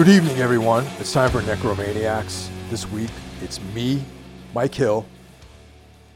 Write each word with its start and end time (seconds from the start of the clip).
Good 0.00 0.08
evening, 0.08 0.38
everyone. 0.38 0.86
It's 0.98 1.12
time 1.12 1.30
for 1.30 1.42
Necromaniacs. 1.42 2.48
This 2.70 2.90
week, 2.90 3.10
it's 3.42 3.60
me, 3.74 4.02
Mike 4.54 4.74
Hill, 4.74 5.04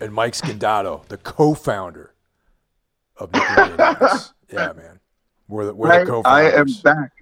and 0.01 0.11
Mike 0.11 0.33
Scandato, 0.33 1.07
the 1.09 1.19
co-founder 1.19 2.15
of 3.19 3.31
Necromaniacs. 3.31 4.33
yeah, 4.51 4.73
man. 4.73 5.01
We're 5.49 5.67
the, 5.67 5.75
we're 5.75 5.89
the 5.89 5.95
I, 5.97 6.01
I 6.01 6.05
co-founders. 6.07 6.77
am 6.79 6.83
back. 6.83 7.13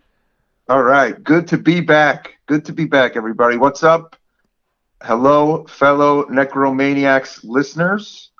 All 0.69 0.85
right. 0.85 1.21
Good 1.25 1.49
to 1.49 1.59
be 1.59 1.81
back. 1.81 2.39
Good 2.47 2.65
to 2.67 2.73
be 2.73 2.85
back, 2.85 3.17
everybody. 3.17 3.57
What's 3.57 3.83
up? 3.83 4.15
Hello, 5.03 5.67
fellow 5.67 6.27
Necromaniacs 6.27 7.41
listeners. 7.43 8.31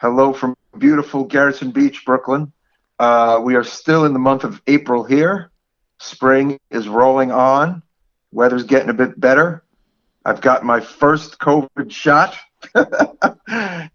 Hello 0.00 0.32
from 0.32 0.56
beautiful 0.78 1.28
Gerritsen 1.28 1.74
Beach, 1.74 2.02
Brooklyn. 2.06 2.50
Uh, 2.98 3.42
we 3.44 3.56
are 3.56 3.62
still 3.62 4.06
in 4.06 4.14
the 4.14 4.18
month 4.18 4.44
of 4.44 4.62
April 4.68 5.04
here. 5.04 5.47
Spring 6.00 6.58
is 6.70 6.88
rolling 6.88 7.30
on. 7.32 7.82
Weather's 8.32 8.64
getting 8.64 8.90
a 8.90 8.94
bit 8.94 9.18
better. 9.20 9.62
I've 10.24 10.40
got 10.40 10.64
my 10.64 10.80
first 10.80 11.38
COVID 11.38 11.90
shot, 11.90 12.36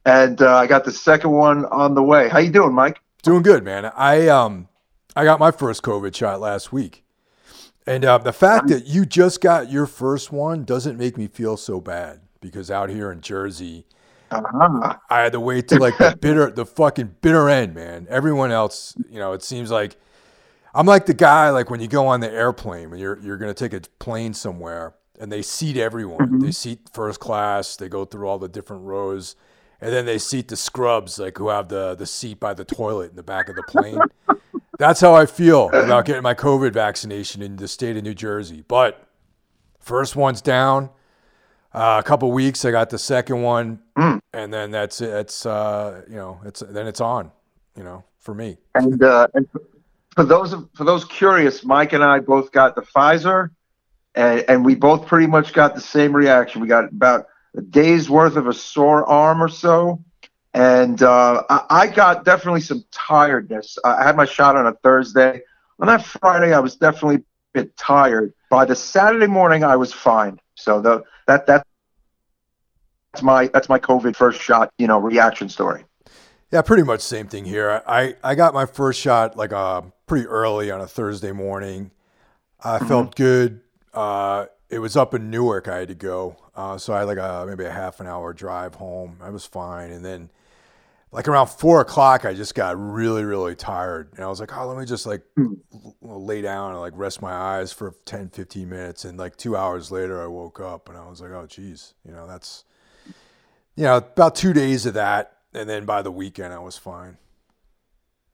and 0.05 0.41
uh, 0.41 0.55
I 0.57 0.67
got 0.67 0.85
the 0.85 0.91
second 0.91 1.31
one 1.31 1.65
on 1.65 1.93
the 1.95 2.03
way. 2.03 2.29
How 2.29 2.39
you 2.39 2.51
doing, 2.51 2.73
Mike? 2.73 2.99
Doing 3.21 3.43
good, 3.43 3.63
man. 3.63 3.91
I 3.95 4.27
um 4.27 4.67
I 5.15 5.23
got 5.23 5.39
my 5.39 5.51
first 5.51 5.83
COVID 5.83 6.15
shot 6.15 6.39
last 6.39 6.73
week, 6.73 7.03
and 7.85 8.03
uh, 8.03 8.17
the 8.17 8.33
fact 8.33 8.67
that 8.69 8.85
you 8.87 9.05
just 9.05 9.41
got 9.41 9.71
your 9.71 9.85
first 9.85 10.31
one 10.31 10.63
doesn't 10.65 10.97
make 10.97 11.17
me 11.17 11.27
feel 11.27 11.55
so 11.55 11.79
bad 11.79 12.21
because 12.41 12.71
out 12.71 12.89
here 12.89 13.11
in 13.11 13.21
Jersey, 13.21 13.85
Uh-huh. 14.31 14.95
I 15.09 15.21
had 15.21 15.33
to 15.33 15.39
wait 15.39 15.67
till 15.67 15.79
like 15.79 15.97
the 15.99 16.17
bitter, 16.19 16.49
the 16.51 16.65
fucking 16.65 17.15
bitter 17.21 17.47
end, 17.47 17.75
man. 17.75 18.07
Everyone 18.09 18.51
else, 18.51 18.95
you 19.09 19.19
know, 19.19 19.33
it 19.33 19.43
seems 19.43 19.69
like 19.69 19.95
I'm 20.75 20.85
like 20.85 21.05
the 21.05 21.13
guy 21.13 21.49
like 21.51 21.69
when 21.69 21.79
you 21.79 21.87
go 21.87 22.07
on 22.07 22.19
the 22.19 22.31
airplane 22.31 22.89
when 22.89 22.99
you're 22.99 23.19
you're 23.19 23.37
gonna 23.37 23.53
take 23.53 23.73
a 23.73 23.81
plane 23.99 24.33
somewhere 24.33 24.95
and 25.19 25.31
they 25.31 25.41
seat 25.41 25.77
everyone. 25.77 26.39
They 26.39 26.51
seat 26.51 26.79
first 26.91 27.19
class. 27.19 27.75
They 27.75 27.87
go 27.89 28.05
through 28.05 28.27
all 28.27 28.39
the 28.39 28.49
different 28.49 28.83
rows, 28.85 29.35
and 29.79 29.93
then 29.93 30.05
they 30.05 30.17
seat 30.17 30.47
the 30.47 30.55
scrubs 30.57 31.19
like 31.19 31.37
who 31.37 31.49
have 31.49 31.69
the 31.69 31.93
the 31.95 32.05
seat 32.07 32.39
by 32.39 32.53
the 32.55 32.65
toilet 32.65 33.11
in 33.11 33.15
the 33.15 33.23
back 33.23 33.49
of 33.49 33.55
the 33.55 33.63
plane. 33.63 33.99
That's 34.79 34.99
how 35.01 35.13
I 35.13 35.27
feel 35.27 35.69
about 35.69 36.05
getting 36.05 36.23
my 36.23 36.33
COVID 36.33 36.73
vaccination 36.73 37.43
in 37.43 37.57
the 37.57 37.67
state 37.67 37.95
of 37.95 38.03
New 38.03 38.15
Jersey. 38.15 38.63
But 38.67 39.07
first 39.79 40.15
one's 40.15 40.41
down. 40.41 40.89
Uh, 41.71 42.01
a 42.03 42.07
couple 42.07 42.31
weeks, 42.31 42.65
I 42.65 42.71
got 42.71 42.89
the 42.89 42.97
second 42.97 43.41
one, 43.43 43.79
Mm. 43.97 44.19
and 44.33 44.51
then 44.53 44.71
that's 44.71 44.99
it. 45.01 45.09
It's 45.09 45.45
uh, 45.45 46.01
you 46.09 46.15
know, 46.15 46.39
it's 46.43 46.61
then 46.67 46.87
it's 46.87 47.01
on, 47.01 47.31
you 47.77 47.83
know, 47.83 48.03
for 48.19 48.33
me. 48.33 48.57
And, 48.73 49.01
uh, 49.03 49.27
and 49.35 49.47
for 50.15 50.23
those 50.23 50.55
for 50.75 50.83
those 50.83 51.05
curious, 51.05 51.63
Mike 51.63 51.93
and 51.93 52.03
I 52.03 52.19
both 52.19 52.51
got 52.51 52.75
the 52.75 52.81
Pfizer, 52.81 53.49
and, 54.15 54.45
and 54.47 54.65
we 54.65 54.75
both 54.75 55.07
pretty 55.07 55.27
much 55.27 55.53
got 55.53 55.75
the 55.75 55.81
same 55.81 56.15
reaction. 56.15 56.61
We 56.61 56.67
got 56.67 56.85
about 56.85 57.27
a 57.55 57.61
day's 57.61 58.09
worth 58.09 58.35
of 58.35 58.47
a 58.47 58.53
sore 58.53 59.05
arm 59.05 59.41
or 59.41 59.49
so, 59.49 60.03
and 60.53 61.01
uh, 61.01 61.43
I, 61.49 61.65
I 61.69 61.87
got 61.87 62.25
definitely 62.25 62.61
some 62.61 62.83
tiredness. 62.91 63.77
I 63.83 64.03
had 64.03 64.15
my 64.15 64.25
shot 64.25 64.55
on 64.55 64.67
a 64.67 64.73
Thursday. 64.73 65.41
On 65.79 65.87
that 65.87 66.05
Friday, 66.05 66.53
I 66.53 66.59
was 66.59 66.75
definitely 66.75 67.15
a 67.15 67.23
bit 67.53 67.75
tired. 67.75 68.33
By 68.49 68.65
the 68.65 68.75
Saturday 68.75 69.27
morning, 69.27 69.63
I 69.63 69.75
was 69.75 69.91
fine. 69.91 70.39
So 70.55 70.79
the 70.81 71.03
that 71.27 71.47
that 71.47 71.65
that's 73.11 73.23
my 73.23 73.47
that's 73.47 73.69
my 73.69 73.79
COVID 73.79 74.15
first 74.15 74.41
shot, 74.41 74.71
you 74.77 74.87
know, 74.87 74.99
reaction 74.99 75.49
story. 75.49 75.85
Yeah, 76.53 76.61
pretty 76.61 76.83
much 76.83 77.01
same 77.01 77.25
thing 77.25 77.45
here. 77.45 77.81
I 77.87 78.15
I 78.23 78.35
got 78.35 78.53
my 78.53 78.67
first 78.67 78.99
shot 79.01 79.35
like 79.35 79.51
uh 79.51 79.81
pretty 80.05 80.27
early 80.27 80.69
on 80.69 80.81
a 80.81 80.87
Thursday 80.87 81.31
morning. 81.31 81.89
I 82.63 82.77
felt 82.77 83.15
good. 83.15 83.61
Uh, 83.91 84.45
it 84.69 84.77
was 84.77 84.95
up 84.95 85.15
in 85.15 85.31
Newark. 85.31 85.67
I 85.67 85.79
had 85.79 85.87
to 85.87 85.95
go, 85.95 86.37
uh, 86.55 86.77
so 86.77 86.93
I 86.93 86.99
had 86.99 87.07
like 87.07 87.17
a 87.17 87.45
maybe 87.47 87.65
a 87.65 87.71
half 87.71 87.99
an 87.99 88.05
hour 88.05 88.33
drive 88.33 88.75
home. 88.75 89.17
I 89.19 89.31
was 89.31 89.47
fine, 89.47 89.89
and 89.89 90.05
then 90.05 90.29
like 91.11 91.27
around 91.27 91.47
four 91.47 91.81
o'clock, 91.81 92.23
I 92.23 92.35
just 92.35 92.53
got 92.53 92.79
really 92.79 93.23
really 93.23 93.55
tired, 93.55 94.09
and 94.13 94.23
I 94.23 94.27
was 94.27 94.39
like, 94.39 94.55
oh, 94.55 94.67
let 94.67 94.77
me 94.77 94.85
just 94.85 95.07
like 95.07 95.23
l- 95.39 95.57
lay 96.03 96.43
down 96.43 96.69
and 96.69 96.79
like 96.79 96.93
rest 96.95 97.19
my 97.19 97.33
eyes 97.33 97.73
for 97.73 97.95
10, 98.05 98.29
15 98.29 98.69
minutes, 98.69 99.05
and 99.05 99.17
like 99.17 99.37
two 99.37 99.57
hours 99.57 99.89
later, 99.91 100.21
I 100.21 100.27
woke 100.27 100.59
up 100.59 100.87
and 100.87 100.99
I 100.99 101.09
was 101.09 101.19
like, 101.19 101.31
oh, 101.31 101.47
geez, 101.47 101.95
you 102.05 102.11
know 102.11 102.27
that's 102.27 102.63
you 103.75 103.85
know 103.85 103.97
about 103.97 104.35
two 104.35 104.53
days 104.53 104.85
of 104.85 104.93
that, 104.93 105.37
and 105.53 105.69
then 105.69 105.85
by 105.85 106.01
the 106.01 106.11
weekend, 106.11 106.53
I 106.53 106.59
was 106.59 106.77
fine. 106.77 107.17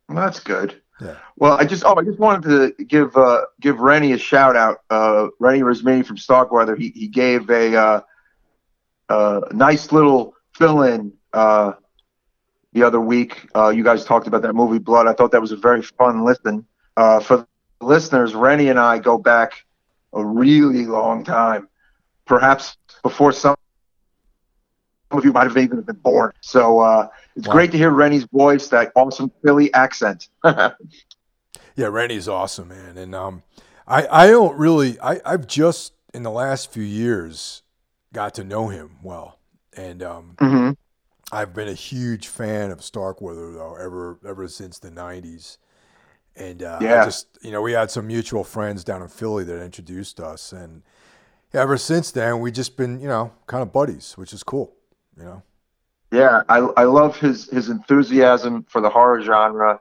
Well, 0.07 0.18
that's 0.18 0.40
good. 0.40 0.81
Yeah. 1.02 1.16
Well, 1.38 1.53
I 1.53 1.66
just 1.66 1.85
oh, 1.85 1.96
I 1.96 2.03
just 2.03 2.19
wanted 2.19 2.75
to 2.78 2.84
give 2.84 3.16
uh, 3.16 3.46
give 3.62 3.80
Rennie 3.80 4.12
a 4.12 4.18
shout 4.18 4.56
out. 4.56 4.80
Uh, 4.90 5.28
Rennie 5.40 5.62
Resmini 5.62 6.06
from 6.06 6.18
Starkweather. 6.18 6.75
He 6.75 6.90
he 6.90 7.08
gave 7.08 7.50
a 7.50 7.75
uh, 7.75 8.02
uh, 9.08 9.41
nice 9.52 9.91
little 9.91 10.35
fill 10.56 10.84
in 10.84 11.13
uh, 11.34 11.74
the 12.74 12.84
other 12.84 13.00
week. 13.00 13.47
Uh, 13.56 13.69
you 13.69 13.84
guys 13.84 14.03
talked 14.03 14.28
about 14.28 14.41
that 14.41 14.53
movie 14.53 14.79
Blood. 14.79 15.08
I 15.08 15.13
thought 15.13 15.31
that 15.31 15.41
was 15.41 15.52
a 15.52 15.58
very 15.58 15.81
fun 15.81 16.25
listen. 16.25 16.66
Uh, 16.97 17.19
for 17.19 17.38
the 17.38 17.85
listeners, 17.85 18.35
Rennie 18.35 18.69
and 18.69 18.79
I 18.79 19.00
go 19.00 19.18
back 19.18 19.66
a 20.13 20.25
really 20.25 20.85
long 20.85 21.24
time, 21.24 21.69
perhaps 22.25 22.78
before 23.03 23.31
some 23.31 23.56
of 25.12 25.25
you 25.25 25.34
might 25.34 25.47
have 25.47 25.58
even 25.58 25.81
been 25.81 25.96
born. 25.97 26.31
So 26.42 26.80
uh, 26.80 27.08
it's 27.36 27.47
Wow. 27.47 27.47
great 27.47 27.72
to 27.72 27.78
hear 27.78 27.90
Rennie's 27.92 28.25
voice, 28.25 28.68
that 28.70 28.92
awesome 28.96 29.31
Philly 29.44 29.74
accent. 29.74 30.30
Yeah, 31.75 31.88
Rennie's 31.88 32.28
awesome, 32.28 32.70
man. 32.70 32.97
And 32.97 33.16
um, 33.16 33.44
I 33.88 34.08
I 34.08 34.28
don't 34.28 34.58
really 34.58 35.00
I 35.00 35.20
I've 35.25 35.47
just 35.47 35.94
in 36.14 36.24
the 36.24 36.31
last 36.31 36.72
few 36.72 36.84
years 36.84 37.64
got 38.14 38.34
to 38.36 38.44
know 38.44 38.68
him 38.70 38.97
well, 39.03 39.40
and 39.75 40.02
um, 40.03 40.38
hmm 40.40 40.72
I've 41.31 41.53
been 41.53 41.70
a 41.70 41.74
huge 41.74 42.28
fan 42.28 42.72
of 42.72 42.84
Starkweather 42.84 43.53
though 43.53 43.76
ever 43.76 44.20
ever 44.28 44.47
since 44.47 44.80
the 44.80 44.91
'90s. 44.91 45.59
And 46.36 46.64
uh, 46.64 46.84
I 46.88 46.97
Yeah. 46.97 47.00
just 47.00 47.38
you 47.41 47.52
know 47.52 47.62
we 47.62 47.74
had 47.74 47.91
some 47.91 48.08
mutual 48.08 48.44
friends 48.44 48.84
down 48.86 49.02
in 49.03 49.09
Philly 49.09 49.44
that 49.46 49.62
introduced 49.64 50.20
us, 50.22 50.53
and 50.53 50.84
ever 51.53 51.78
since 51.78 52.12
then 52.12 52.41
we've 52.41 52.53
just 52.53 52.78
been 52.78 53.02
you 53.02 53.09
know 53.09 53.34
kind 53.47 53.64
of 53.64 53.74
buddies, 53.74 54.14
which 54.18 54.34
is 54.34 54.44
cool. 54.44 54.74
You 55.19 55.25
know. 55.25 55.44
Yeah, 56.12 56.41
I, 56.50 56.57
I 56.57 56.84
love 56.85 57.18
his 57.18 57.50
his 57.50 57.69
enthusiasm 57.69 58.66
for 58.69 58.81
the 58.81 58.90
horror 58.90 59.22
genre, 59.22 59.80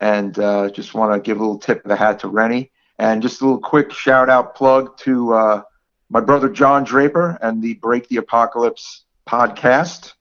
and 0.00 0.36
uh, 0.38 0.70
just 0.70 0.94
want 0.94 1.12
to 1.12 1.20
give 1.20 1.38
a 1.38 1.40
little 1.40 1.58
tip 1.58 1.84
of 1.84 1.88
the 1.88 1.96
hat 1.96 2.20
to 2.20 2.28
Rennie, 2.28 2.72
and 2.98 3.22
just 3.22 3.40
a 3.40 3.44
little 3.44 3.60
quick 3.60 3.92
shout 3.92 4.28
out 4.28 4.54
plug 4.56 4.96
to 4.98 5.34
uh, 5.34 5.62
my 6.08 6.20
brother 6.20 6.48
John 6.48 6.84
Draper 6.84 7.38
and 7.42 7.62
the 7.62 7.74
Break 7.74 8.08
the 8.08 8.16
Apocalypse 8.16 9.04
podcast. 9.28 10.14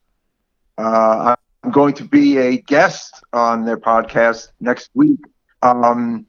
Uh, 0.78 1.36
I'm 1.64 1.72
going 1.72 1.94
to 1.96 2.04
be 2.04 2.38
a 2.38 2.58
guest 2.58 3.24
on 3.34 3.66
their 3.66 3.78
podcast 3.78 4.50
next 4.60 4.90
week 4.94 5.20
um, 5.62 6.28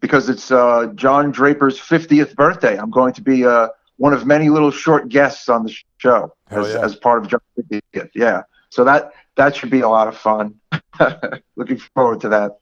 because 0.00 0.28
it's 0.28 0.50
uh, 0.50 0.92
John 0.94 1.30
Draper's 1.30 1.78
50th 1.78 2.34
birthday. 2.34 2.76
I'm 2.76 2.90
going 2.90 3.12
to 3.14 3.22
be 3.22 3.44
uh, 3.44 3.68
one 3.98 4.12
of 4.12 4.26
many 4.26 4.48
little 4.48 4.70
short 4.70 5.08
guests 5.08 5.48
on 5.48 5.64
the 5.64 5.74
show 5.98 6.32
as, 6.50 6.72
yeah. 6.72 6.84
as 6.84 6.96
part 6.96 7.22
of 7.22 7.28
John 7.28 7.40
50th. 7.58 8.10
Yeah, 8.14 8.42
so 8.70 8.84
that 8.84 9.12
that 9.36 9.56
should 9.56 9.70
be 9.70 9.80
a 9.80 9.88
lot 9.88 10.08
of 10.08 10.16
fun. 10.16 10.54
Looking 11.56 11.78
forward 11.94 12.20
to 12.22 12.28
that. 12.30 12.58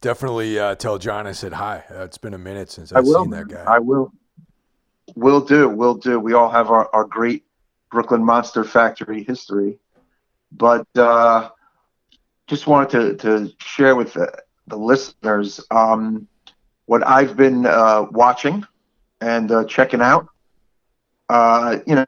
Definitely 0.00 0.58
uh, 0.58 0.74
tell 0.76 0.98
John 0.98 1.26
I 1.26 1.32
said 1.32 1.52
hi. 1.52 1.84
Uh, 1.90 2.04
it's 2.04 2.18
been 2.18 2.34
a 2.34 2.38
minute 2.38 2.70
since 2.70 2.92
I've 2.92 3.04
will. 3.04 3.24
seen 3.24 3.30
that 3.30 3.48
guy. 3.48 3.64
I 3.66 3.78
will. 3.78 4.12
Will 5.14 5.40
do. 5.40 5.68
Will 5.68 5.94
do. 5.94 6.18
We 6.18 6.32
all 6.32 6.48
have 6.48 6.70
our, 6.70 6.88
our 6.94 7.04
great 7.04 7.44
Brooklyn 7.90 8.24
Monster 8.24 8.64
Factory 8.64 9.24
history, 9.24 9.78
but 10.52 10.86
uh, 10.96 11.50
just 12.46 12.66
wanted 12.66 13.18
to, 13.18 13.28
to 13.28 13.52
share 13.58 13.94
with 13.94 14.14
the, 14.14 14.32
the 14.68 14.76
listeners 14.76 15.60
um, 15.70 16.26
what 16.86 17.06
I've 17.06 17.36
been 17.36 17.66
uh, 17.66 18.06
watching 18.10 18.64
and 19.20 19.50
uh, 19.52 19.64
checking 19.64 20.00
out. 20.00 20.28
Uh, 21.28 21.78
you 21.86 21.94
know, 21.94 22.06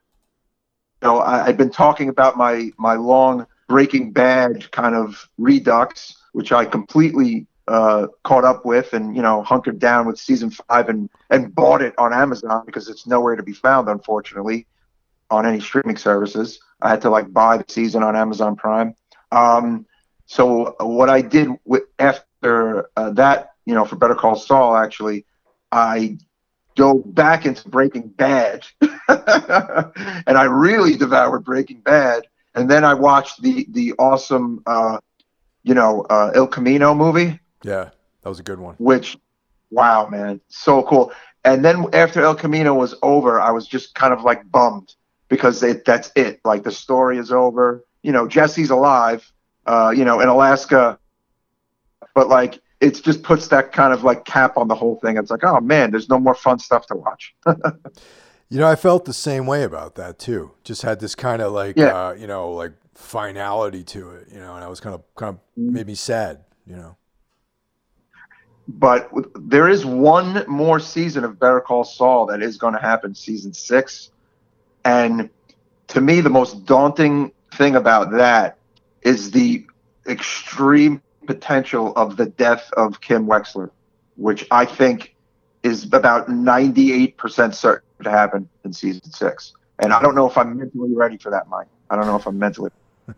know 1.02 1.18
I, 1.18 1.46
I've 1.46 1.56
been 1.56 1.70
talking 1.70 2.08
about 2.08 2.36
my 2.36 2.70
my 2.78 2.94
long 2.94 3.46
Breaking 3.68 4.12
Bad 4.12 4.70
kind 4.72 4.94
of 4.94 5.28
redux, 5.38 6.14
which 6.32 6.52
I 6.52 6.64
completely 6.64 7.46
uh, 7.68 8.08
caught 8.24 8.44
up 8.44 8.64
with, 8.64 8.92
and 8.92 9.14
you 9.16 9.22
know, 9.22 9.42
hunkered 9.42 9.78
down 9.78 10.06
with 10.06 10.18
season 10.18 10.50
five, 10.50 10.88
and 10.88 11.08
and 11.30 11.54
bought 11.54 11.82
it 11.82 11.94
on 11.98 12.12
Amazon 12.12 12.64
because 12.66 12.88
it's 12.88 13.06
nowhere 13.06 13.36
to 13.36 13.42
be 13.42 13.52
found, 13.52 13.88
unfortunately, 13.88 14.66
on 15.30 15.46
any 15.46 15.60
streaming 15.60 15.96
services. 15.96 16.60
I 16.80 16.90
had 16.90 17.00
to 17.02 17.10
like 17.10 17.32
buy 17.32 17.58
the 17.58 17.64
season 17.68 18.02
on 18.02 18.16
Amazon 18.16 18.56
Prime. 18.56 18.94
Um, 19.30 19.86
so 20.26 20.74
what 20.80 21.08
I 21.08 21.22
did 21.22 21.48
with 21.64 21.84
after 21.98 22.90
uh, 22.96 23.10
that, 23.10 23.50
you 23.64 23.74
know, 23.74 23.84
for 23.84 23.96
Better 23.96 24.14
Call 24.14 24.36
Saul, 24.36 24.76
actually, 24.76 25.24
I 25.70 26.18
dove 26.74 27.14
back 27.14 27.46
into 27.46 27.68
Breaking 27.68 28.08
Bad, 28.08 28.66
and 29.08 30.38
I 30.38 30.44
really 30.44 30.96
devoured 30.96 31.44
Breaking 31.44 31.80
Bad. 31.80 32.24
And 32.54 32.68
then 32.70 32.84
I 32.84 32.94
watched 32.94 33.42
the 33.42 33.66
the 33.70 33.94
awesome, 33.98 34.62
uh, 34.66 34.98
you 35.62 35.74
know, 35.74 36.06
uh, 36.10 36.32
El 36.34 36.46
Camino 36.46 36.94
movie, 36.94 37.40
Yeah, 37.62 37.90
that 38.22 38.28
was 38.28 38.38
a 38.40 38.42
good 38.42 38.58
one. 38.60 38.74
which, 38.78 39.16
wow, 39.70 40.06
man, 40.08 40.40
so 40.48 40.82
cool. 40.82 41.12
And 41.44 41.64
then 41.64 41.86
after 41.92 42.22
El 42.22 42.34
Camino 42.34 42.74
was 42.74 42.94
over, 43.02 43.40
I 43.40 43.50
was 43.50 43.66
just 43.66 43.94
kind 43.94 44.12
of 44.12 44.22
like 44.22 44.48
bummed 44.50 44.94
because 45.28 45.62
it, 45.62 45.84
that's 45.84 46.12
it. 46.14 46.40
Like 46.44 46.62
the 46.62 46.70
story 46.70 47.18
is 47.18 47.32
over. 47.32 47.84
You 48.02 48.12
know, 48.12 48.28
Jesse's 48.28 48.70
alive. 48.70 49.30
Uh, 49.64 49.92
you 49.96 50.04
know, 50.04 50.18
in 50.20 50.26
Alaska, 50.28 50.98
but 52.14 52.28
like 52.28 52.60
it 52.82 53.00
just 53.02 53.22
puts 53.22 53.46
that 53.48 53.70
kind 53.70 53.94
of 53.94 54.02
like 54.02 54.24
cap 54.24 54.56
on 54.56 54.66
the 54.66 54.74
whole 54.74 54.96
thing. 54.96 55.16
It's 55.16 55.30
like, 55.30 55.44
oh 55.44 55.60
man, 55.60 55.92
there's 55.92 56.08
no 56.08 56.18
more 56.18 56.34
fun 56.34 56.58
stuff 56.58 56.84
to 56.86 56.96
watch. 56.96 57.32
you 57.46 58.58
know, 58.58 58.66
I 58.66 58.74
felt 58.74 59.04
the 59.04 59.12
same 59.12 59.46
way 59.46 59.62
about 59.62 59.94
that 59.94 60.18
too. 60.18 60.50
Just 60.64 60.82
had 60.82 60.98
this 60.98 61.14
kind 61.14 61.40
of 61.40 61.52
like, 61.52 61.76
yeah. 61.76 62.08
uh, 62.08 62.12
you 62.12 62.26
know, 62.26 62.50
like 62.50 62.72
finality 62.94 63.84
to 63.84 64.10
it. 64.10 64.28
You 64.32 64.40
know, 64.40 64.56
and 64.56 64.64
I 64.64 64.68
was 64.68 64.80
kind 64.80 64.96
of 64.96 65.02
kind 65.14 65.30
of 65.30 65.36
mm-hmm. 65.56 65.72
made 65.74 65.86
me 65.86 65.94
sad. 65.94 66.40
You 66.66 66.76
know. 66.76 66.96
But 68.66 69.10
there 69.36 69.68
is 69.68 69.86
one 69.86 70.44
more 70.48 70.80
season 70.80 71.22
of 71.24 71.38
Better 71.38 71.60
Call 71.60 71.84
Saul 71.84 72.26
that 72.26 72.42
is 72.42 72.56
going 72.56 72.74
to 72.74 72.80
happen, 72.80 73.14
season 73.14 73.54
six, 73.54 74.10
and 74.84 75.30
to 75.88 76.00
me, 76.00 76.20
the 76.20 76.30
most 76.30 76.64
daunting 76.64 77.30
thing 77.54 77.76
about 77.76 78.10
that 78.12 78.58
is 79.02 79.30
the 79.30 79.66
extreme 80.06 81.00
potential 81.26 81.92
of 81.96 82.16
the 82.16 82.26
death 82.26 82.70
of 82.76 83.00
Kim 83.00 83.26
Wexler, 83.26 83.70
which 84.16 84.46
I 84.50 84.64
think 84.64 85.14
is 85.62 85.84
about 85.84 86.28
98% 86.28 87.54
certain 87.54 87.88
to 88.02 88.10
happen 88.10 88.48
in 88.64 88.72
season 88.72 89.10
six. 89.12 89.52
And 89.78 89.92
I 89.92 90.02
don't 90.02 90.14
know 90.14 90.28
if 90.28 90.36
I'm 90.36 90.56
mentally 90.56 90.94
ready 90.94 91.18
for 91.18 91.30
that, 91.30 91.48
Mike. 91.48 91.68
I 91.90 91.96
don't 91.96 92.06
know 92.06 92.16
if 92.16 92.26
I'm 92.26 92.38
mentally. 92.38 92.70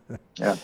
Yeah. 0.37 0.57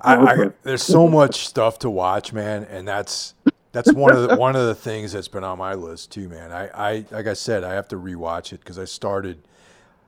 I, 0.00 0.16
I, 0.16 0.50
there's 0.62 0.82
so 0.82 1.08
much 1.08 1.46
stuff 1.46 1.78
to 1.80 1.90
watch, 1.90 2.32
man, 2.32 2.64
and 2.64 2.86
that's 2.86 3.34
that's 3.72 3.92
one 3.92 4.14
of 4.14 4.28
the 4.28 4.36
one 4.38 4.54
of 4.54 4.66
the 4.66 4.74
things 4.74 5.12
that's 5.12 5.28
been 5.28 5.44
on 5.44 5.58
my 5.58 5.74
list 5.74 6.12
too, 6.12 6.28
man. 6.28 6.52
I, 6.52 6.68
I 6.68 7.04
like 7.10 7.26
I 7.26 7.34
said, 7.34 7.64
I 7.64 7.74
have 7.74 7.88
to 7.88 7.96
rewatch 7.96 8.52
it 8.52 8.60
because 8.60 8.78
I 8.78 8.84
started, 8.84 9.38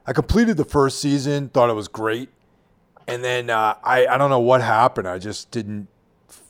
I 0.07 0.13
completed 0.13 0.57
the 0.57 0.65
first 0.65 1.01
season, 1.01 1.49
thought 1.49 1.69
it 1.69 1.75
was 1.75 1.89
great, 1.89 2.29
and 3.07 3.25
then 3.25 3.51
uh, 3.51 3.75
I 3.83 4.07
I 4.07 4.19
don't 4.19 4.31
know 4.31 4.41
what 4.41 4.61
happened. 4.63 5.09
I 5.09 5.19
just 5.19 5.51
didn't 5.51 5.89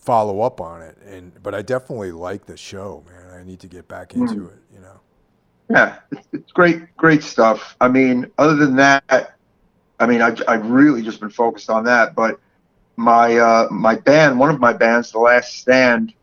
follow 0.08 0.40
up 0.40 0.58
on 0.58 0.80
it. 0.80 0.96
And 1.06 1.40
but 1.42 1.54
I 1.54 1.60
definitely 1.60 2.12
like 2.12 2.46
the 2.46 2.56
show, 2.56 3.04
man. 3.10 3.38
I 3.38 3.44
need 3.44 3.60
to 3.60 3.68
get 3.68 3.86
back 3.88 4.14
into 4.14 4.34
mm. 4.34 4.52
it. 4.52 4.62
You 4.72 4.80
know. 4.80 5.00
Yeah, 5.68 5.98
it's, 6.32 6.50
great, 6.50 6.96
great 6.96 7.22
stuff. 7.22 7.76
I 7.78 7.88
mean, 7.88 8.30
other 8.38 8.56
than 8.56 8.76
that, 8.76 9.36
I 10.00 10.06
mean, 10.06 10.22
I've, 10.22 10.42
I've 10.48 10.66
really 10.70 11.02
just 11.02 11.20
been 11.20 11.28
focused 11.28 11.68
on 11.68 11.84
that. 11.84 12.14
But 12.14 12.40
my 12.96 13.36
uh, 13.36 13.68
my 13.70 13.96
band, 13.96 14.38
one 14.38 14.48
of 14.48 14.60
my 14.60 14.72
bands, 14.72 15.12
The 15.12 15.18
Last 15.18 15.58
Stand, 15.58 16.14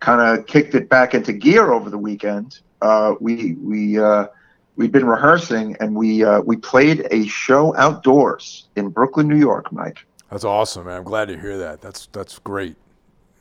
kind 0.00 0.20
of 0.20 0.46
kicked 0.48 0.74
it 0.74 0.88
back 0.88 1.14
into 1.14 1.32
gear 1.32 1.70
over 1.70 1.90
the 1.90 1.98
weekend. 1.98 2.58
Uh, 2.82 3.14
we 3.20 3.54
we 3.54 4.00
uh, 4.00 4.26
we've 4.74 4.90
been 4.90 5.06
rehearsing 5.06 5.76
and 5.78 5.94
we 5.94 6.24
uh, 6.24 6.40
we 6.40 6.56
played 6.56 7.06
a 7.12 7.24
show 7.28 7.72
outdoors 7.76 8.66
in 8.74 8.88
Brooklyn, 8.88 9.28
New 9.28 9.38
York, 9.38 9.70
Mike. 9.70 9.98
That's 10.28 10.44
awesome, 10.44 10.86
man. 10.86 10.96
I'm 10.98 11.04
glad 11.04 11.28
to 11.28 11.38
hear 11.38 11.56
that. 11.58 11.80
That's 11.80 12.08
that's 12.10 12.40
great. 12.40 12.74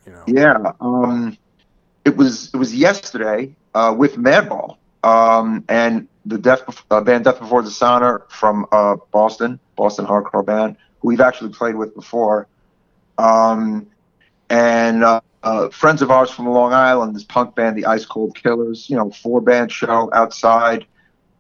Know. 0.07 0.23
Yeah. 0.27 0.71
Um, 0.79 1.37
it 2.05 2.15
was 2.15 2.53
it 2.53 2.57
was 2.57 2.73
yesterday 2.73 3.55
uh, 3.73 3.93
with 3.97 4.15
Madball 4.15 4.77
um, 5.03 5.63
and 5.67 6.07
the 6.25 6.37
Death 6.37 6.61
uh, 6.89 7.01
band 7.01 7.25
Death 7.25 7.39
Before 7.39 7.61
Dishonor 7.61 8.25
from 8.29 8.65
uh, 8.71 8.95
Boston, 9.11 9.59
Boston 9.75 10.05
hardcore 10.05 10.45
band, 10.45 10.77
who 10.99 11.09
we've 11.09 11.21
actually 11.21 11.51
played 11.51 11.75
with 11.75 11.93
before, 11.95 12.47
um, 13.17 13.87
and 14.49 15.03
uh, 15.03 15.21
uh, 15.43 15.69
friends 15.69 16.01
of 16.01 16.11
ours 16.11 16.31
from 16.31 16.47
Long 16.47 16.73
Island, 16.73 17.15
this 17.15 17.23
punk 17.23 17.55
band, 17.55 17.77
the 17.77 17.85
Ice 17.85 18.05
Cold 18.05 18.35
Killers. 18.35 18.89
You 18.89 18.95
know, 18.95 19.11
four 19.11 19.41
band 19.41 19.71
show 19.71 20.09
outside. 20.13 20.85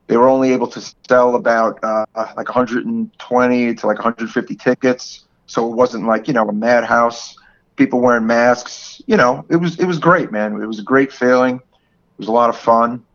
They 0.07 0.15
were 0.15 0.29
only 0.29 0.53
able 0.53 0.67
to 0.67 0.81
sell 1.09 1.35
about 1.35 1.79
uh, 1.83 2.05
like 2.15 2.47
120 2.47 3.75
to 3.75 3.87
like 3.87 3.97
150 3.97 4.55
tickets, 4.55 5.25
so 5.45 5.69
it 5.69 5.75
wasn't 5.75 6.05
like 6.05 6.27
you 6.27 6.33
know 6.33 6.47
a 6.47 6.53
madhouse 6.53 7.35
people 7.77 8.01
wearing 8.01 8.27
masks. 8.27 9.01
You 9.05 9.15
know, 9.15 9.45
it 9.49 9.55
was 9.55 9.79
it 9.79 9.85
was 9.85 9.99
great, 9.99 10.31
man. 10.31 10.61
It 10.61 10.65
was 10.65 10.79
a 10.79 10.83
great 10.83 11.13
feeling. 11.13 11.55
It 11.57 12.17
was 12.17 12.27
a 12.27 12.31
lot 12.31 12.49
of 12.49 12.57
fun, 12.57 13.05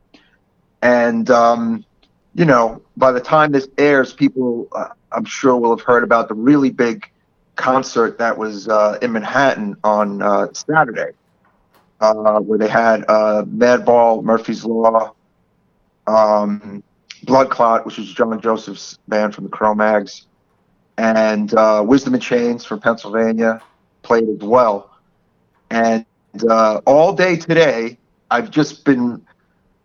and 0.80 1.28
um, 1.30 1.84
you 2.34 2.46
know, 2.46 2.80
by 2.96 3.12
the 3.12 3.20
time 3.20 3.52
this 3.52 3.68
airs, 3.76 4.12
people 4.12 4.68
uh, 4.74 4.88
I'm 5.10 5.24
sure 5.24 5.56
will 5.56 5.76
have 5.76 5.84
heard 5.84 6.04
about 6.04 6.28
the 6.28 6.34
really 6.34 6.70
big 6.70 7.10
concert 7.56 8.18
that 8.18 8.38
was 8.38 8.68
uh, 8.68 8.98
in 9.02 9.12
Manhattan 9.12 9.76
on 9.84 10.22
uh, 10.22 10.46
Saturday, 10.54 11.12
uh, 12.00 12.40
where 12.40 12.58
they 12.58 12.68
had 12.68 13.04
uh, 13.08 13.44
Madball, 13.44 14.22
Murphy's 14.22 14.64
Law, 14.64 15.14
um, 16.06 16.82
Blood 17.24 17.50
Clot, 17.50 17.84
which 17.84 17.98
was 17.98 18.12
John 18.14 18.40
Joseph's 18.40 18.98
band 19.08 19.34
from 19.34 19.44
the 19.44 19.50
Cro-Mags, 19.50 20.26
and 20.96 21.52
uh, 21.54 21.84
Wisdom 21.86 22.14
in 22.14 22.20
Chains 22.20 22.64
from 22.64 22.80
Pennsylvania 22.80 23.60
played 24.02 24.28
as 24.28 24.38
well. 24.38 24.90
And 25.70 26.04
uh, 26.48 26.80
all 26.86 27.12
day 27.12 27.36
today, 27.36 27.98
I've 28.30 28.50
just 28.50 28.84
been 28.84 29.24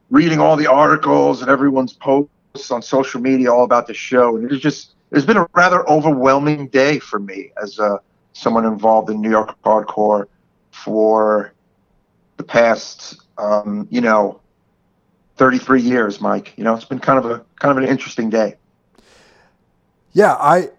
reading 0.10 0.40
all 0.40 0.56
the 0.56 0.68
articles 0.68 1.42
and 1.42 1.50
everyone's 1.50 1.94
posts 1.94 2.72
on 2.72 2.82
social 2.82 3.22
media 3.22 3.52
all 3.52 3.64
about 3.64 3.88
the 3.88 3.94
show, 3.94 4.38
and 4.38 4.52
it's 4.52 4.62
just 4.62 4.94
it's 5.12 5.26
been 5.26 5.38
a 5.38 5.48
rather 5.54 5.88
overwhelming 5.90 6.68
day 6.68 7.00
for 7.00 7.20
me 7.20 7.52
as 7.62 7.80
uh, 7.80 7.98
someone 8.34 8.66
involved 8.66 9.10
in 9.10 9.22
New 9.22 9.30
York 9.30 9.56
hardcore 9.64 10.28
for 10.72 11.54
the 12.38 12.44
past, 12.44 13.22
um, 13.38 13.88
you 13.90 14.02
know, 14.02 14.40
33 15.38 15.82
years, 15.82 16.20
Mike. 16.20 16.54
You 16.58 16.64
know, 16.64 16.74
it's 16.74 16.86
been 16.86 17.00
kind 17.00 17.20
of 17.20 17.26
a 17.30 17.46
kind 17.60 17.78
of 17.78 17.84
an 17.84 17.90
interesting 17.90 18.30
day. 18.30 18.56
Yeah, 20.14 20.34
I 20.34 20.70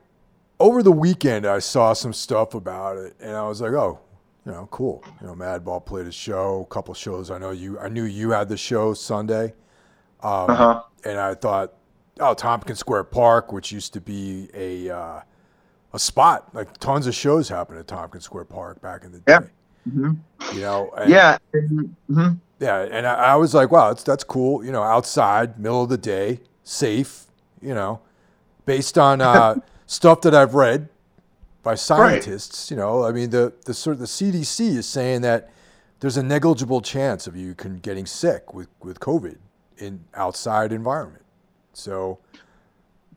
over 0.60 0.82
the 0.82 0.92
weekend 0.92 1.46
I 1.46 1.58
saw 1.58 1.92
some 1.92 2.12
stuff 2.12 2.54
about 2.54 2.96
it, 2.96 3.14
and 3.20 3.36
I 3.36 3.46
was 3.46 3.60
like, 3.60 3.72
oh, 3.72 4.00
you 4.44 4.52
know, 4.52 4.68
cool. 4.70 5.04
You 5.20 5.26
know, 5.26 5.34
Madball 5.34 5.84
played 5.84 6.06
a 6.06 6.12
show, 6.12 6.66
a 6.68 6.74
couple 6.74 6.94
shows. 6.94 7.30
I 7.30 7.38
know 7.38 7.50
you. 7.50 7.78
I 7.78 7.88
knew 7.88 8.04
you 8.04 8.30
had 8.30 8.48
the 8.48 8.56
show 8.56 8.94
Sunday, 8.94 9.54
um, 10.22 10.50
uh-huh. 10.50 10.82
and 11.04 11.18
I 11.18 11.34
thought, 11.34 11.74
oh, 12.20 12.34
Tompkins 12.34 12.78
Square 12.78 13.04
Park, 13.04 13.52
which 13.52 13.72
used 13.72 13.92
to 13.92 14.00
be 14.00 14.48
a 14.54 14.90
uh, 14.90 15.20
a 15.92 15.98
spot, 15.98 16.54
like 16.54 16.76
tons 16.78 17.06
of 17.06 17.14
shows 17.14 17.48
happened 17.48 17.78
at 17.78 17.86
Tompkins 17.86 18.24
Square 18.24 18.46
Park 18.46 18.80
back 18.80 19.04
in 19.04 19.12
the 19.12 19.18
day. 19.18 19.32
Yeah. 19.32 19.40
Mm-hmm. 19.88 20.56
You 20.56 20.60
know. 20.60 20.90
And, 20.96 21.10
yeah. 21.10 21.38
Mm-hmm. 21.54 22.32
Yeah, 22.60 22.88
and 22.90 23.06
I, 23.06 23.14
I 23.14 23.36
was 23.36 23.54
like, 23.54 23.70
wow, 23.70 23.88
that's 23.88 24.02
that's 24.02 24.24
cool. 24.24 24.64
You 24.64 24.72
know, 24.72 24.82
outside, 24.82 25.60
middle 25.60 25.82
of 25.82 25.88
the 25.88 25.98
day, 25.98 26.40
safe. 26.64 27.26
You 27.60 27.74
know, 27.74 28.00
based 28.64 28.96
on. 28.98 29.20
Uh, 29.20 29.56
stuff 29.88 30.20
that 30.20 30.34
I've 30.34 30.54
read 30.54 30.88
by 31.64 31.74
scientists. 31.74 32.70
Right. 32.70 32.76
You 32.76 32.80
know, 32.80 33.04
I 33.04 33.10
mean, 33.10 33.30
the 33.30 33.52
the 33.64 33.74
sort 33.74 33.94
of 33.94 34.00
the 34.00 34.06
CDC 34.06 34.76
is 34.76 34.86
saying 34.86 35.22
that 35.22 35.50
there's 35.98 36.16
a 36.16 36.22
negligible 36.22 36.80
chance 36.80 37.26
of 37.26 37.36
you 37.36 37.56
can 37.56 37.78
getting 37.80 38.06
sick 38.06 38.54
with 38.54 38.68
with 38.80 39.00
COVID 39.00 39.38
in 39.78 40.04
outside 40.14 40.72
environment. 40.72 41.24
So 41.72 42.18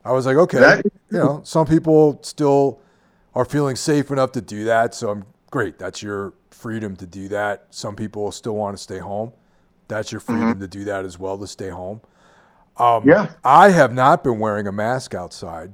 I 0.03 0.11
was 0.11 0.25
like, 0.25 0.37
okay, 0.37 0.59
that, 0.59 0.85
you 0.85 1.17
know, 1.17 1.41
some 1.43 1.65
people 1.65 2.19
still 2.23 2.79
are 3.33 3.45
feeling 3.45 3.75
safe 3.75 4.11
enough 4.11 4.31
to 4.33 4.41
do 4.41 4.65
that. 4.65 4.93
So 4.95 5.09
I'm 5.09 5.25
great. 5.49 5.77
That's 5.79 6.01
your 6.01 6.33
freedom 6.51 6.95
to 6.97 7.07
do 7.07 7.27
that. 7.29 7.67
Some 7.71 7.95
people 7.95 8.31
still 8.31 8.55
want 8.55 8.77
to 8.77 8.81
stay 8.81 8.99
home. 8.99 9.33
That's 9.87 10.11
your 10.11 10.21
freedom 10.21 10.51
mm-hmm. 10.51 10.61
to 10.61 10.67
do 10.67 10.83
that 10.85 11.05
as 11.05 11.17
well 11.17 11.37
to 11.39 11.47
stay 11.47 11.69
home. 11.69 12.01
Um, 12.77 13.07
yeah. 13.07 13.31
I 13.43 13.69
have 13.69 13.93
not 13.93 14.23
been 14.23 14.39
wearing 14.39 14.67
a 14.67 14.71
mask 14.71 15.13
outside 15.13 15.73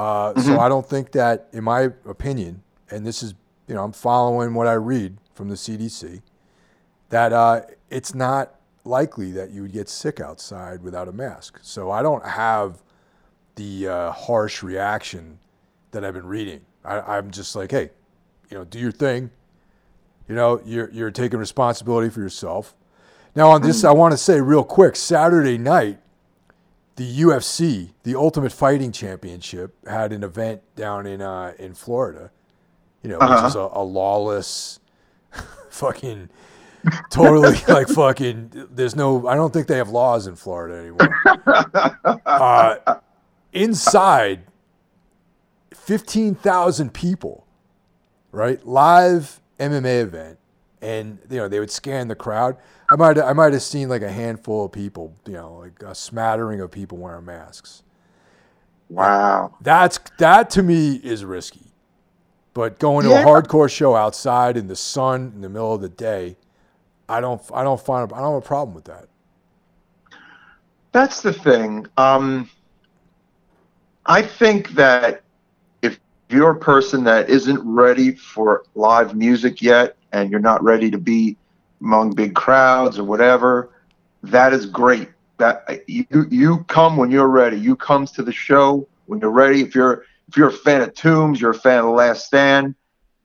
uh, 0.00 0.32
mm-hmm. 0.32 0.40
So 0.40 0.58
I 0.58 0.70
don't 0.70 0.88
think 0.88 1.12
that, 1.12 1.48
in 1.52 1.62
my 1.62 1.90
opinion, 2.06 2.62
and 2.90 3.06
this 3.06 3.22
is, 3.22 3.34
you 3.68 3.74
know, 3.74 3.84
I'm 3.84 3.92
following 3.92 4.54
what 4.54 4.66
I 4.66 4.72
read 4.72 5.18
from 5.34 5.50
the 5.50 5.56
CDC, 5.56 6.22
that 7.10 7.34
uh, 7.34 7.62
it's 7.90 8.14
not 8.14 8.54
likely 8.84 9.30
that 9.32 9.50
you 9.50 9.60
would 9.60 9.72
get 9.72 9.90
sick 9.90 10.18
outside 10.18 10.82
without 10.82 11.06
a 11.06 11.12
mask. 11.12 11.58
So 11.60 11.90
I 11.90 12.00
don't 12.00 12.24
have 12.24 12.82
the 13.56 13.88
uh, 13.88 14.12
harsh 14.12 14.62
reaction 14.62 15.38
that 15.90 16.02
I've 16.02 16.14
been 16.14 16.26
reading. 16.26 16.62
I, 16.82 17.00
I'm 17.00 17.30
just 17.30 17.54
like, 17.54 17.70
hey, 17.70 17.90
you 18.48 18.56
know, 18.56 18.64
do 18.64 18.78
your 18.78 18.92
thing. 18.92 19.30
You 20.28 20.34
know, 20.34 20.62
you're 20.64 20.90
you're 20.92 21.10
taking 21.10 21.38
responsibility 21.38 22.08
for 22.08 22.20
yourself. 22.20 22.74
Now 23.34 23.50
on 23.50 23.60
this, 23.60 23.82
mm. 23.82 23.88
I 23.88 23.92
want 23.92 24.12
to 24.12 24.18
say 24.18 24.40
real 24.40 24.64
quick, 24.64 24.96
Saturday 24.96 25.58
night 25.58 25.98
the 27.00 27.20
UFC, 27.22 27.94
the 28.02 28.14
Ultimate 28.14 28.52
Fighting 28.52 28.92
Championship, 28.92 29.74
had 29.88 30.12
an 30.12 30.22
event 30.22 30.60
down 30.76 31.06
in 31.06 31.22
uh, 31.22 31.54
in 31.58 31.72
Florida. 31.72 32.30
You 33.02 33.08
know, 33.08 33.16
uh-huh. 33.16 33.36
which 33.36 33.48
is 33.48 33.56
a, 33.56 33.70
a 33.72 33.82
lawless, 33.82 34.80
fucking, 35.70 36.28
totally 37.10 37.56
like 37.68 37.88
fucking. 37.88 38.68
There's 38.70 38.94
no. 38.94 39.26
I 39.26 39.34
don't 39.34 39.50
think 39.50 39.66
they 39.66 39.78
have 39.78 39.88
laws 39.88 40.26
in 40.26 40.36
Florida 40.36 40.76
anymore. 40.76 42.20
uh, 42.26 42.96
inside, 43.54 44.40
fifteen 45.72 46.34
thousand 46.34 46.92
people, 46.92 47.46
right? 48.30 48.62
Live 48.66 49.40
MMA 49.58 50.02
event, 50.02 50.38
and 50.82 51.18
you 51.30 51.36
know 51.36 51.48
they 51.48 51.60
would 51.60 51.70
scan 51.70 52.08
the 52.08 52.14
crowd. 52.14 52.56
I 52.90 52.96
might 52.96 53.18
I 53.18 53.32
might 53.32 53.52
have 53.52 53.62
seen 53.62 53.88
like 53.88 54.02
a 54.02 54.10
handful 54.10 54.64
of 54.64 54.72
people, 54.72 55.14
you 55.26 55.34
know, 55.34 55.54
like 55.58 55.82
a 55.82 55.94
smattering 55.94 56.60
of 56.60 56.70
people 56.70 56.98
wearing 56.98 57.24
masks. 57.24 57.82
Wow. 58.88 59.54
That's 59.60 59.98
that 60.18 60.50
to 60.50 60.62
me 60.62 60.96
is 60.96 61.24
risky. 61.24 61.66
But 62.54 62.78
going 62.78 63.04
to 63.04 63.10
Yeah. 63.10 63.22
a 63.22 63.24
hardcore 63.24 63.70
show 63.70 63.94
outside 63.94 64.56
in 64.56 64.66
the 64.66 64.74
sun 64.76 65.32
in 65.34 65.40
the 65.40 65.48
middle 65.48 65.72
of 65.72 65.80
the 65.80 65.88
day, 65.88 66.36
I 67.08 67.20
don't 67.20 67.40
I 67.54 67.62
don't 67.62 67.80
find 67.80 68.12
I 68.12 68.16
don't 68.20 68.34
have 68.34 68.42
a 68.42 68.46
problem 68.46 68.74
with 68.74 68.84
that. 68.86 69.06
That's 70.92 71.20
the 71.22 71.32
thing. 71.32 71.86
Um, 71.96 72.50
I 74.06 74.22
think 74.22 74.70
that 74.70 75.22
if 75.82 76.00
you're 76.28 76.50
a 76.50 76.58
person 76.58 77.04
that 77.04 77.30
isn't 77.30 77.60
ready 77.64 78.16
for 78.16 78.64
live 78.74 79.14
music 79.14 79.62
yet 79.62 79.96
and 80.12 80.30
you're 80.30 80.40
not 80.40 80.62
ready 80.62 80.90
to 80.90 80.98
be 80.98 81.36
among 81.80 82.12
big 82.12 82.34
crowds 82.34 82.98
or 82.98 83.04
whatever, 83.04 83.70
that 84.22 84.52
is 84.52 84.66
great. 84.66 85.08
That 85.38 85.80
you 85.86 86.26
you 86.30 86.64
come 86.64 86.96
when 86.96 87.10
you're 87.10 87.28
ready. 87.28 87.58
You 87.58 87.74
come 87.74 88.06
to 88.06 88.22
the 88.22 88.32
show 88.32 88.86
when 89.06 89.20
you're 89.20 89.30
ready. 89.30 89.62
If 89.62 89.74
you're 89.74 90.04
if 90.28 90.36
you're 90.36 90.48
a 90.48 90.52
fan 90.52 90.82
of 90.82 90.94
Tombs, 90.94 91.40
you're 91.40 91.52
a 91.52 91.54
fan 91.54 91.78
of 91.78 91.86
The 91.86 91.90
Last 91.90 92.26
Stand, 92.26 92.74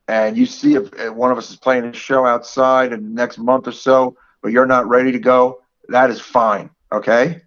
and 0.07 0.37
you 0.37 0.45
see 0.45 0.75
if 0.75 0.93
if 0.93 1.13
one 1.13 1.31
of 1.31 1.37
us 1.37 1.49
is 1.49 1.57
playing 1.57 1.83
a 1.83 1.93
show 1.93 2.25
outside 2.25 2.93
in 2.93 3.03
the 3.03 3.09
next 3.09 3.37
month 3.37 3.67
or 3.67 3.73
so, 3.73 4.15
but 4.41 4.51
you're 4.51 4.65
not 4.65 4.87
ready 4.87 5.11
to 5.11 5.19
go, 5.19 5.61
that 5.89 6.09
is 6.09 6.21
fine. 6.21 6.69
Okay. 6.91 7.41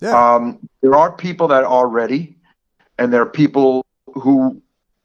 Yeah. 0.00 0.34
Um, 0.34 0.68
there 0.80 0.94
are 0.94 1.12
people 1.12 1.48
that 1.48 1.64
are 1.64 1.88
ready, 1.88 2.36
and 2.98 3.12
there 3.12 3.22
are 3.22 3.30
people 3.30 3.84
who 4.14 4.62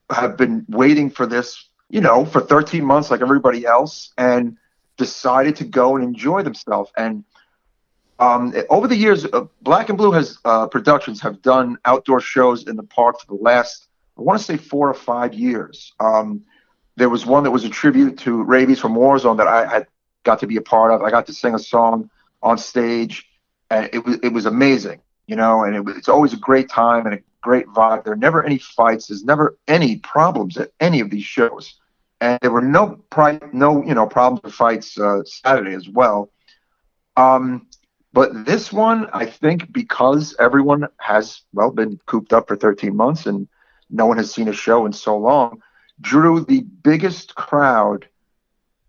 have 0.09 0.37
been 0.37 0.65
waiting 0.69 1.09
for 1.09 1.25
this, 1.25 1.69
you 1.89 2.01
know, 2.01 2.25
for 2.25 2.41
13 2.41 2.83
months, 2.83 3.11
like 3.11 3.21
everybody 3.21 3.65
else, 3.65 4.11
and 4.17 4.57
decided 4.97 5.55
to 5.57 5.65
go 5.65 5.95
and 5.95 6.03
enjoy 6.03 6.41
themselves. 6.41 6.91
And 6.97 7.23
um, 8.19 8.53
over 8.69 8.87
the 8.87 8.95
years, 8.95 9.25
uh, 9.25 9.45
Black 9.61 9.89
and 9.89 9.97
Blue 9.97 10.11
has 10.11 10.37
uh, 10.45 10.67
productions 10.67 11.21
have 11.21 11.41
done 11.41 11.77
outdoor 11.85 12.21
shows 12.21 12.67
in 12.67 12.75
the 12.75 12.83
park 12.83 13.19
for 13.19 13.27
the 13.27 13.41
last, 13.41 13.87
I 14.17 14.21
want 14.21 14.39
to 14.39 14.45
say, 14.45 14.57
four 14.57 14.89
or 14.89 14.93
five 14.93 15.33
years. 15.33 15.93
Um, 15.99 16.43
there 16.95 17.09
was 17.09 17.25
one 17.25 17.43
that 17.43 17.51
was 17.51 17.65
a 17.65 17.69
tribute 17.69 18.17
to 18.19 18.43
Raybeez 18.43 18.79
from 18.79 18.95
Warzone 18.95 19.37
that 19.37 19.47
I 19.47 19.65
had 19.65 19.87
got 20.23 20.39
to 20.39 20.47
be 20.47 20.55
a 20.55 20.61
part 20.61 20.91
of. 20.91 21.01
I 21.01 21.11
got 21.11 21.27
to 21.27 21.33
sing 21.33 21.53
a 21.53 21.59
song 21.59 22.09
on 22.41 22.57
stage 22.57 23.27
and 23.69 23.89
it 23.93 24.05
was 24.05 24.17
it 24.23 24.29
was 24.29 24.45
amazing, 24.45 25.01
you 25.27 25.35
know. 25.35 25.63
And 25.63 25.75
it 25.75 25.83
was, 25.83 25.97
it's 25.97 26.09
always 26.09 26.33
a 26.33 26.37
great 26.37 26.69
time 26.69 27.05
and 27.05 27.15
a 27.15 27.19
great 27.45 27.67
vibe. 27.67 28.03
There 28.03 28.13
are 28.13 28.27
never 28.27 28.43
any 28.43 28.57
fights. 28.57 29.07
There's 29.07 29.23
never 29.23 29.55
any 29.67 29.97
problems 29.97 30.57
at 30.57 30.71
any 30.79 30.99
of 30.99 31.11
these 31.11 31.23
shows, 31.23 31.75
and 32.19 32.39
there 32.41 32.51
were 32.51 32.67
no 32.77 32.99
pri- 33.11 33.39
no 33.53 33.83
you 33.85 33.93
know 33.93 34.07
problems 34.07 34.41
or 34.43 34.49
fights 34.49 34.99
uh, 34.99 35.23
Saturday 35.25 35.75
as 35.75 35.87
well. 35.87 36.31
Um, 37.15 37.67
but 38.13 38.45
this 38.45 38.73
one, 38.73 39.09
I 39.13 39.25
think, 39.25 39.71
because 39.71 40.35
everyone 40.39 40.87
has 40.99 41.41
well 41.53 41.69
been 41.69 41.99
cooped 42.05 42.33
up 42.33 42.47
for 42.47 42.55
13 42.55 42.95
months 42.95 43.25
and 43.25 43.47
no 43.89 44.05
one 44.05 44.17
has 44.17 44.33
seen 44.33 44.47
a 44.47 44.53
show 44.53 44.85
in 44.85 44.93
so 44.93 45.17
long, 45.17 45.61
drew 46.01 46.39
the 46.39 46.61
biggest 46.61 47.35
crowd 47.35 48.07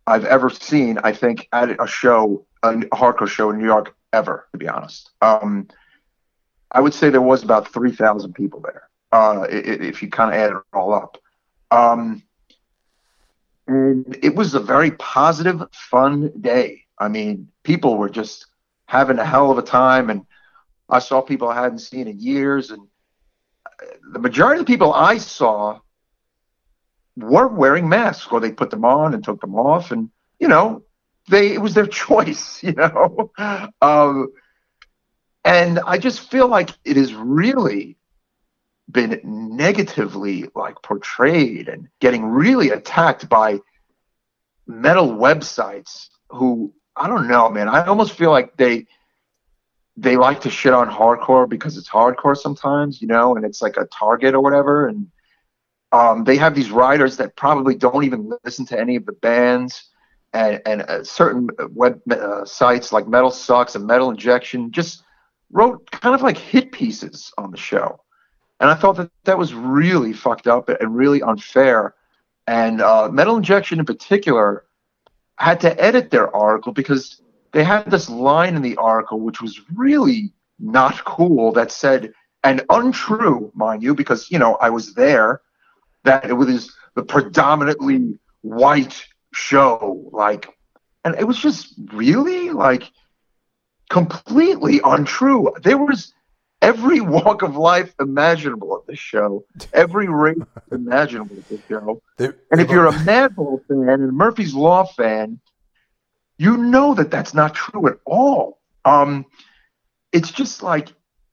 I've 0.06 0.25
ever 0.25 0.48
seen. 0.48 0.98
I 1.02 1.12
think 1.12 1.48
at 1.52 1.70
a 1.82 1.88
show, 1.88 2.46
a 2.62 2.75
hardcore 3.00 3.28
show 3.28 3.50
in 3.50 3.58
New 3.58 3.64
York 3.64 3.96
ever, 4.12 4.46
to 4.52 4.58
be 4.58 4.68
honest. 4.68 5.10
Um, 5.20 5.68
I 6.70 6.80
would 6.80 6.94
say 6.94 7.11
there 7.11 7.23
was 7.23 7.42
about 7.42 7.73
3,000 7.73 8.32
people 8.35 8.61
there, 8.61 8.88
uh, 9.12 9.46
if 9.49 10.02
you 10.02 10.11
kind 10.11 10.35
of 10.35 10.40
add 10.40 10.50
it 10.50 10.62
all 10.73 10.92
up. 10.92 11.18
Um, 11.70 12.23
and 13.66 14.18
it 14.23 14.35
was 14.35 14.54
a 14.54 14.61
very 14.61 14.92
positive, 14.92 15.62
fun 15.73 16.32
day. 16.40 16.82
I 16.99 17.08
mean, 17.08 17.49
people 17.62 17.96
were 17.96 18.08
just 18.08 18.46
having 18.87 19.18
a 19.18 19.25
hell 19.25 19.50
of 19.50 19.58
a 19.58 19.62
time, 19.62 20.11
and 20.11 20.25
I 20.88 21.00
saw 21.00 21.20
people 21.20 21.49
I 21.49 21.61
hadn't 21.62 21.80
seen 21.80 22.06
in 22.06 22.18
years. 22.18 22.70
And 22.70 22.87
uh, 23.66 23.87
the 24.12 24.18
majority 24.18 24.61
of 24.61 24.66
the 24.66 24.73
people 24.73 24.92
I 24.92 25.18
saw 25.18 25.80
were 27.16 27.49
wearing 27.49 27.88
masks, 27.88 28.28
or 28.30 28.40
they 28.40 28.52
put 28.52 28.70
them 28.70 28.85
on 28.85 29.14
and 29.14 29.25
took 29.25 29.40
them 29.40 29.56
off, 29.56 29.90
and 29.90 30.11
you 30.38 30.49
know, 30.49 30.82
they 31.28 31.54
it 31.54 31.61
was 31.61 31.75
their 31.75 31.87
choice, 32.04 32.62
you 32.62 32.73
know. 32.73 33.30
Um, 33.82 34.32
and 35.46 35.78
I 35.86 35.96
just 35.96 36.28
feel 36.28 36.48
like 36.48 36.70
it 36.84 36.96
has 36.96 37.14
really 37.14 37.96
been 38.90 39.20
negatively 39.24 40.48
like 40.56 40.82
portrayed 40.82 41.68
and 41.68 41.88
getting 42.00 42.24
really 42.24 42.70
attacked 42.70 43.28
by 43.28 43.60
metal 44.66 45.08
websites 45.08 46.08
who 46.30 46.72
I 46.96 47.06
don't 47.06 47.28
know, 47.28 47.48
man. 47.48 47.68
I 47.68 47.86
almost 47.86 48.14
feel 48.14 48.30
like 48.30 48.56
they 48.56 48.86
they 49.96 50.16
like 50.16 50.40
to 50.42 50.50
shit 50.50 50.74
on 50.74 50.90
hardcore 50.90 51.48
because 51.48 51.76
it's 51.76 51.88
hardcore 51.88 52.36
sometimes, 52.36 53.00
you 53.00 53.06
know, 53.06 53.36
and 53.36 53.44
it's 53.44 53.62
like 53.62 53.76
a 53.76 53.86
target 53.86 54.34
or 54.34 54.40
whatever. 54.40 54.88
And 54.88 55.06
um, 55.92 56.24
they 56.24 56.36
have 56.36 56.54
these 56.54 56.70
writers 56.70 57.16
that 57.18 57.36
probably 57.36 57.76
don't 57.76 58.04
even 58.04 58.32
listen 58.44 58.66
to 58.66 58.80
any 58.80 58.96
of 58.96 59.06
the 59.06 59.12
bands 59.12 59.90
and, 60.32 60.60
and 60.66 60.82
uh, 60.82 61.04
certain 61.04 61.48
web 61.70 62.00
uh, 62.10 62.44
sites 62.44 62.92
like 62.92 63.06
Metal 63.06 63.30
Sucks 63.30 63.76
and 63.76 63.86
Metal 63.86 64.10
Injection 64.10 64.72
just 64.72 65.04
wrote 65.50 65.90
kind 65.90 66.14
of 66.14 66.22
like 66.22 66.36
hit 66.36 66.72
pieces 66.72 67.32
on 67.38 67.50
the 67.50 67.56
show. 67.56 68.00
And 68.60 68.70
I 68.70 68.74
thought 68.74 68.96
that 68.96 69.10
that 69.24 69.38
was 69.38 69.54
really 69.54 70.12
fucked 70.12 70.46
up 70.46 70.68
and 70.68 70.96
really 70.96 71.22
unfair. 71.22 71.94
And 72.46 72.80
uh, 72.80 73.08
Metal 73.12 73.36
Injection 73.36 73.78
in 73.78 73.84
particular 73.84 74.64
had 75.36 75.60
to 75.60 75.82
edit 75.82 76.10
their 76.10 76.34
article 76.34 76.72
because 76.72 77.20
they 77.52 77.64
had 77.64 77.90
this 77.90 78.08
line 78.08 78.56
in 78.56 78.62
the 78.62 78.76
article 78.76 79.20
which 79.20 79.40
was 79.40 79.60
really 79.74 80.32
not 80.58 81.04
cool 81.04 81.52
that 81.52 81.70
said, 81.70 82.12
and 82.42 82.64
untrue, 82.70 83.50
mind 83.54 83.82
you, 83.82 83.94
because, 83.94 84.30
you 84.30 84.38
know, 84.38 84.54
I 84.56 84.70
was 84.70 84.94
there, 84.94 85.42
that 86.04 86.30
it 86.30 86.32
was 86.32 86.74
the 86.94 87.02
predominantly 87.02 88.18
white 88.42 89.06
show. 89.34 90.08
Like, 90.12 90.48
and 91.04 91.14
it 91.16 91.24
was 91.24 91.38
just 91.38 91.74
really 91.92 92.50
like 92.50 92.90
completely 93.90 94.81
untrue. 94.85 95.52
There 95.62 95.78
was 95.78 96.12
every 96.62 97.00
walk 97.00 97.43
of 97.43 97.57
life 97.57 97.95
imaginable 98.00 98.76
at 98.76 98.87
this 98.87 98.99
show, 98.99 99.45
every 99.73 100.09
race 100.09 100.38
imaginable 100.73 101.37
at 101.38 101.49
this 101.49 101.61
show. 101.69 102.02
They- 102.19 102.33
And 102.50 102.61
if 102.61 102.71
you're 102.71 102.87
a 102.87 102.93
Madball 102.93 103.64
fan 103.66 103.88
and 103.88 104.09
a 104.09 104.12
Murphy's 104.12 104.55
Law 104.55 104.85
fan, 104.85 105.40
you 106.38 106.57
know 106.57 106.95
that 106.95 107.11
that's 107.11 107.35
not 107.35 107.55
true 107.55 107.87
at 107.88 107.99
all. 108.05 108.59
Um, 108.85 109.26
it's 110.12 110.31
just 110.31 110.62
like 110.62 110.93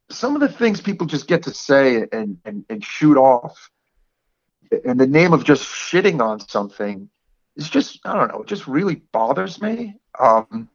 some 0.09 0.35
of 0.35 0.41
the 0.41 0.47
things 0.49 0.81
people 0.81 1.07
just 1.07 1.27
get 1.27 1.43
to 1.43 1.53
say 1.53 2.05
and, 2.11 2.37
and, 2.45 2.65
and 2.69 2.83
shoot 2.83 3.17
off 3.17 3.69
in 4.83 4.97
the 4.97 5.07
name 5.07 5.33
of 5.33 5.43
just 5.43 5.63
shitting 5.63 6.21
on 6.21 6.39
something 6.39 7.09
is 7.55 7.69
just, 7.69 7.99
I 8.05 8.15
don't 8.15 8.29
know, 8.29 8.41
it 8.41 8.47
just 8.47 8.67
really 8.67 8.95
bothers 9.11 9.61
me. 9.61 9.95
Um, 10.19 10.69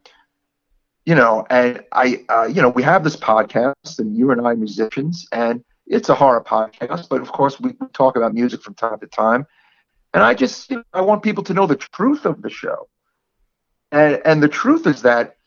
you 1.09 1.15
know, 1.15 1.47
and 1.49 1.83
I, 1.93 2.23
uh, 2.29 2.45
you 2.45 2.61
know, 2.61 2.69
we 2.69 2.83
have 2.83 3.03
this 3.03 3.17
podcast 3.17 3.99
and 3.99 4.15
you 4.15 4.31
and 4.31 4.47
I 4.47 4.53
musicians 4.53 5.27
and 5.33 5.65
it's 5.87 6.11
a 6.11 6.15
horror 6.15 6.45
podcast, 6.45 7.09
but 7.09 7.23
of 7.23 7.33
course 7.33 7.59
we 7.59 7.73
talk 7.95 8.17
about 8.17 8.35
music 8.35 8.61
from 8.61 8.75
time 8.75 9.00
to 9.00 9.07
time. 9.07 9.47
And 10.12 10.23
I 10.23 10.35
just, 10.35 10.71
you 10.71 10.77
know, 10.77 10.85
I 10.93 11.00
want 11.00 11.23
people 11.23 11.43
to 11.45 11.55
know 11.55 11.67
the 11.67 11.77
truth 11.77 12.27
of 12.27 12.43
the 12.43 12.50
show. 12.50 12.91
And, 13.91 14.21
and 14.27 14.43
the 14.43 14.49
truth 14.49 14.87
is 14.87 15.00
that 15.00 15.38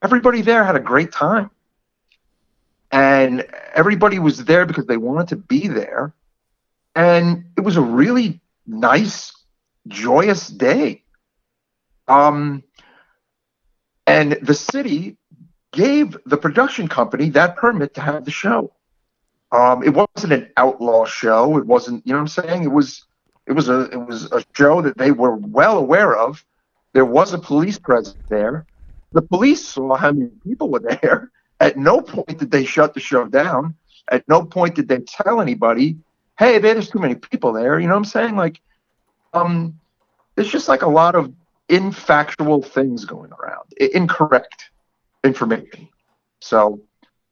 everybody 0.00 0.40
there 0.40 0.64
had 0.64 0.74
a 0.74 0.80
great 0.80 1.12
time. 1.12 1.50
And 2.90 3.46
everybody 3.74 4.18
was 4.18 4.42
there 4.46 4.64
because 4.64 4.86
they 4.86 4.96
wanted 4.96 5.28
to 5.28 5.36
be 5.36 5.68
there. 5.68 6.14
And 6.94 7.44
it 7.58 7.60
was 7.60 7.76
a 7.76 7.82
really 7.82 8.40
nice, 8.66 9.34
joyous 9.86 10.48
day. 10.48 11.02
Um, 12.08 12.62
and 14.06 14.32
the 14.42 14.54
city 14.54 15.16
gave 15.72 16.16
the 16.26 16.36
production 16.36 16.88
company 16.88 17.30
that 17.30 17.56
permit 17.56 17.94
to 17.94 18.00
have 18.00 18.24
the 18.24 18.30
show. 18.30 18.72
Um, 19.52 19.82
it 19.82 19.94
wasn't 19.94 20.32
an 20.32 20.50
outlaw 20.56 21.04
show. 21.04 21.58
It 21.58 21.66
wasn't, 21.66 22.06
you 22.06 22.12
know 22.12 22.18
what 22.18 22.36
I'm 22.36 22.44
saying? 22.44 22.64
It 22.64 22.72
was, 22.72 23.06
it 23.46 23.52
was 23.52 23.68
a, 23.68 23.82
it 23.90 23.96
was 23.96 24.30
a 24.32 24.44
show 24.54 24.82
that 24.82 24.98
they 24.98 25.10
were 25.10 25.36
well 25.36 25.78
aware 25.78 26.16
of. 26.16 26.44
There 26.92 27.04
was 27.04 27.32
a 27.32 27.38
police 27.38 27.78
presence 27.78 28.18
there. 28.28 28.66
The 29.12 29.22
police 29.22 29.66
saw 29.66 29.94
how 29.96 30.12
many 30.12 30.30
people 30.44 30.70
were 30.70 30.80
there. 30.80 31.30
At 31.60 31.76
no 31.76 32.00
point 32.00 32.38
did 32.38 32.50
they 32.50 32.64
shut 32.64 32.94
the 32.94 33.00
show 33.00 33.26
down. 33.26 33.76
At 34.10 34.28
no 34.28 34.44
point 34.44 34.74
did 34.74 34.88
they 34.88 34.98
tell 34.98 35.40
anybody, 35.40 35.96
"Hey, 36.38 36.58
there's 36.58 36.90
too 36.90 36.98
many 36.98 37.14
people 37.14 37.52
there." 37.52 37.78
You 37.78 37.86
know 37.86 37.94
what 37.94 37.98
I'm 37.98 38.04
saying? 38.04 38.36
Like, 38.36 38.60
um, 39.32 39.78
there's 40.34 40.50
just 40.50 40.68
like 40.68 40.82
a 40.82 40.88
lot 40.88 41.14
of 41.14 41.32
infactual 41.68 42.64
things 42.64 43.04
going 43.04 43.30
around, 43.32 43.72
incorrect 43.78 44.70
information. 45.22 45.88
So, 46.40 46.80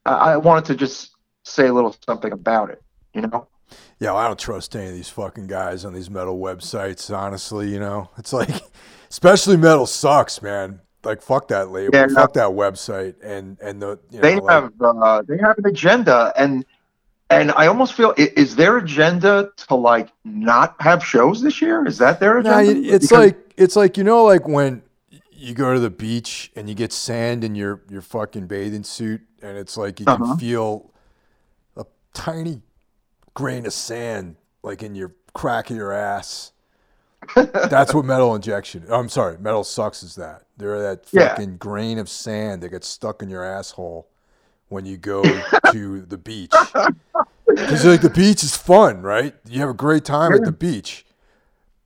I, 0.07 0.33
I 0.33 0.37
wanted 0.37 0.65
to 0.67 0.75
just 0.75 1.11
say 1.45 1.67
a 1.67 1.73
little 1.73 1.95
something 2.07 2.33
about 2.33 2.71
it. 2.71 2.83
You 3.15 3.23
know? 3.23 3.49
Yeah, 3.99 4.13
well, 4.13 4.17
I 4.19 4.27
don't 4.27 4.39
trust 4.39 4.75
any 4.75 4.87
of 4.89 4.95
these 4.95 5.09
fucking 5.09 5.47
guys 5.47 5.85
on 5.85 5.93
these 5.93 6.11
metal 6.11 6.39
websites. 6.39 7.15
Honestly, 7.17 7.71
you 7.71 7.79
know, 7.79 8.11
it's 8.19 8.33
like, 8.33 8.51
especially 9.11 9.57
metal 9.57 9.87
sucks, 9.87 10.43
man. 10.43 10.81
Like 11.05 11.21
fuck 11.21 11.49
that 11.49 11.71
label, 11.71 11.91
Yeah, 11.99 12.07
fuck 12.15 12.33
that 12.35 12.51
website, 12.51 13.17
and 13.25 13.59
and 13.61 13.83
the 13.83 13.99
you 14.11 14.19
know, 14.19 14.23
they 14.23 14.37
like- 14.39 14.51
have 14.53 14.73
uh, 14.81 15.23
they 15.27 15.37
have 15.37 15.59
an 15.59 15.67
agenda 15.67 16.33
and 16.37 16.65
and 17.29 17.51
I 17.57 17.67
almost 17.67 17.95
feel 17.95 18.15
is 18.17 18.55
their 18.55 18.77
agenda 18.77 19.51
to 19.69 19.75
like 19.75 20.11
not 20.25 20.77
have 20.79 21.05
shows 21.05 21.43
this 21.43 21.61
year? 21.61 21.85
Is 21.89 21.99
that 21.99 22.21
their 22.21 22.41
Nah, 22.41 22.59
agenda? 22.61 22.95
it's 22.95 23.07
Because- 23.09 23.31
like 23.33 23.42
it's 23.57 23.77
like 23.77 23.97
you 23.97 24.05
know, 24.05 24.25
like 24.25 24.47
when 24.47 24.83
you 25.31 25.55
go 25.55 25.75
to 25.75 25.81
the 25.81 25.91
beach 25.91 26.53
and 26.57 26.69
you 26.69 26.75
get 26.75 26.93
sand 26.93 27.45
in 27.45 27.55
your 27.55 27.83
your 27.89 28.03
fucking 28.03 28.47
bathing 28.47 28.85
suit, 28.85 29.21
and 29.43 29.57
it's 29.59 29.77
like 29.77 30.01
you 30.01 30.07
Uh-huh. 30.07 30.25
can 30.25 30.39
feel 30.39 30.91
a 31.77 31.85
tiny 32.15 32.63
grain 33.35 33.67
of 33.67 33.73
sand 33.73 34.37
like 34.63 34.83
in 34.83 34.95
your 34.95 35.13
crack 35.35 35.71
of 35.71 35.77
your 35.77 35.93
ass. 35.93 36.53
That's 37.35 37.95
what 37.95 38.05
metal 38.05 38.35
injection. 38.35 38.85
I'm 38.91 39.09
sorry, 39.09 39.39
metal 39.39 39.65
sucks 39.65 40.03
is 40.03 40.15
that. 40.17 40.43
They're 40.57 40.81
that 40.83 41.07
Yeah. 41.11 41.29
fucking 41.29 41.57
grain 41.57 41.99
of 41.99 42.09
sand 42.09 42.63
that 42.63 42.69
gets 42.69 42.87
stuck 42.87 43.23
in 43.23 43.31
your 43.31 43.43
asshole 43.45 44.09
when 44.69 44.85
you 44.87 44.97
go 44.99 45.45
to 45.71 46.03
the 46.03 46.19
beach. 46.19 46.55
Because 47.47 47.85
like 47.85 48.01
the 48.01 48.11
beach 48.11 48.43
is 48.43 48.57
fun, 48.57 49.03
right? 49.03 49.35
You 49.49 49.61
have 49.61 49.69
a 49.69 49.75
great 49.75 50.05
time 50.05 50.33
at 50.35 50.45
the 50.45 50.53
beach, 50.53 51.05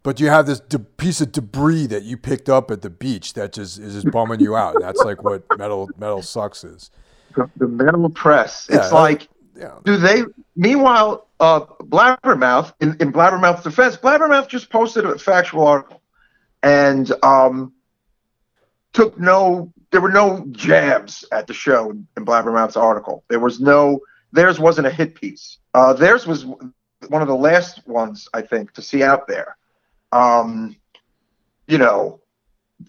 but 0.07 0.21
you 0.21 0.29
have 0.29 0.47
this 0.47 0.61
de- 0.61 0.79
piece 0.79 1.21
of 1.21 1.33
debris 1.33 1.89
that 1.89 2.05
you 2.05 2.17
picked 2.17 2.49
up 2.49 2.71
at 2.71 2.81
the 2.81 2.89
beach 2.89 3.33
that 3.33 3.53
just 3.53 3.81
is 3.81 3.95
just 3.95 4.13
bumming 4.13 4.39
you 4.39 4.55
out. 4.55 4.77
That's 4.79 5.03
like 5.03 5.25
what 5.25 5.43
metal 5.59 5.91
metal 5.99 6.23
sucks 6.23 6.63
is. 6.63 6.93
the, 7.35 7.51
the 7.57 7.67
metal 7.67 8.09
press. 8.09 8.69
Yeah, 8.71 8.77
it's 8.77 8.93
like 8.93 9.29
Yeah, 9.57 9.81
do 9.83 9.97
they 9.97 10.23
meanwhile 10.55 11.27
uh 11.41 11.63
blabbermouth 11.83 12.73
in, 12.81 12.97
in 13.01 13.13
blabbermouth's 13.13 13.65
defense 13.65 13.97
blabbermouth 13.97 14.47
just 14.47 14.71
posted 14.71 15.05
a 15.05 15.19
factual 15.19 15.67
article 15.67 16.01
and 16.63 17.11
um 17.25 17.73
took 18.93 19.19
no 19.19 19.73
there 19.91 20.01
were 20.01 20.13
no 20.13 20.47
jabs 20.53 21.25
at 21.33 21.49
the 21.49 21.53
show 21.53 21.91
in, 21.91 22.07
blabbermouth's 22.25 22.77
article 22.77 23.25
there 23.29 23.41
was 23.41 23.61
no 23.61 23.99
theirs 24.33 24.61
wasn't 24.61 24.87
a 24.87 24.91
hit 24.91 25.17
piece 25.17 25.59
uh 25.75 25.93
theirs 25.93 26.29
was 26.29 26.47
one 26.47 27.21
of 27.21 27.29
the 27.29 27.37
last 27.37 27.87
ones 27.89 28.29
i 28.33 28.41
think 28.41 28.73
to 28.73 28.81
see 28.81 29.03
out 29.03 29.27
there 29.27 29.57
um 30.13 30.77
you 31.67 31.79
know 31.79 32.21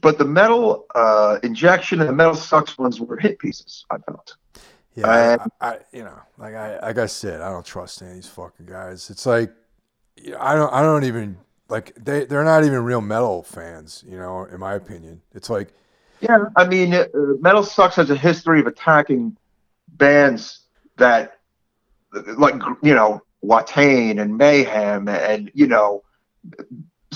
but 0.01 0.17
the 0.17 0.25
metal 0.25 0.85
uh 0.95 1.37
injection 1.43 1.99
and 1.99 2.09
the 2.09 2.13
metal 2.13 2.35
sucks 2.35 2.77
ones 2.77 2.99
were 2.99 3.17
hit 3.17 3.39
pieces 3.39 3.85
i 3.89 3.97
felt 3.97 4.35
yeah. 4.97 5.37
I, 5.61 5.69
I, 5.69 5.77
you 5.93 6.03
know, 6.03 6.19
like 6.39 6.55
I 6.55 6.79
like 6.79 6.97
I 6.97 7.05
said, 7.05 7.41
I 7.41 7.51
don't 7.51 7.65
trust 7.65 8.01
any 8.01 8.09
of 8.09 8.15
these 8.15 8.27
fucking 8.27 8.65
guys. 8.65 9.11
It's 9.11 9.27
like, 9.27 9.53
you 10.15 10.31
know, 10.31 10.39
I 10.39 10.55
don't 10.55 10.73
I 10.73 10.81
don't 10.81 11.03
even 11.03 11.37
like 11.69 11.93
they 12.03 12.25
they're 12.25 12.43
not 12.43 12.63
even 12.63 12.83
real 12.83 13.01
metal 13.01 13.43
fans. 13.43 14.03
You 14.07 14.17
know, 14.17 14.45
in 14.45 14.59
my 14.59 14.73
opinion, 14.73 15.21
it's 15.35 15.51
like 15.51 15.71
Yeah, 16.19 16.45
I 16.55 16.67
mean, 16.67 16.95
uh, 16.95 17.05
Metal 17.13 17.63
Sucks 17.63 17.95
has 17.97 18.09
a 18.09 18.15
history 18.15 18.59
of 18.59 18.65
attacking 18.65 19.37
bands 19.87 20.61
that, 20.97 21.39
like, 22.37 22.55
you 22.81 22.95
know, 22.95 23.21
Watain 23.43 24.19
and 24.19 24.35
Mayhem, 24.35 25.07
and 25.07 25.51
you 25.53 25.67
know, 25.67 26.03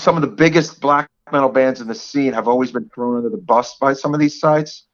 some 0.02 0.16
of 0.16 0.22
the 0.22 0.28
biggest 0.28 0.80
black 0.80 1.08
metal 1.30 1.48
bands 1.48 1.80
in 1.80 1.86
the 1.86 1.94
scene 1.94 2.32
have 2.32 2.48
always 2.48 2.72
been 2.72 2.88
thrown 2.88 3.16
under 3.16 3.30
the 3.30 3.36
bus 3.36 3.76
by 3.78 3.92
some 3.92 4.12
of 4.12 4.20
these 4.20 4.38
sites. 4.38 4.84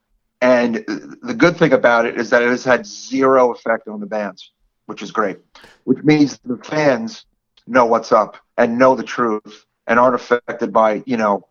And 0.43 0.85
the 1.23 1.35
good 1.35 1.57
thing 1.57 1.73
about 1.73 2.05
it 2.07 2.21
is 2.21 2.31
that 2.31 2.43
it 2.43 2.51
has 2.51 2.63
had 2.63 2.87
zero 2.87 3.53
effect 3.53 3.89
on 3.89 4.01
the 4.01 4.07
bands, 4.07 4.53
which 4.87 5.03
is 5.03 5.11
great. 5.11 5.39
Which 5.85 6.05
means 6.05 6.39
the 6.45 6.59
fans 6.59 7.25
know 7.67 7.87
what's 7.87 8.13
up 8.13 8.37
and 8.59 8.79
know 8.79 8.95
the 8.95 9.03
truth 9.03 9.65
and 9.87 9.99
aren't 9.99 10.15
affected 10.15 10.73
by, 10.73 11.03
you 11.07 11.17
know, 11.17 11.49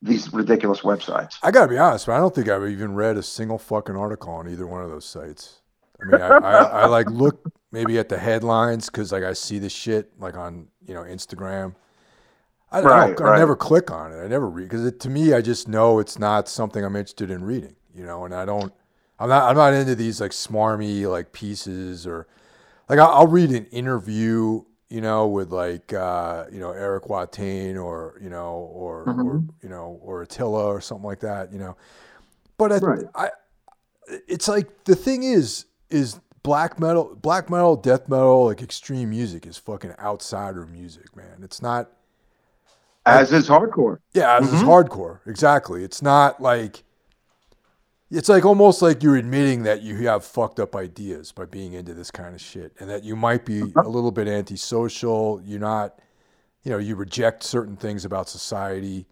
these 0.00 0.32
ridiculous 0.32 0.80
websites. 0.80 1.34
I 1.42 1.50
gotta 1.50 1.68
be 1.68 1.78
honest, 1.78 2.06
man. 2.06 2.18
I 2.18 2.20
don't 2.20 2.34
think 2.34 2.48
I've 2.48 2.68
even 2.68 2.94
read 2.94 3.16
a 3.16 3.22
single 3.22 3.58
fucking 3.58 3.96
article 3.96 4.32
on 4.32 4.48
either 4.48 4.66
one 4.66 4.82
of 4.82 4.90
those 4.90 5.04
sites. 5.04 5.62
I 6.00 6.04
mean, 6.06 6.20
I, 6.20 6.28
I, 6.28 6.62
I 6.62 6.86
like 6.86 7.10
look 7.10 7.50
maybe 7.72 7.98
at 7.98 8.08
the 8.08 8.18
headlines 8.18 8.86
because 8.86 9.10
like 9.10 9.24
I 9.24 9.32
see 9.32 9.58
the 9.58 9.70
shit 9.70 10.12
like 10.20 10.36
on 10.36 10.68
you 10.86 10.94
know 10.94 11.02
Instagram. 11.02 11.74
I, 12.72 12.78
I, 12.78 12.82
Right, 12.82 13.16
don't, 13.16 13.28
I 13.28 13.38
never 13.38 13.56
click 13.56 13.90
on 13.90 14.12
it. 14.12 14.22
I 14.22 14.26
never 14.26 14.48
read 14.48 14.68
because 14.68 14.92
to 14.92 15.08
me, 15.10 15.32
I 15.32 15.40
just 15.40 15.68
know 15.68 15.98
it's 15.98 16.18
not 16.18 16.48
something 16.48 16.84
I'm 16.84 16.96
interested 16.96 17.30
in 17.30 17.44
reading. 17.44 17.76
You 17.94 18.04
know, 18.04 18.24
and 18.24 18.34
I 18.34 18.44
don't. 18.44 18.72
I'm 19.18 19.28
not. 19.28 19.48
I'm 19.48 19.56
not 19.56 19.72
into 19.72 19.94
these 19.94 20.20
like 20.20 20.32
smarmy 20.32 21.08
like 21.10 21.32
pieces 21.32 22.06
or 22.06 22.26
like 22.88 22.98
I'll, 22.98 23.10
I'll 23.10 23.26
read 23.26 23.50
an 23.50 23.66
interview. 23.66 24.62
You 24.88 25.00
know, 25.00 25.26
with 25.26 25.50
like 25.50 25.92
uh, 25.92 26.44
you 26.52 26.60
know 26.60 26.70
Eric 26.70 27.04
Watain 27.04 27.82
or 27.82 28.18
you 28.22 28.30
know 28.30 28.70
or 28.72 29.02
or 29.02 29.06
Mhm. 29.06 29.48
you 29.62 29.68
know 29.68 29.98
or 30.02 30.22
Attila 30.22 30.66
or 30.66 30.80
something 30.80 31.06
like 31.06 31.20
that. 31.20 31.52
You 31.52 31.58
know, 31.58 31.76
but 32.56 32.72
I, 32.72 32.78
Right. 32.78 33.04
I 33.14 33.30
it's 34.28 34.46
like 34.48 34.84
the 34.84 34.94
thing 34.94 35.22
is 35.24 35.64
is 35.90 36.20
black 36.44 36.78
metal 36.78 37.16
black 37.20 37.50
metal 37.50 37.74
death 37.74 38.08
metal 38.08 38.46
like 38.46 38.62
extreme 38.62 39.10
music 39.10 39.44
is 39.46 39.58
fucking 39.58 39.92
outsider 39.98 40.64
music 40.66 41.16
man 41.16 41.40
it's 41.42 41.60
not 41.60 41.90
As 43.06 43.32
is 43.32 43.48
hardcore. 43.48 43.98
yeah 44.12 44.38
it's 44.38 44.48
Mhm. 44.48 44.64
hardcore. 44.64 45.20
Exactly. 45.26 45.84
It's 45.84 46.02
not 46.02 46.40
like 46.42 46.82
it's 48.10 48.28
like 48.28 48.44
almost 48.44 48.82
like 48.82 49.02
you're 49.02 49.16
admitting 49.16 49.64
that 49.64 49.82
you 49.82 49.96
have 50.06 50.24
fucked 50.24 50.60
up 50.60 50.76
ideas 50.76 51.32
by 51.32 51.44
being 51.44 51.72
into 51.72 51.92
this 51.92 52.10
kind 52.12 52.34
of 52.36 52.40
shit 52.40 52.72
and 52.78 52.88
that 52.88 53.02
you 53.02 53.16
might 53.16 53.44
be 53.44 53.72
a 53.76 53.88
little 53.88 54.12
bit 54.12 54.28
antisocial. 54.28 55.40
You're 55.44 55.60
not 55.60 55.98
you 56.62 56.70
know 56.72 56.78
you 56.78 56.96
reject 56.96 57.42
certain 57.42 57.76
things 57.76 58.04
about 58.04 58.28
society. 58.28 59.06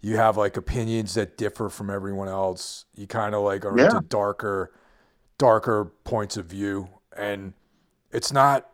You 0.00 0.16
have 0.16 0.36
like 0.36 0.56
opinions 0.56 1.14
that 1.14 1.36
differ 1.36 1.68
from 1.68 1.90
everyone 1.90 2.28
else. 2.28 2.84
You 2.94 3.06
kind 3.08 3.34
of 3.34 3.42
like 3.42 3.64
are 3.64 3.76
Yeah. 3.76 3.86
into 3.86 4.00
darker 4.02 4.72
darker 5.38 5.86
points 6.04 6.36
of 6.36 6.46
view. 6.46 6.88
And 7.16 7.52
it's 8.12 8.32
not 8.32 8.68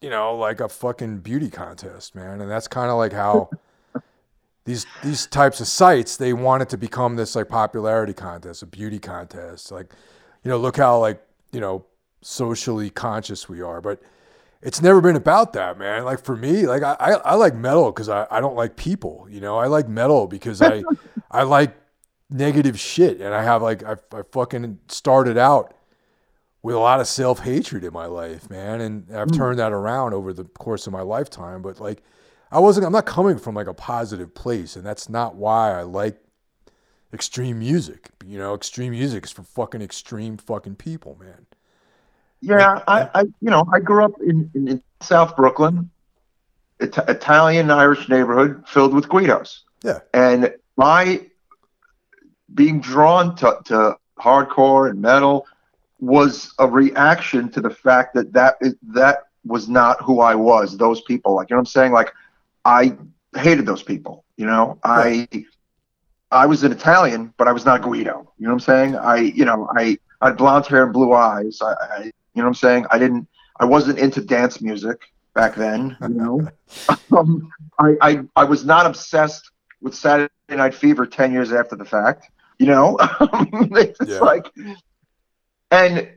you 0.00 0.10
know 0.10 0.36
like 0.36 0.60
a 0.60 0.68
fucking 0.68 1.18
beauty 1.20 1.48
contest 1.50 2.14
man. 2.16 2.40
And 2.40 2.50
that's 2.50 2.66
kind 2.68 2.90
of 2.90 2.96
like 2.98 3.12
how 3.12 3.50
these 4.64 4.86
these 5.02 5.26
types 5.26 5.60
of 5.60 5.66
sites 5.66 6.16
they 6.16 6.32
want 6.32 6.62
it 6.62 6.68
to 6.70 6.78
become 6.78 7.16
this 7.16 7.36
like 7.36 7.48
popularity 7.48 8.14
contest 8.14 8.62
a 8.62 8.66
beauty 8.66 8.98
contest. 8.98 9.70
Like 9.70 9.92
you 10.42 10.50
know 10.50 10.56
look 10.56 10.76
how 10.76 10.98
like 10.98 11.22
you 11.52 11.60
know 11.60 11.84
socially 12.22 12.90
conscious 12.90 13.48
we 13.48 13.60
are. 13.60 13.80
But 13.80 14.02
it's 14.62 14.80
never 14.80 15.00
been 15.02 15.16
about 15.16 15.52
that 15.52 15.78
man. 15.78 16.04
Like 16.04 16.24
for 16.24 16.36
me 16.36 16.66
like 16.66 16.82
i 16.82 16.96
i, 16.98 17.10
I 17.12 17.34
like 17.34 17.54
metal 17.54 17.92
because 17.92 18.08
I, 18.08 18.26
I 18.30 18.40
don't 18.40 18.56
like 18.56 18.76
people 18.76 19.26
you 19.30 19.40
know? 19.40 19.58
I 19.58 19.66
like 19.66 19.88
metal 19.88 20.26
because 20.26 20.62
i 20.62 20.82
i 21.30 21.42
like 21.42 21.76
negative 22.30 22.80
shit. 22.80 23.20
And 23.20 23.34
i 23.34 23.42
have 23.42 23.60
like 23.60 23.82
I, 23.82 23.96
I 24.12 24.22
fucking 24.32 24.78
started 24.88 25.36
out 25.36 25.74
with 26.62 26.74
a 26.74 26.78
lot 26.78 26.98
of 26.98 27.06
self-hatred 27.06 27.84
in 27.84 27.92
my 27.92 28.06
life 28.06 28.48
man. 28.48 28.80
And 28.80 29.14
i've 29.14 29.28
hmm. 29.28 29.36
turned 29.36 29.58
that 29.58 29.72
around 29.72 30.14
over 30.14 30.32
the 30.32 30.44
course 30.44 30.86
of 30.86 30.94
my 30.94 31.02
lifetime. 31.02 31.60
But 31.60 31.80
like 31.80 32.02
i 32.54 32.58
wasn't 32.58 32.84
i'm 32.86 32.92
not 32.92 33.04
coming 33.04 33.36
from 33.36 33.54
like 33.54 33.66
a 33.66 33.74
positive 33.74 34.34
place 34.34 34.76
and 34.76 34.86
that's 34.86 35.08
not 35.10 35.34
why 35.34 35.78
i 35.78 35.82
like 35.82 36.18
extreme 37.12 37.58
music 37.58 38.10
you 38.26 38.38
know 38.38 38.54
extreme 38.54 38.92
music 38.92 39.24
is 39.24 39.30
for 39.30 39.42
fucking 39.42 39.82
extreme 39.82 40.36
fucking 40.38 40.74
people 40.74 41.16
man 41.20 41.46
Yeah, 42.40 42.82
I, 42.86 43.08
I 43.14 43.20
you 43.40 43.50
know, 43.50 43.64
I 43.72 43.80
grew 43.80 44.04
up 44.04 44.12
in, 44.20 44.50
in, 44.54 44.82
South 45.00 45.34
Brooklyn, 45.36 45.90
It- 46.78 46.96
Italian 47.08 47.70
Irish 47.70 48.08
neighborhood 48.08 48.64
filled 48.66 48.94
with 48.94 49.08
Guidos. 49.08 49.64
Yeah. 49.82 50.00
And 50.12 50.54
my 50.76 51.26
being 52.54 52.80
drawn 52.80 53.36
to, 53.36 53.58
to 53.66 53.96
hardcore 54.18 54.90
and 54.90 55.00
metal 55.00 55.46
was 56.00 56.52
a 56.58 56.66
reaction 56.66 57.50
to 57.52 57.60
the 57.60 57.70
fact 57.70 58.14
that 58.14 58.32
that 58.32 58.56
that 58.82 59.24
was 59.44 59.68
not 59.68 60.02
who 60.02 60.20
I 60.20 60.34
was. 60.34 60.76
Those 60.76 61.00
people, 61.02 61.34
like 61.34 61.50
you 61.50 61.54
know, 61.54 61.58
what 61.58 61.68
I'm 61.68 61.78
saying, 61.78 61.92
like 61.92 62.12
I 62.64 62.96
hated 63.36 63.66
those 63.66 63.82
people. 63.82 64.24
You 64.36 64.46
know, 64.46 64.78
I 64.84 65.28
I 66.30 66.46
was 66.46 66.64
an 66.64 66.72
Italian, 66.72 67.32
but 67.36 67.48
I 67.48 67.52
was 67.52 67.64
not 67.64 67.82
Guido. 67.82 68.32
You 68.38 68.46
know 68.46 68.50
what 68.50 68.54
I'm 68.54 68.60
saying? 68.60 68.96
I 68.96 69.16
you 69.18 69.44
know 69.44 69.68
I 69.76 69.98
I 70.20 70.28
had 70.28 70.36
blonde 70.36 70.66
hair 70.66 70.84
and 70.84 70.92
blue 70.92 71.12
eyes. 71.12 71.58
I, 71.62 71.72
I 71.72 71.98
you 72.04 72.12
know 72.36 72.44
what 72.44 72.46
I'm 72.48 72.54
saying? 72.54 72.86
I 72.90 72.98
didn't 72.98 73.28
I 73.60 73.64
wasn't 73.64 73.98
into 73.98 74.20
dance 74.20 74.60
music 74.60 75.00
back 75.34 75.54
then. 75.54 75.96
You 76.00 76.08
know, 76.08 76.48
um, 77.16 77.50
I, 77.78 77.96
I 78.00 78.20
I 78.36 78.44
was 78.44 78.64
not 78.64 78.86
obsessed 78.86 79.50
with 79.80 79.94
Saturday 79.94 80.30
Night 80.48 80.74
Fever 80.74 81.06
ten 81.06 81.32
years 81.32 81.52
after 81.52 81.76
the 81.76 81.84
fact. 81.84 82.28
You 82.58 82.66
know, 82.66 82.96
it's 83.72 84.00
Yeah. 84.08 84.20
like, 84.20 84.46
and 85.70 86.08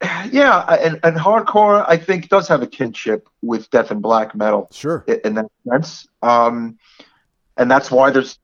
yeah, 0.32 0.60
and 0.82 0.98
and 1.02 1.16
hardcore 1.16 1.84
I 1.86 1.96
think 1.96 2.28
does 2.28 2.48
have 2.48 2.62
a 2.62 2.66
kinship 2.66 3.28
with 3.42 3.70
death 3.70 3.90
and 3.90 4.00
black 4.02 4.34
metal 4.34 4.68
sure 4.72 5.04
i- 5.08 5.20
in 5.24 5.34
that 5.34 5.46
sense. 5.68 6.08
Um, 6.22 6.78
and 7.56 7.70
that's 7.70 7.90
why 7.90 8.10
there's 8.10 8.38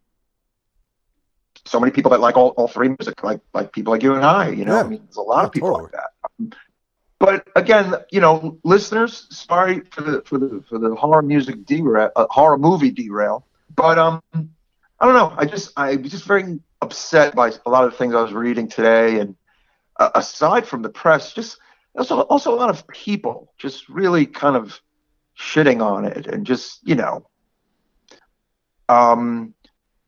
so 1.64 1.80
many 1.80 1.90
people 1.90 2.10
that 2.10 2.20
like 2.20 2.36
all, 2.36 2.48
all 2.50 2.68
three 2.68 2.88
music, 2.88 3.22
like 3.24 3.40
like 3.54 3.72
people 3.72 3.92
like 3.92 4.02
you 4.02 4.14
and 4.14 4.24
I. 4.24 4.48
You 4.50 4.64
know, 4.64 4.74
Yeah. 4.74 4.80
I 4.82 4.88
mean, 4.88 5.00
there's 5.04 5.16
a 5.16 5.22
lot 5.22 5.42
Yeah, 5.42 5.46
of 5.46 5.52
people 5.52 5.68
totally. 5.70 5.82
like 5.84 5.92
that. 5.92 6.10
Um, 6.40 6.50
but 7.18 7.48
again, 7.56 7.94
you 8.10 8.20
know, 8.20 8.58
listeners, 8.62 9.26
sorry 9.30 9.80
for 9.90 10.02
the 10.02 10.22
for 10.26 10.38
the 10.38 10.62
for 10.68 10.78
the 10.78 10.94
horror 10.94 11.22
music 11.22 11.64
derail, 11.64 12.10
uh, 12.16 12.26
horror 12.30 12.58
movie 12.58 12.90
derail. 12.90 13.46
But 13.74 13.98
um, 13.98 14.20
I 14.34 15.06
don't 15.06 15.14
know. 15.14 15.32
I 15.36 15.46
just 15.46 15.72
I 15.76 15.96
was 15.96 16.10
just 16.10 16.24
very 16.24 16.60
upset 16.82 17.34
by 17.34 17.52
a 17.64 17.70
lot 17.70 17.84
of 17.84 17.92
the 17.92 17.96
things 17.96 18.14
I 18.14 18.20
was 18.22 18.32
reading 18.32 18.68
today, 18.68 19.20
and 19.20 19.34
uh, 19.98 20.10
aside 20.14 20.66
from 20.66 20.82
the 20.82 20.88
press, 20.88 21.32
just 21.32 21.58
also 21.96 22.20
also 22.22 22.54
a 22.54 22.56
lot 22.56 22.70
of 22.70 22.86
people 22.88 23.52
just 23.58 23.88
really 23.88 24.26
kind 24.26 24.56
of 24.56 24.80
shitting 25.38 25.82
on 25.82 26.04
it, 26.04 26.26
and 26.26 26.46
just 26.46 26.80
you 26.86 26.94
know, 26.94 27.26
um, 28.88 29.54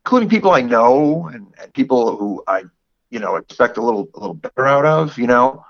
including 0.05 0.29
people 0.29 0.51
I 0.51 0.63
know 0.63 1.29
and, 1.33 1.55
and 1.61 1.73
people 1.73 2.17
who 2.17 2.43
I 2.47 2.65
you 3.11 3.19
know 3.19 3.37
expect 3.37 3.77
a 3.77 3.83
little 3.83 4.09
a 4.15 4.21
little 4.21 4.35
better 4.35 4.67
out 4.67 4.85
of, 4.85 5.19
you 5.19 5.27
know. 5.27 5.65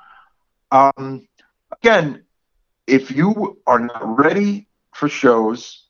Um, 0.70 1.26
again, 1.72 2.24
if 2.86 3.10
you 3.10 3.58
are 3.66 3.80
not 3.80 4.18
ready 4.18 4.66
for 4.94 5.08
shows 5.08 5.84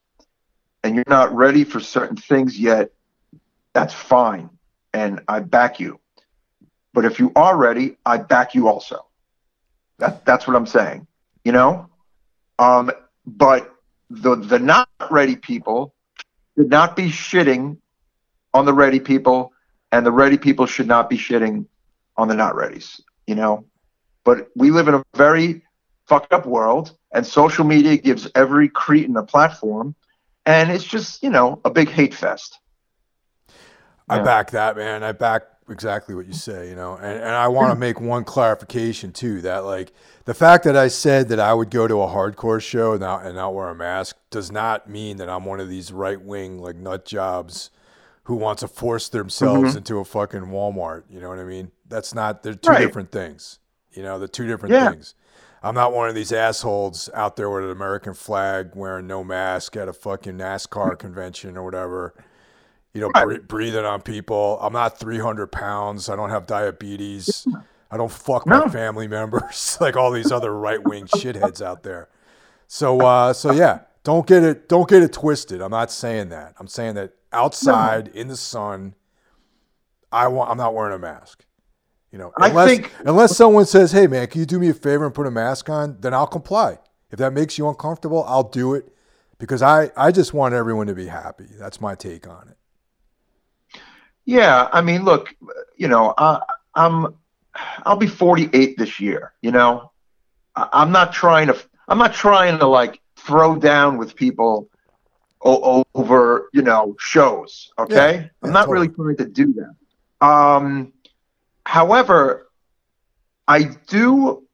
and 0.84 0.94
you're 0.94 1.04
not 1.08 1.34
ready 1.34 1.64
for 1.64 1.80
certain 1.80 2.16
things 2.16 2.58
yet, 2.58 2.90
that's 3.72 3.94
fine. 3.94 4.50
And 4.92 5.20
I 5.28 5.40
back 5.40 5.80
you. 5.80 6.00
But 6.94 7.04
if 7.04 7.18
you 7.18 7.32
are 7.36 7.56
ready, 7.56 7.96
I 8.04 8.18
back 8.18 8.54
you 8.54 8.68
also. 8.68 9.06
That, 9.98 10.24
that's 10.24 10.46
what 10.46 10.56
I'm 10.56 10.66
saying, 10.66 11.06
you 11.44 11.52
know? 11.52 11.88
Um, 12.58 12.90
but 13.26 13.74
the, 14.10 14.36
the 14.36 14.58
not 14.58 14.88
ready 15.10 15.36
people 15.36 15.94
should 16.56 16.70
not 16.70 16.96
be 16.96 17.08
shitting 17.08 17.78
on 18.54 18.64
the 18.64 18.72
ready 18.72 19.00
people, 19.00 19.52
and 19.92 20.04
the 20.04 20.12
ready 20.12 20.38
people 20.38 20.66
should 20.66 20.86
not 20.86 21.10
be 21.10 21.16
shitting 21.16 21.66
on 22.16 22.28
the 22.28 22.34
not 22.34 22.54
readies, 22.54 23.00
you 23.26 23.34
know? 23.34 23.64
But 24.24 24.48
we 24.56 24.70
live 24.70 24.88
in 24.88 24.94
a 24.94 25.04
very 25.16 25.62
fucked 26.08 26.32
up 26.32 26.46
world, 26.46 26.96
and 27.12 27.26
social 27.26 27.64
media 27.64 27.96
gives 27.96 28.28
every 28.34 28.68
cretin 28.68 29.16
a 29.16 29.22
platform, 29.22 29.94
and 30.46 30.70
it's 30.70 30.84
just 30.84 31.22
you 31.22 31.30
know 31.30 31.60
a 31.64 31.70
big 31.70 31.88
hate 31.88 32.14
fest. 32.14 32.58
I 34.08 34.16
yeah. 34.16 34.22
back 34.22 34.50
that, 34.52 34.76
man. 34.76 35.02
I 35.02 35.12
back 35.12 35.44
exactly 35.70 36.14
what 36.14 36.26
you 36.26 36.32
say, 36.32 36.68
you 36.68 36.74
know, 36.74 36.96
and, 36.96 37.18
and 37.18 37.30
I 37.30 37.48
want 37.48 37.72
to 37.72 37.78
make 37.78 38.00
one 38.00 38.24
clarification 38.24 39.12
too 39.12 39.40
that 39.42 39.64
like 39.64 39.92
the 40.24 40.34
fact 40.34 40.64
that 40.64 40.76
I 40.76 40.88
said 40.88 41.28
that 41.28 41.40
I 41.40 41.54
would 41.54 41.70
go 41.70 41.86
to 41.88 42.02
a 42.02 42.06
hardcore 42.06 42.62
show 42.62 42.92
and 42.92 43.00
not, 43.00 43.24
and 43.24 43.36
not 43.36 43.54
wear 43.54 43.68
a 43.68 43.74
mask 43.74 44.16
does 44.30 44.50
not 44.50 44.88
mean 44.88 45.16
that 45.18 45.28
I'm 45.28 45.44
one 45.44 45.60
of 45.60 45.68
these 45.68 45.92
right 45.92 46.20
wing 46.20 46.58
like 46.58 46.76
nut 46.76 47.04
jobs 47.04 47.70
who 48.24 48.36
wants 48.36 48.60
to 48.60 48.68
force 48.68 49.08
themselves 49.08 49.70
mm-hmm. 49.70 49.78
into 49.78 49.98
a 49.98 50.04
fucking 50.04 50.42
Walmart. 50.42 51.04
You 51.08 51.20
know 51.20 51.28
what 51.30 51.38
I 51.38 51.44
mean? 51.44 51.70
That's 51.88 52.14
not, 52.14 52.42
they're 52.42 52.54
two 52.54 52.70
right. 52.70 52.80
different 52.80 53.10
things. 53.10 53.58
You 53.92 54.02
know, 54.02 54.18
they're 54.18 54.28
two 54.28 54.46
different 54.46 54.74
yeah. 54.74 54.90
things. 54.90 55.14
I'm 55.62 55.74
not 55.74 55.92
one 55.92 56.08
of 56.08 56.14
these 56.14 56.32
assholes 56.32 57.10
out 57.14 57.36
there 57.36 57.50
with 57.50 57.64
an 57.64 57.70
American 57.70 58.14
flag 58.14 58.72
wearing 58.74 59.06
no 59.06 59.24
mask 59.24 59.76
at 59.76 59.88
a 59.88 59.92
fucking 59.92 60.34
NASCAR 60.34 60.98
convention 60.98 61.56
or 61.56 61.64
whatever. 61.64 62.14
You 62.94 63.02
know, 63.02 63.10
right. 63.14 63.46
breathing 63.46 63.84
on 63.84 64.02
people. 64.02 64.58
I'm 64.60 64.72
not 64.72 64.98
300 64.98 65.52
pounds. 65.52 66.08
I 66.08 66.16
don't 66.16 66.30
have 66.30 66.46
diabetes. 66.46 67.46
I 67.90 67.96
don't 67.96 68.10
fuck 68.10 68.46
no. 68.46 68.64
my 68.64 68.68
family 68.68 69.08
members 69.08 69.78
like 69.80 69.96
all 69.96 70.10
these 70.10 70.32
other 70.32 70.52
right 70.54 70.82
wing 70.82 71.06
shitheads 71.06 71.62
out 71.62 71.82
there. 71.82 72.08
So, 72.66 73.00
uh, 73.00 73.32
so 73.32 73.52
yeah, 73.52 73.80
don't 74.04 74.26
get 74.26 74.42
it, 74.42 74.68
don't 74.68 74.88
get 74.88 75.02
it 75.02 75.12
twisted. 75.12 75.60
I'm 75.62 75.70
not 75.70 75.90
saying 75.90 76.28
that. 76.30 76.54
I'm 76.58 76.66
saying 76.66 76.94
that 76.94 77.12
outside 77.32 78.14
no. 78.14 78.20
in 78.20 78.28
the 78.28 78.36
sun, 78.36 78.94
I 80.12 80.28
want. 80.28 80.50
I'm 80.50 80.56
not 80.56 80.74
wearing 80.74 80.94
a 80.94 80.98
mask. 80.98 81.44
You 82.12 82.18
know, 82.18 82.32
unless, 82.36 82.68
think, 82.68 82.92
unless 83.04 83.36
someone 83.36 83.66
says, 83.66 83.92
"Hey, 83.92 84.06
man, 84.06 84.26
can 84.26 84.40
you 84.40 84.46
do 84.46 84.58
me 84.58 84.70
a 84.70 84.74
favor 84.74 85.04
and 85.04 85.14
put 85.14 85.26
a 85.26 85.30
mask 85.30 85.68
on?" 85.68 85.98
Then 86.00 86.14
I'll 86.14 86.26
comply. 86.26 86.78
If 87.10 87.18
that 87.18 87.32
makes 87.32 87.58
you 87.58 87.68
uncomfortable, 87.68 88.24
I'll 88.26 88.48
do 88.48 88.74
it 88.74 88.92
because 89.38 89.62
I 89.62 89.90
I 89.96 90.10
just 90.10 90.34
want 90.34 90.54
everyone 90.54 90.86
to 90.88 90.94
be 90.94 91.06
happy. 91.06 91.46
That's 91.58 91.80
my 91.80 91.94
take 91.94 92.26
on 92.26 92.48
it. 92.48 92.57
Yeah, 94.28 94.68
I 94.72 94.82
mean, 94.82 95.04
look, 95.04 95.34
you 95.76 95.88
know, 95.88 96.10
uh, 96.10 96.40
I'm 96.74 97.14
I'll 97.86 97.96
be 97.96 98.06
48 98.06 98.76
this 98.76 99.00
year. 99.00 99.32
You 99.40 99.52
know, 99.52 99.90
I'm 100.54 100.92
not 100.92 101.12
trying 101.12 101.46
to 101.46 101.56
I'm 101.88 101.98
not 101.98 102.12
trying 102.12 102.58
to 102.58 102.66
like 102.66 103.00
throw 103.16 103.56
down 103.56 103.96
with 103.96 104.14
people 104.14 104.68
o- 105.42 105.82
over 105.94 106.50
you 106.52 106.60
know 106.60 106.94
shows. 106.98 107.72
Okay, 107.78 107.94
yeah, 107.94 108.20
yeah, 108.20 108.26
I'm 108.42 108.52
not 108.52 108.66
totally. 108.66 108.88
really 108.88 108.94
trying 108.94 109.16
to 109.16 109.24
do 109.24 109.54
that. 109.54 110.26
Um, 110.26 110.92
However, 111.68 112.48
I 113.46 113.64
do 113.88 114.46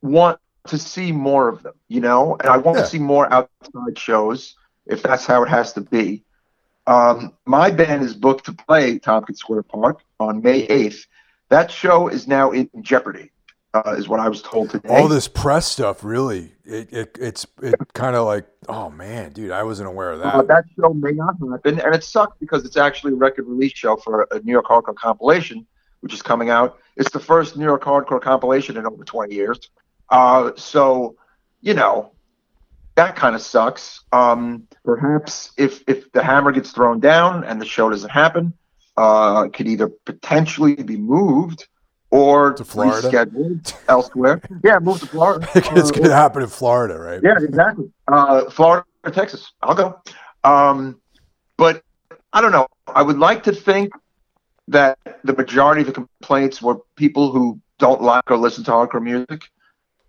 want 0.00 0.38
to 0.68 0.78
see 0.78 1.10
more 1.10 1.48
of 1.48 1.64
them, 1.64 1.74
you 1.88 2.00
know, 2.00 2.36
and 2.38 2.48
I 2.48 2.56
want 2.56 2.78
yeah. 2.78 2.84
to 2.84 2.88
see 2.88 3.00
more 3.00 3.32
outside 3.32 3.98
shows 3.98 4.54
if 4.86 5.02
that's 5.02 5.26
how 5.26 5.42
it 5.42 5.48
has 5.48 5.72
to 5.72 5.80
be. 5.80 6.22
Um, 6.86 7.34
my 7.46 7.70
band 7.70 8.02
is 8.02 8.14
booked 8.14 8.46
to 8.46 8.52
play 8.52 8.98
Tompkins 8.98 9.38
Square 9.38 9.64
Park 9.64 10.00
on 10.18 10.42
May 10.42 10.66
8th. 10.66 11.06
That 11.48 11.70
show 11.70 12.08
is 12.08 12.26
now 12.26 12.52
in 12.52 12.68
jeopardy, 12.80 13.30
uh, 13.74 13.94
is 13.98 14.08
what 14.08 14.20
I 14.20 14.28
was 14.28 14.42
told 14.42 14.70
today. 14.70 14.88
All 14.88 15.08
this 15.08 15.28
press 15.28 15.66
stuff, 15.66 16.04
really, 16.04 16.52
it, 16.64 16.92
it 16.92 17.18
it's 17.20 17.46
it 17.60 17.74
kind 17.92 18.14
of 18.14 18.24
like, 18.26 18.46
oh 18.68 18.88
man, 18.90 19.32
dude, 19.32 19.50
I 19.50 19.62
wasn't 19.64 19.88
aware 19.88 20.12
of 20.12 20.20
that. 20.20 20.34
Uh, 20.34 20.42
that 20.42 20.64
show 20.78 20.94
may 20.94 21.12
not 21.12 21.34
happen, 21.38 21.80
and 21.80 21.94
it 21.94 22.04
sucks 22.04 22.36
because 22.38 22.64
it's 22.64 22.76
actually 22.76 23.12
a 23.12 23.16
record 23.16 23.46
release 23.46 23.72
show 23.72 23.96
for 23.96 24.28
a 24.30 24.40
New 24.40 24.52
York 24.52 24.66
Hardcore 24.66 24.94
compilation 24.94 25.66
which 26.00 26.14
is 26.14 26.22
coming 26.22 26.50
out. 26.50 26.78
It's 26.96 27.10
the 27.10 27.20
first 27.20 27.56
New 27.56 27.64
York 27.64 27.82
hardcore 27.82 28.20
compilation 28.20 28.76
in 28.76 28.86
over 28.86 29.04
20 29.04 29.34
years. 29.34 29.70
Uh, 30.08 30.52
so, 30.56 31.16
you 31.60 31.74
know, 31.74 32.12
that 33.00 33.16
kind 33.16 33.34
of 33.34 33.40
sucks. 33.40 34.04
Um, 34.12 34.68
perhaps 34.84 35.52
if 35.56 35.82
if 35.86 36.12
the 36.12 36.22
hammer 36.22 36.52
gets 36.52 36.70
thrown 36.70 37.00
down 37.00 37.44
and 37.44 37.58
the 37.58 37.64
show 37.64 37.88
doesn't 37.88 38.10
happen, 38.10 38.52
uh, 38.98 39.44
it 39.46 39.54
could 39.54 39.66
either 39.66 39.88
potentially 40.04 40.74
be 40.74 40.98
moved 40.98 41.66
or 42.10 42.52
to 42.52 42.64
Florida, 42.64 43.08
rescheduled 43.08 43.74
elsewhere. 43.88 44.42
Yeah, 44.62 44.78
move 44.80 45.00
to 45.00 45.06
Florida. 45.06 45.48
it's 45.54 45.90
going 45.90 46.08
to 46.08 46.14
happen 46.14 46.42
in 46.42 46.48
Florida, 46.48 46.98
right? 46.98 47.20
Yeah, 47.22 47.36
exactly. 47.40 47.90
Uh, 48.06 48.50
Florida 48.50 48.84
or 49.04 49.10
Texas. 49.12 49.50
I'll 49.62 49.74
go. 49.74 49.98
Um, 50.44 51.00
but 51.56 51.82
I 52.34 52.42
don't 52.42 52.52
know. 52.52 52.66
I 52.86 53.02
would 53.02 53.18
like 53.18 53.42
to 53.44 53.52
think 53.52 53.92
that 54.68 54.98
the 55.24 55.32
majority 55.32 55.80
of 55.82 55.86
the 55.86 55.94
complaints 55.94 56.60
were 56.60 56.80
people 56.96 57.32
who 57.32 57.58
don't 57.78 58.02
like 58.02 58.30
or 58.30 58.36
listen 58.36 58.62
to 58.64 58.72
hardcore 58.72 59.02
music. 59.02 59.48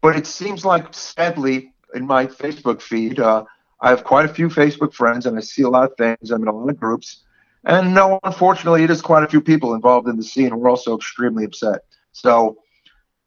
But 0.01 0.17
it 0.17 0.27
seems 0.27 0.65
like, 0.65 0.93
sadly, 0.93 1.70
in 1.93 2.05
my 2.05 2.25
Facebook 2.25 2.81
feed, 2.81 3.19
uh, 3.19 3.43
I 3.79 3.89
have 3.89 4.03
quite 4.03 4.25
a 4.25 4.33
few 4.33 4.47
Facebook 4.47 4.93
friends 4.93 5.25
and 5.25 5.37
I 5.37 5.41
see 5.41 5.63
a 5.63 5.69
lot 5.69 5.89
of 5.89 5.97
things. 5.97 6.31
I'm 6.31 6.41
in 6.41 6.47
a 6.47 6.55
lot 6.55 6.69
of 6.69 6.79
groups. 6.79 7.23
And 7.63 7.93
no, 7.93 8.19
unfortunately, 8.23 8.83
it 8.83 8.89
is 8.89 9.01
quite 9.01 9.23
a 9.23 9.27
few 9.27 9.41
people 9.41 9.73
involved 9.73 10.07
in 10.07 10.17
the 10.17 10.23
scene 10.23 10.49
who 10.49 10.63
are 10.63 10.69
also 10.69 10.95
extremely 10.95 11.45
upset. 11.45 11.81
So, 12.11 12.57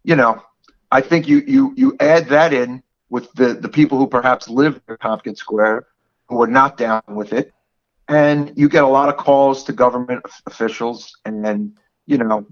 you 0.02 0.16
know, 0.16 0.42
I 0.90 1.00
think 1.00 1.28
you 1.28 1.42
you 1.46 1.72
you 1.76 1.96
add 2.00 2.28
that 2.28 2.52
in 2.52 2.82
with 3.10 3.32
the 3.32 3.54
the 3.54 3.68
people 3.68 3.98
who 3.98 4.06
perhaps 4.06 4.48
live 4.48 4.80
in 4.88 4.96
Tompkins 4.96 5.38
Square 5.38 5.86
who 6.28 6.42
are 6.42 6.48
not 6.48 6.76
down 6.76 7.02
with 7.08 7.32
it, 7.32 7.54
and 8.08 8.52
you 8.56 8.68
get 8.68 8.84
a 8.84 8.88
lot 8.88 9.08
of 9.08 9.16
calls 9.16 9.64
to 9.64 9.72
government 9.72 10.24
officials 10.46 11.16
and 11.24 11.44
then 11.44 11.74
you 12.06 12.18
know 12.18 12.46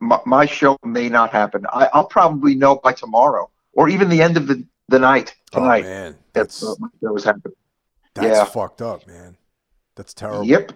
my, 0.00 0.20
my 0.26 0.46
show 0.46 0.76
may 0.84 1.08
not 1.08 1.30
happen 1.30 1.64
I, 1.72 1.88
will 1.94 2.04
probably 2.04 2.54
know 2.54 2.76
by 2.76 2.92
tomorrow 2.92 3.50
or 3.72 3.88
even 3.88 4.08
the 4.08 4.22
end 4.22 4.36
of 4.36 4.46
the, 4.46 4.64
the 4.88 4.98
night 4.98 5.34
oh, 5.52 5.60
tonight 5.60 5.84
oh, 5.84 5.88
man 5.88 6.16
that's 6.32 6.62
uh, 6.62 6.74
my 6.78 6.88
show 7.00 7.16
happening 7.16 7.56
that's 8.14 8.38
yeah. 8.38 8.44
fucked 8.44 8.82
up 8.82 9.06
man 9.06 9.36
that's 9.94 10.14
terrible 10.14 10.44
yep 10.44 10.72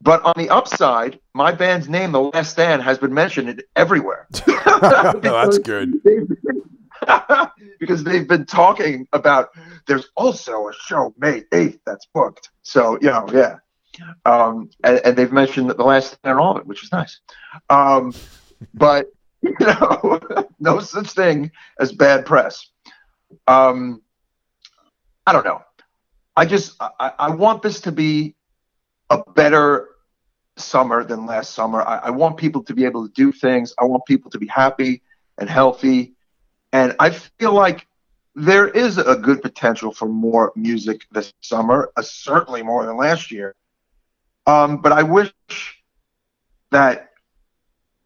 but 0.00 0.22
on 0.22 0.34
the 0.36 0.50
upside 0.50 1.18
my 1.34 1.52
band's 1.52 1.88
name 1.88 2.12
the 2.12 2.20
last 2.20 2.50
stand 2.52 2.82
has 2.82 2.98
been 2.98 3.14
mentioned 3.14 3.62
everywhere 3.76 4.26
that's 5.20 5.58
good 5.58 5.94
because 7.80 8.04
they've 8.04 8.28
been 8.28 8.46
talking 8.46 9.06
about 9.12 9.50
there's 9.86 10.08
also 10.16 10.68
a 10.68 10.72
show 10.72 11.14
May 11.18 11.42
8th 11.52 11.80
that's 11.86 12.06
booked. 12.06 12.50
So, 12.62 12.98
you 13.00 13.08
know, 13.08 13.26
yeah. 13.32 13.56
Um, 14.24 14.70
and, 14.82 15.00
and, 15.04 15.16
they've 15.16 15.32
mentioned 15.32 15.70
the 15.70 15.84
last 15.84 16.18
and 16.24 16.38
all 16.38 16.52
of 16.52 16.58
it, 16.58 16.66
which 16.66 16.82
is 16.82 16.90
nice. 16.90 17.20
Um, 17.70 18.12
but, 18.72 19.06
you 19.40 19.54
know, 19.60 20.20
no 20.58 20.80
such 20.80 21.10
thing 21.10 21.52
as 21.78 21.92
bad 21.92 22.26
press. 22.26 22.70
Um, 23.46 24.02
I 25.26 25.32
don't 25.32 25.44
know. 25.44 25.62
I 26.36 26.46
just, 26.46 26.76
I, 26.80 27.12
I 27.18 27.30
want 27.34 27.62
this 27.62 27.80
to 27.82 27.92
be 27.92 28.34
a 29.10 29.22
better 29.32 29.88
summer 30.56 31.04
than 31.04 31.26
last 31.26 31.54
summer. 31.54 31.82
I, 31.82 31.98
I 31.98 32.10
want 32.10 32.36
people 32.36 32.62
to 32.64 32.74
be 32.74 32.84
able 32.84 33.06
to 33.06 33.12
do 33.14 33.32
things. 33.32 33.74
I 33.78 33.84
want 33.84 34.04
people 34.06 34.30
to 34.30 34.38
be 34.38 34.46
happy 34.46 35.02
and 35.38 35.48
healthy 35.48 36.14
and 36.74 36.96
I 36.98 37.10
feel 37.10 37.52
like 37.52 37.86
there 38.34 38.66
is 38.66 38.98
a 38.98 39.14
good 39.14 39.40
potential 39.42 39.92
for 39.92 40.08
more 40.08 40.52
music 40.56 41.02
this 41.12 41.32
summer, 41.40 41.92
uh, 41.96 42.02
certainly 42.02 42.64
more 42.64 42.84
than 42.84 42.96
last 42.96 43.30
year. 43.30 43.54
Um, 44.48 44.82
but 44.82 44.90
I 44.90 45.04
wish 45.04 45.32
that 46.72 47.12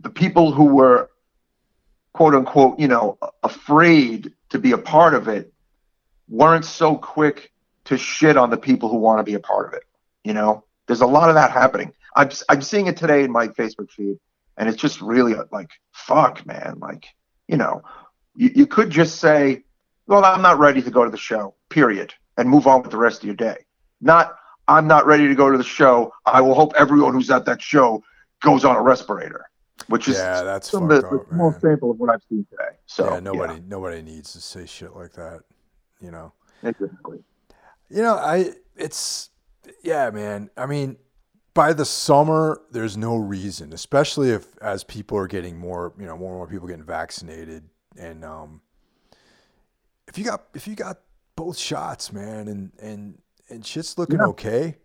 the 0.00 0.10
people 0.10 0.52
who 0.52 0.66
were 0.66 1.08
quote 2.12 2.34
unquote, 2.34 2.78
you 2.78 2.88
know, 2.88 3.16
afraid 3.42 4.34
to 4.50 4.58
be 4.58 4.72
a 4.72 4.78
part 4.78 5.14
of 5.14 5.28
it 5.28 5.52
weren't 6.28 6.64
so 6.64 6.96
quick 6.96 7.52
to 7.84 7.96
shit 7.96 8.36
on 8.36 8.50
the 8.50 8.56
people 8.56 8.88
who 8.88 8.96
want 8.96 9.18
to 9.18 9.24
be 9.24 9.34
a 9.34 9.40
part 9.40 9.66
of 9.66 9.74
it. 9.74 9.84
You 10.24 10.34
know, 10.34 10.64
there's 10.86 11.00
a 11.00 11.06
lot 11.06 11.28
of 11.28 11.34
that 11.36 11.50
happening. 11.50 11.92
I'm 12.14 12.30
I'm 12.48 12.62
seeing 12.62 12.86
it 12.86 12.96
today 12.96 13.24
in 13.24 13.32
my 13.32 13.48
Facebook 13.48 13.90
feed, 13.90 14.18
and 14.56 14.68
it's 14.68 14.80
just 14.80 15.00
really 15.00 15.34
uh, 15.34 15.44
like 15.52 15.70
fuck, 15.92 16.44
man. 16.46 16.78
Like, 16.80 17.06
you 17.46 17.56
know, 17.56 17.82
you, 18.36 18.50
you 18.54 18.66
could 18.66 18.90
just 18.90 19.16
say, 19.16 19.62
well, 20.06 20.24
I'm 20.24 20.42
not 20.42 20.58
ready 20.58 20.82
to 20.82 20.90
go 20.90 21.04
to 21.04 21.10
the 21.10 21.16
show, 21.16 21.54
period, 21.68 22.14
and 22.36 22.48
move 22.48 22.66
on 22.66 22.82
with 22.82 22.90
the 22.90 22.96
rest 22.96 23.18
of 23.18 23.24
your 23.24 23.36
day. 23.36 23.56
Not, 24.00 24.36
I'm 24.66 24.86
not 24.86 25.06
ready 25.06 25.28
to 25.28 25.34
go 25.34 25.50
to 25.50 25.58
the 25.58 25.64
show. 25.64 26.12
I 26.24 26.40
will 26.40 26.54
hope 26.54 26.72
everyone 26.76 27.12
who's 27.12 27.30
at 27.30 27.44
that 27.46 27.60
show 27.60 28.02
goes 28.40 28.64
on 28.64 28.76
a 28.76 28.82
respirator, 28.82 29.47
which 29.86 30.08
is 30.08 30.16
yeah, 30.16 30.42
that's 30.42 30.70
some 30.70 30.90
of 30.90 31.02
the, 31.02 31.08
up, 31.08 31.28
small 31.30 31.52
sample 31.52 31.90
of 31.90 31.98
what 31.98 32.10
I've 32.10 32.22
seen 32.28 32.46
today. 32.50 32.76
So 32.86 33.14
yeah, 33.14 33.20
nobody 33.20 33.60
nobody 33.66 34.02
needs 34.02 34.32
to 34.32 34.40
say 34.40 34.66
shit 34.66 34.94
like 34.94 35.12
that. 35.12 35.40
You 36.00 36.10
know. 36.10 36.32
exactly. 36.62 37.18
You 37.90 38.02
know, 38.02 38.14
I 38.14 38.52
it's 38.76 39.30
yeah, 39.82 40.10
man. 40.10 40.50
I 40.56 40.66
mean, 40.66 40.96
by 41.54 41.72
the 41.72 41.84
summer, 41.84 42.62
there's 42.70 42.96
no 42.96 43.16
reason, 43.16 43.72
especially 43.72 44.30
if 44.30 44.56
as 44.58 44.84
people 44.84 45.18
are 45.18 45.26
getting 45.26 45.58
more, 45.58 45.92
you 45.98 46.06
know, 46.06 46.16
more 46.16 46.30
and 46.30 46.38
more 46.38 46.46
people 46.46 46.68
getting 46.68 46.84
vaccinated, 46.84 47.64
and 47.98 48.24
um, 48.24 48.60
if 50.06 50.18
you 50.18 50.24
got 50.24 50.44
if 50.54 50.68
you 50.68 50.74
got 50.74 50.98
both 51.36 51.58
shots, 51.58 52.12
man, 52.12 52.48
and 52.48 52.72
and 52.80 53.18
and 53.48 53.64
shit's 53.64 53.98
looking 53.98 54.18
Yeah. 54.18 54.26
okay, 54.26 54.76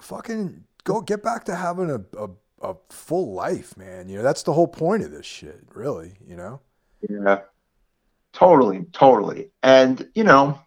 fucking 0.00 0.64
go 0.84 1.00
get 1.00 1.22
back 1.22 1.44
to 1.44 1.54
having 1.54 1.90
a, 1.90 2.00
a 2.18 2.30
a 2.60 2.74
full 2.90 3.32
life, 3.32 3.76
man. 3.76 4.08
You 4.08 4.18
know, 4.18 4.22
that's 4.22 4.42
the 4.42 4.52
whole 4.52 4.68
point 4.68 5.02
of 5.02 5.10
this 5.10 5.26
shit, 5.26 5.62
really. 5.74 6.14
You 6.26 6.36
know. 6.36 6.60
Yeah, 7.08 7.40
totally, 8.32 8.86
totally. 8.92 9.50
And 9.62 10.08
you 10.14 10.24
know, 10.24 10.58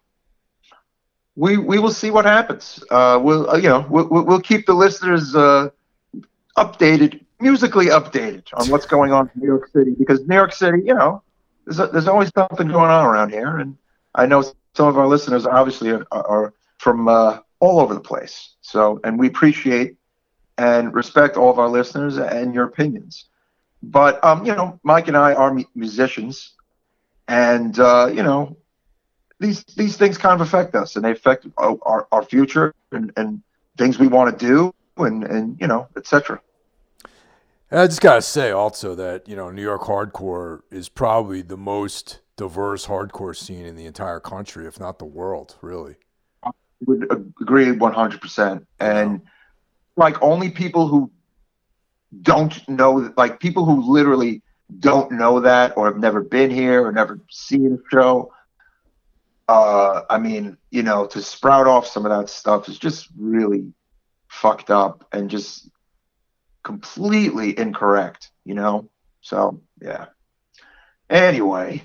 we 1.35 1.57
we 1.57 1.79
will 1.79 1.91
see 1.91 2.11
what 2.11 2.25
happens. 2.25 2.83
Uh, 2.89 3.19
we'll 3.21 3.49
uh, 3.49 3.57
you 3.57 3.69
know 3.69 3.85
we'll, 3.89 4.07
we'll 4.07 4.41
keep 4.41 4.65
the 4.65 4.73
listeners 4.73 5.35
uh, 5.35 5.69
updated, 6.57 7.23
musically 7.39 7.87
updated 7.87 8.47
on 8.53 8.69
what's 8.69 8.85
going 8.85 9.11
on 9.11 9.29
in 9.33 9.41
New 9.41 9.47
York 9.47 9.69
City 9.71 9.95
because 9.97 10.25
New 10.27 10.35
York 10.35 10.53
City, 10.53 10.79
you 10.85 10.93
know, 10.93 11.23
there's 11.65 11.79
a, 11.79 11.87
there's 11.87 12.07
always 12.07 12.31
something 12.35 12.67
going 12.67 12.91
on 12.91 13.05
around 13.05 13.31
here, 13.31 13.57
and 13.57 13.77
I 14.15 14.25
know 14.25 14.43
some 14.75 14.87
of 14.87 14.97
our 14.97 15.07
listeners 15.07 15.45
obviously 15.45 15.91
are, 15.91 16.05
are 16.11 16.53
from 16.77 17.07
uh, 17.07 17.39
all 17.59 17.79
over 17.79 17.93
the 17.93 17.99
place. 17.99 18.55
So, 18.61 18.99
and 19.03 19.19
we 19.19 19.27
appreciate 19.27 19.95
and 20.59 20.93
respect 20.93 21.37
all 21.37 21.49
of 21.49 21.57
our 21.57 21.69
listeners 21.69 22.17
and 22.17 22.53
your 22.53 22.65
opinions. 22.65 23.25
But 23.81 24.23
um, 24.23 24.45
you 24.45 24.53
know, 24.53 24.77
Mike 24.83 25.07
and 25.07 25.15
I 25.15 25.33
are 25.33 25.57
musicians, 25.73 26.51
and 27.29 27.79
uh, 27.79 28.11
you 28.13 28.21
know, 28.21 28.57
these 29.39 29.63
these 29.63 29.95
things 29.95 30.17
kind 30.17 30.39
of 30.39 30.45
affect 30.45 30.75
us, 30.75 30.97
and 30.97 31.05
they 31.05 31.11
affect 31.11 31.47
our, 31.57 32.07
our, 32.11 32.23
future 32.23 32.75
and, 32.91 33.13
and 33.15 33.41
things 33.77 33.97
we 33.97 34.07
want 34.07 34.37
to 34.37 34.45
do, 34.45 34.73
and 34.97 35.23
and 35.23 35.57
you 35.61 35.67
know, 35.67 35.87
etc. 35.95 36.41
And 37.71 37.79
I 37.79 37.87
just 37.87 38.01
gotta 38.01 38.21
say 38.21 38.51
also 38.51 38.95
that 38.95 39.29
you 39.29 39.37
know 39.37 39.49
New 39.49 39.61
York 39.61 39.83
hardcore 39.83 40.63
is 40.69 40.89
probably 40.89 41.41
the 41.41 41.57
most 41.57 42.19
diverse 42.35 42.87
hardcore 42.87 43.35
scene 43.35 43.65
in 43.65 43.77
the 43.77 43.85
entire 43.85 44.19
country, 44.19 44.67
if 44.67 44.77
not 44.77 44.99
the 44.99 45.05
world, 45.05 45.55
really. 45.61 45.95
Would 46.85 47.03
agree 47.41 47.65
100%. 47.65 48.65
And 48.79 49.21
like 49.99 50.21
only 50.21 50.49
people 50.49 50.87
who 50.87 51.11
don't 52.21 52.67
know, 52.67 53.13
like 53.17 53.39
people 53.39 53.65
who 53.65 53.91
literally 53.91 54.41
don't 54.79 55.11
know 55.11 55.41
that 55.41 55.75
or 55.75 55.85
have 55.85 55.97
never 55.97 56.21
been 56.21 56.49
here 56.49 56.85
or 56.85 56.91
never 56.91 57.19
seen 57.29 57.73
a 57.73 57.89
show. 57.91 58.33
Uh, 59.49 60.03
I 60.09 60.17
mean, 60.17 60.57
you 60.71 60.83
know, 60.83 61.05
to 61.07 61.21
sprout 61.21 61.67
off 61.67 61.85
some 61.85 62.05
of 62.05 62.11
that 62.17 62.29
stuff 62.29 62.69
is 62.69 62.79
just 62.79 63.09
really 63.17 63.73
fucked 64.29 64.71
up 64.71 65.05
and 65.11 65.29
just 65.29 65.69
completely 66.63 67.57
incorrect, 67.59 68.31
you 68.45 68.53
know? 68.53 68.89
So, 69.21 69.61
yeah. 69.81 70.05
Anyway, 71.09 71.81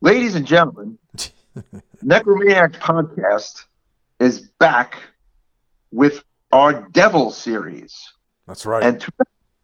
ladies 0.00 0.34
and 0.34 0.46
gentlemen, 0.46 0.98
Necromaniac 2.02 2.78
Podcast 2.78 3.64
is 4.18 4.40
back 4.58 4.96
with 5.90 6.24
our 6.52 6.88
Devil 6.90 7.30
series. 7.30 8.12
That's 8.46 8.66
right. 8.66 8.82
And 8.84 9.06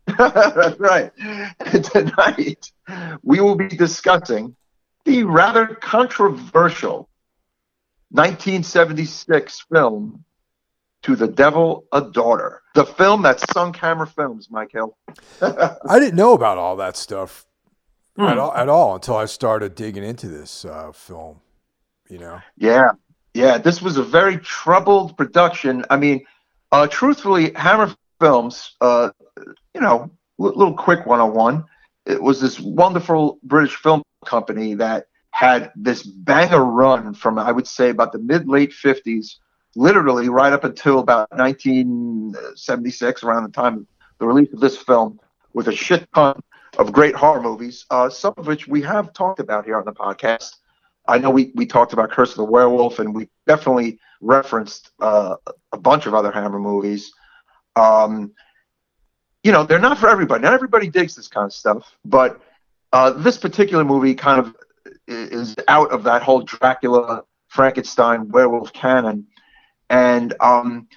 that's 0.18 0.79
right. 0.81 1.12
And 1.18 1.85
tonight 1.85 2.72
we 3.22 3.40
will 3.40 3.57
be 3.57 3.68
discussing 3.68 4.57
the 5.05 5.24
rather 5.24 5.66
controversial 5.66 7.09
1976 8.11 9.66
film 9.70 10.24
To 11.03 11.14
the 11.16 11.29
Devil 11.29 11.85
a 11.92 12.01
Daughter. 12.01 12.62
The 12.74 12.85
film 12.87 13.22
that 13.22 13.40
Sunk 13.53 13.77
Hammer 13.77 14.07
Films, 14.07 14.48
Mike 14.51 14.72
Hill. 14.72 14.96
I 15.42 15.98
didn't 15.98 16.16
know 16.16 16.33
about 16.33 16.59
all 16.59 16.77
that 16.77 16.96
stuff 16.96 17.44
Hmm. 18.16 18.24
at 18.24 18.38
all 18.38 18.53
at 18.53 18.68
all 18.68 18.96
until 18.96 19.16
I 19.16 19.27
started 19.27 19.77
digging 19.77 20.03
into 20.03 20.27
this 20.27 20.64
uh, 20.64 20.90
film. 20.90 21.40
You 22.11 22.18
know. 22.18 22.40
Yeah, 22.57 22.90
yeah. 23.33 23.59
This 23.59 23.81
was 23.81 23.96
a 23.96 24.03
very 24.03 24.38
troubled 24.38 25.16
production. 25.16 25.85
I 25.88 25.98
mean, 25.98 26.24
uh, 26.72 26.87
truthfully, 26.87 27.52
Hammer 27.54 27.94
Films, 28.20 28.74
uh, 28.81 29.11
you 29.74 29.81
know, 29.81 30.11
li- 30.38 30.52
little 30.54 30.74
quick 30.74 31.07
one-on-one. 31.07 31.64
It 32.07 32.22
was 32.22 32.40
this 32.40 32.59
wonderful 32.59 33.38
British 33.42 33.76
film 33.76 34.02
company 34.24 34.74
that 34.74 35.07
had 35.31 35.70
this 35.76 36.02
banger 36.02 36.64
run 36.64 37.14
from 37.14 37.38
I 37.38 37.52
would 37.52 37.66
say 37.66 37.90
about 37.90 38.12
the 38.12 38.18
mid 38.18 38.48
late 38.48 38.72
'50s, 38.72 39.37
literally 39.76 40.28
right 40.28 40.52
up 40.52 40.64
until 40.64 40.98
about 40.98 41.31
1976, 41.31 43.22
around 43.22 43.44
the 43.44 43.50
time 43.50 43.74
of 43.76 43.87
the 44.18 44.26
release 44.26 44.52
of 44.52 44.61
this 44.61 44.76
film, 44.76 45.20
with 45.52 45.68
a 45.68 45.74
shit 45.74 46.09
ton 46.14 46.40
of 46.78 46.92
great 46.92 47.14
horror 47.14 47.42
movies, 47.42 47.87
uh, 47.90 48.09
some 48.11 48.35
of 48.37 48.46
which 48.46 48.66
we 48.66 48.83
have 48.83 49.12
talked 49.12 49.40
about 49.40 49.64
here 49.64 49.78
on 49.78 49.85
the 49.85 49.92
podcast. 49.92 50.57
I 51.09 51.18
know 51.18 51.31
we, 51.31 51.51
we 51.55 51.66
talked 51.66 51.94
about 51.94 52.11
Curse 52.11 52.31
of 52.31 52.37
the 52.37 52.44
Werewolf, 52.44 52.99
and 52.99 53.14
we 53.14 53.29
definitely 53.47 53.99
referenced 54.21 54.90
uh, 55.01 55.37
a 55.73 55.79
bunch 55.79 56.07
of 56.07 56.14
other 56.14 56.31
Hammer 56.31 56.59
movies. 56.59 57.11
Um, 57.77 58.33
you 59.42 59.53
know, 59.53 59.64
they're 59.64 59.79
not 59.79 59.99
for 59.99 60.09
everybody. 60.11 60.42
Not 60.42 60.53
everybody 60.53 60.90
digs 60.90 61.16
this 61.16 61.29
kind 61.29 61.47
of 61.47 61.53
stuff, 61.53 61.97
but 62.05 62.40
uh, 62.92 63.11
this 63.11 63.38
particular 63.38 63.85
movie 63.85 64.14
kind 64.14 64.38
of 64.40 64.55
is 65.07 65.57
out 65.68 65.90
of 65.90 66.05
that 66.05 66.23
whole 66.23 66.42
Dracula, 66.42 67.23
Frankenstein, 67.49 68.29
werewolf 68.29 68.73
canon. 68.75 69.27
And 69.88 70.35
um, 70.40 70.88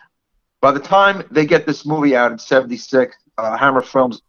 by 0.59 0.71
the 0.71 0.79
time 0.79 1.23
they 1.31 1.45
get 1.45 1.65
this 1.65 1.85
movie 1.85 2.15
out 2.15 2.31
in 2.31 2.37
'76, 2.37 3.15
uh, 3.37 3.57
Hammer 3.57 3.81
Films 3.81 4.21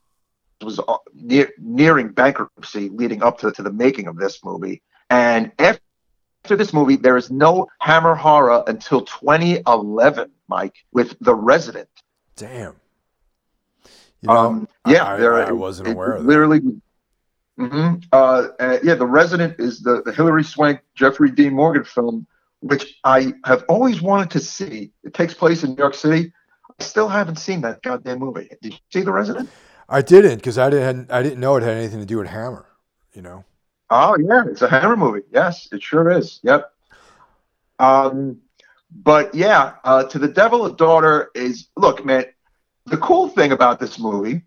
was 0.62 0.78
uh, 0.78 0.96
near, 1.14 1.50
nearing 1.58 2.08
bankruptcy 2.08 2.88
leading 2.90 3.22
up 3.22 3.38
to, 3.38 3.50
to 3.50 3.62
the 3.62 3.72
making 3.72 4.06
of 4.06 4.16
this 4.16 4.44
movie. 4.44 4.82
And 5.12 5.52
after 5.58 6.56
this 6.56 6.72
movie, 6.72 6.96
there 6.96 7.18
is 7.18 7.30
no 7.30 7.66
Hammer 7.80 8.14
horror 8.14 8.64
until 8.66 9.02
2011, 9.02 10.30
Mike, 10.48 10.74
with 10.92 11.14
The 11.20 11.34
Resident. 11.34 11.88
Damn. 12.34 12.76
You 14.22 14.28
know, 14.28 14.36
um, 14.36 14.68
yeah, 14.86 15.04
I, 15.04 15.16
there, 15.18 15.34
I, 15.34 15.48
I 15.48 15.52
wasn't 15.52 15.88
it- 15.88 15.92
aware 15.92 16.12
it 16.12 16.16
of 16.16 16.22
that. 16.22 16.28
Literally, 16.28 16.60
hmm 17.58 17.94
uh, 18.12 18.48
uh, 18.58 18.78
yeah, 18.82 18.94
The 18.94 19.06
Resident 19.06 19.56
is 19.60 19.82
the, 19.82 20.02
the 20.02 20.12
Hilary 20.12 20.44
Swank, 20.44 20.80
Jeffrey 20.94 21.30
Dean 21.30 21.52
Morgan 21.52 21.84
film, 21.84 22.26
which 22.60 22.98
I 23.04 23.34
have 23.44 23.64
always 23.68 24.00
wanted 24.00 24.30
to 24.30 24.40
see. 24.40 24.92
It 25.04 25.12
takes 25.12 25.34
place 25.34 25.62
in 25.62 25.70
New 25.70 25.76
York 25.76 25.94
City. 25.94 26.32
I 26.80 26.82
still 26.82 27.08
haven't 27.08 27.36
seen 27.36 27.60
that 27.62 27.82
goddamn 27.82 28.20
movie. 28.20 28.48
Did 28.62 28.72
you 28.72 28.78
see 28.90 29.02
The 29.02 29.12
Resident? 29.12 29.50
I 29.90 30.00
didn't 30.00 30.36
because 30.36 30.56
I 30.56 30.70
didn't 30.70 31.12
I 31.12 31.22
didn't 31.22 31.40
know 31.40 31.56
it 31.56 31.62
had 31.62 31.76
anything 31.76 32.00
to 32.00 32.06
do 32.06 32.16
with 32.16 32.28
Hammer. 32.28 32.64
You 33.12 33.20
know. 33.20 33.44
Oh 33.94 34.16
yeah, 34.18 34.44
it's 34.46 34.62
a 34.62 34.68
Hammer 34.68 34.96
movie. 34.96 35.20
Yes, 35.30 35.68
it 35.70 35.82
sure 35.82 36.10
is. 36.10 36.40
Yep. 36.44 36.72
Um, 37.78 38.38
but 38.90 39.34
yeah, 39.34 39.74
uh, 39.84 40.04
to 40.04 40.18
the 40.18 40.28
Devil 40.28 40.64
a 40.64 40.74
Daughter 40.74 41.30
is 41.34 41.68
look, 41.76 42.02
man. 42.02 42.24
The 42.86 42.96
cool 42.96 43.28
thing 43.28 43.52
about 43.52 43.78
this 43.80 43.98
movie 43.98 44.42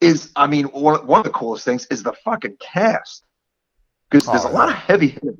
is, 0.00 0.30
I 0.36 0.46
mean, 0.46 0.66
one, 0.66 1.04
one 1.06 1.18
of 1.18 1.24
the 1.24 1.32
coolest 1.32 1.64
things 1.64 1.86
is 1.90 2.04
the 2.04 2.12
fucking 2.24 2.56
cast 2.60 3.24
because 4.08 4.26
there's 4.26 4.44
Oh, 4.44 4.50
a 4.50 4.52
lot 4.52 4.68
of 4.68 4.76
heavy 4.76 5.08
hitters. 5.08 5.36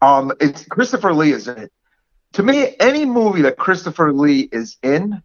Um, 0.00 0.32
it's 0.40 0.64
Christopher 0.64 1.12
Lee 1.12 1.32
is 1.32 1.48
in 1.48 1.58
it. 1.58 1.72
To 2.32 2.42
me, 2.42 2.74
any 2.80 3.04
movie 3.04 3.42
that 3.42 3.58
Christopher 3.58 4.10
Lee 4.12 4.48
is 4.50 4.78
in 4.82 5.22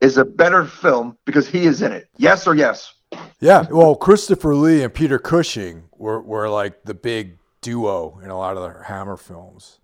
is 0.00 0.18
a 0.18 0.24
better 0.24 0.64
film 0.64 1.16
because 1.24 1.46
he 1.48 1.66
is 1.66 1.82
in 1.82 1.92
it. 1.92 2.08
Yes 2.16 2.48
or 2.48 2.54
yes. 2.56 2.92
Yeah. 3.40 3.66
Well, 3.70 3.94
Christopher 3.94 4.54
Lee 4.54 4.82
and 4.82 4.92
Peter 4.92 5.18
Cushing 5.18 5.84
were 5.96 6.20
were 6.20 6.48
like 6.48 6.84
the 6.84 6.94
big 6.94 7.38
duo 7.60 8.20
in 8.22 8.30
a 8.30 8.38
lot 8.38 8.56
of 8.56 8.62
the 8.62 8.84
Hammer 8.84 9.16
films. 9.16 9.78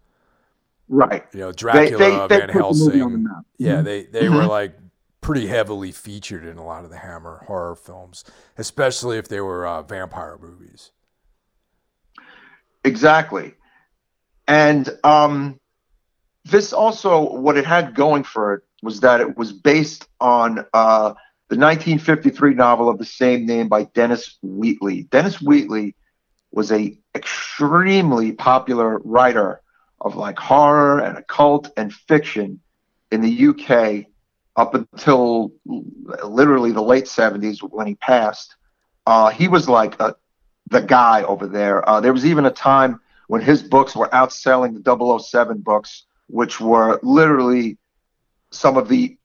Right. 0.88 1.24
You 1.32 1.40
know, 1.40 1.52
Dracula, 1.52 1.98
they, 1.98 2.10
they 2.10 2.16
Van 2.16 2.28
put 2.28 2.46
the 2.46 2.52
Helsing. 2.52 3.26
Yeah, 3.58 3.80
they 3.80 4.04
they 4.04 4.28
were 4.28 4.44
like 4.44 4.76
pretty 5.20 5.46
heavily 5.46 5.90
featured 5.90 6.44
in 6.44 6.58
a 6.58 6.64
lot 6.64 6.84
of 6.84 6.90
the 6.90 6.98
Hammer 6.98 7.44
horror 7.46 7.74
films, 7.74 8.24
especially 8.58 9.16
if 9.16 9.28
they 9.28 9.40
were 9.40 9.66
uh, 9.66 9.82
vampire 9.82 10.36
movies. 10.38 10.90
Exactly. 12.84 13.54
And 14.46 14.90
um, 15.04 15.58
this 16.44 16.74
also, 16.74 17.34
what 17.34 17.56
it 17.56 17.64
had 17.64 17.94
going 17.94 18.22
for 18.22 18.54
it 18.54 18.62
was 18.82 19.00
that 19.00 19.22
it 19.22 19.38
was 19.38 19.52
based 19.52 20.06
on 20.20 20.66
uh, 20.74 21.14
the 21.48 21.56
1953 21.56 22.54
novel 22.54 22.88
of 22.88 22.98
the 22.98 23.04
same 23.04 23.46
name 23.46 23.68
by 23.68 23.84
Dennis 23.84 24.38
Wheatley. 24.42 25.04
Dennis 25.04 25.40
Wheatley 25.40 25.94
was 26.50 26.72
a 26.72 26.96
extremely 27.14 28.32
popular 28.32 28.98
writer 29.00 29.60
of 30.00 30.16
like 30.16 30.38
horror 30.38 31.00
and 31.00 31.18
occult 31.18 31.70
and 31.76 31.92
fiction 31.92 32.60
in 33.10 33.20
the 33.20 33.48
UK 33.48 34.06
up 34.56 34.74
until 34.74 35.52
literally 36.24 36.72
the 36.72 36.82
late 36.82 37.04
70s 37.04 37.58
when 37.60 37.86
he 37.86 37.94
passed. 37.96 38.56
Uh, 39.06 39.30
he 39.30 39.48
was 39.48 39.68
like 39.68 39.98
a, 40.00 40.14
the 40.70 40.80
guy 40.80 41.22
over 41.22 41.46
there. 41.46 41.86
Uh, 41.88 42.00
there 42.00 42.12
was 42.12 42.24
even 42.24 42.46
a 42.46 42.50
time 42.50 43.00
when 43.28 43.40
his 43.40 43.62
books 43.62 43.96
were 43.96 44.08
outselling 44.08 44.82
the 44.82 45.18
007 45.18 45.58
books, 45.58 46.04
which 46.28 46.60
were 46.60 47.00
literally 47.02 47.78
some 48.50 48.76
of 48.76 48.88
the, 48.88 49.16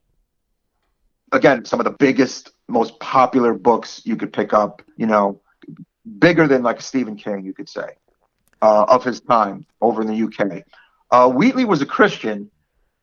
again, 1.31 1.65
some 1.65 1.79
of 1.79 1.83
the 1.83 1.91
biggest, 1.91 2.51
most 2.67 2.99
popular 2.99 3.53
books 3.53 4.01
you 4.05 4.15
could 4.15 4.33
pick 4.33 4.53
up, 4.53 4.81
you 4.97 5.05
know, 5.05 5.41
bigger 6.19 6.47
than 6.47 6.63
like 6.63 6.81
Stephen 6.81 7.15
King, 7.15 7.43
you 7.43 7.53
could 7.53 7.69
say, 7.69 7.95
uh, 8.61 8.85
of 8.87 9.03
his 9.03 9.21
time 9.21 9.65
over 9.81 10.01
in 10.01 10.07
the 10.07 10.23
UK. 10.23 10.63
Uh, 11.11 11.29
Wheatley 11.29 11.65
was 11.65 11.81
a 11.81 11.85
Christian, 11.85 12.49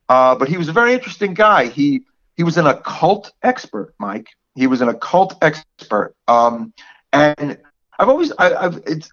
uh, 0.09 0.35
but 0.35 0.49
he 0.49 0.57
was 0.57 0.69
a 0.69 0.73
very 0.73 0.93
interesting 0.93 1.35
guy. 1.35 1.67
He 1.67 2.03
he 2.37 2.45
was 2.45 2.59
an 2.59 2.67
occult 2.67 3.33
expert, 3.43 3.95
Mike. 3.99 4.29
He 4.55 4.67
was 4.67 4.81
an 4.81 4.89
occult 4.89 5.37
expert, 5.43 6.15
um, 6.29 6.73
and 7.12 7.59
I've 7.99 8.09
always 8.09 8.33
I, 8.39 8.62
have 8.62 8.83
it's 8.87 9.11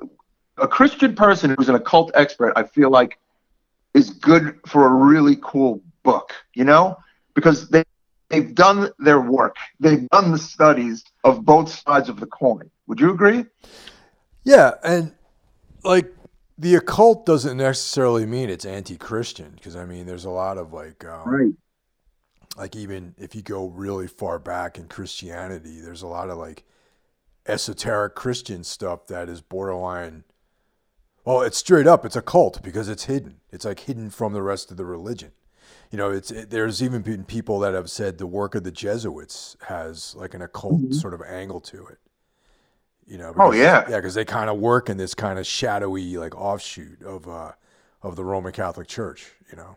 a 0.58 0.68
Christian 0.68 1.16
person 1.16 1.56
who's 1.58 1.70
an 1.70 1.76
occult 1.76 2.12
expert. 2.14 2.54
I 2.56 2.64
feel 2.64 2.90
like 2.90 3.18
is 3.94 4.10
good 4.10 4.60
for 4.68 4.86
a 4.86 4.90
really 4.90 5.38
cool 5.42 5.82
book, 6.04 6.34
you 6.54 6.64
know, 6.64 6.98
because 7.34 7.70
they 7.70 7.84
they've 8.34 8.56
done 8.56 8.90
their 9.00 9.22
work. 9.22 9.56
They've 9.80 10.10
done 10.10 10.32
the 10.32 10.38
studies 10.38 11.04
of 11.24 11.46
both 11.46 11.70
sides 11.70 12.10
of 12.10 12.20
the 12.20 12.26
coin. 12.26 12.70
Would 12.88 13.00
you 13.00 13.12
agree? 13.12 13.46
Yeah, 14.44 14.72
and 14.84 15.14
like 15.84 16.14
the 16.58 16.76
occult 16.76 17.26
doesn't 17.26 17.58
necessarily 17.58 18.26
mean 18.26 18.50
it's 18.50 18.66
anti-Christian 18.66 19.52
because 19.56 19.76
I 19.76 19.86
mean 19.86 20.06
there's 20.06 20.26
a 20.26 20.30
lot 20.30 20.58
of 20.58 20.74
like 20.74 21.06
um, 21.06 21.30
right. 21.30 21.54
Like 22.58 22.76
even 22.76 23.16
if 23.18 23.34
you 23.34 23.42
go 23.42 23.68
really 23.68 24.08
far 24.08 24.38
back 24.38 24.78
in 24.78 24.88
Christianity, 24.88 25.80
there's 25.80 26.04
a 26.04 26.08
lot 26.08 26.30
of 26.30 26.38
like 26.38 26.64
esoteric 27.48 28.16
Christian 28.16 28.64
stuff 28.64 29.08
that 29.08 29.30
is 29.30 29.42
borderline. 29.42 30.24
Well, 31.26 31.42
it's 31.42 31.58
straight 31.58 31.88
up. 31.88 32.06
It's 32.06 32.16
a 32.16 32.22
cult 32.22 32.62
because 32.62 32.90
it's 32.90 33.06
hidden. 33.06 33.40
It's 33.52 33.66
like 33.66 33.82
hidden 33.82 34.10
from 34.10 34.34
the 34.34 34.44
rest 34.44 34.72
of 34.72 34.78
the 34.78 34.86
religion. 34.86 35.32
You 35.94 35.98
know, 35.98 36.10
it's 36.10 36.32
it, 36.32 36.50
there's 36.50 36.82
even 36.82 37.04
been 37.04 37.24
people 37.24 37.60
that 37.60 37.76
have 37.76 37.88
said 37.88 38.18
the 38.18 38.26
work 38.26 38.56
of 38.56 38.64
the 38.64 38.72
Jesuits 38.72 39.56
has 39.68 40.16
like 40.16 40.34
an 40.34 40.42
occult 40.42 40.82
mm-hmm. 40.82 40.92
sort 40.94 41.14
of 41.14 41.22
angle 41.22 41.62
to 41.62 41.86
it. 41.86 42.00
You 43.06 43.20
know. 43.20 43.28
Oh, 43.28 43.34
because, 43.34 43.50
oh 43.50 43.52
yeah. 43.52 43.86
Yeah, 43.88 43.98
because 43.98 44.16
they 44.16 44.26
kind 44.26 44.50
of 44.50 44.58
work 44.58 44.90
in 44.90 44.98
this 44.98 45.14
kind 45.14 45.38
of 45.38 45.46
shadowy 45.46 46.18
like 46.18 46.36
offshoot 46.36 47.04
of 47.04 47.28
uh 47.28 47.52
of 48.02 48.16
the 48.16 48.26
Roman 48.26 48.54
Catholic 48.54 48.88
Church. 48.88 49.34
You 49.52 49.58
know. 49.58 49.76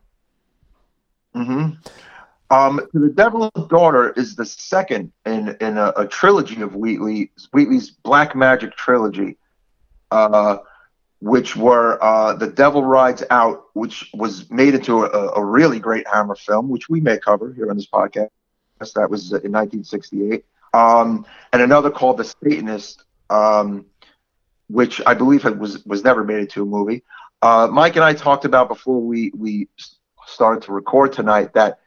Hmm. 1.35 1.70
Um, 2.48 2.81
the 2.94 3.11
Devil's 3.11 3.68
Daughter 3.68 4.12
is 4.12 4.37
the 4.37 4.46
second 4.46 5.12
in 5.26 5.55
in 5.61 5.76
a, 5.76 5.92
a 5.98 6.07
trilogy 6.07 6.62
of 6.62 6.76
Wheatley 6.76 7.31
Wheatley's 7.52 7.90
Black 7.90 8.35
Magic 8.35 8.74
trilogy, 8.74 9.37
uh, 10.12 10.57
which 11.20 11.57
were 11.57 12.02
uh, 12.02 12.35
The 12.35 12.46
Devil 12.46 12.85
Rides 12.85 13.22
Out, 13.31 13.64
which 13.72 14.11
was 14.14 14.50
made 14.50 14.74
into 14.74 15.05
a, 15.05 15.33
a, 15.33 15.44
really 15.44 15.79
great 15.79 16.07
Hammer 16.07 16.35
film, 16.35 16.68
which 16.68 16.88
we 16.88 17.00
may 17.00 17.18
cover 17.18 17.52
here 17.55 17.70
on 17.70 17.76
this 17.76 17.87
podcast. 17.87 18.29
That 18.94 19.09
was 19.09 19.33
in 19.33 19.52
1968, 19.52 20.44
um, 20.74 21.24
and 21.55 21.62
another 21.62 21.90
called 21.90 22.18
The 22.18 22.24
Satanist, 22.24 23.05
um, 23.31 23.87
which 24.68 25.00
I 25.07 25.14
believe 25.14 25.44
was 25.44 25.85
was 25.87 26.05
never 26.05 26.22
made 26.22 26.40
into 26.40 26.62
a 26.62 26.66
movie. 26.66 27.02
Uh, 27.40 27.68
Mike 27.70 27.96
and 27.96 28.05
I 28.05 28.12
talked 28.12 28.44
about 28.44 28.68
before 28.68 29.00
we 29.00 29.33
we 29.35 29.68
started 30.26 30.62
to 30.64 30.72
record 30.72 31.14
tonight 31.14 31.55
that 31.55 31.79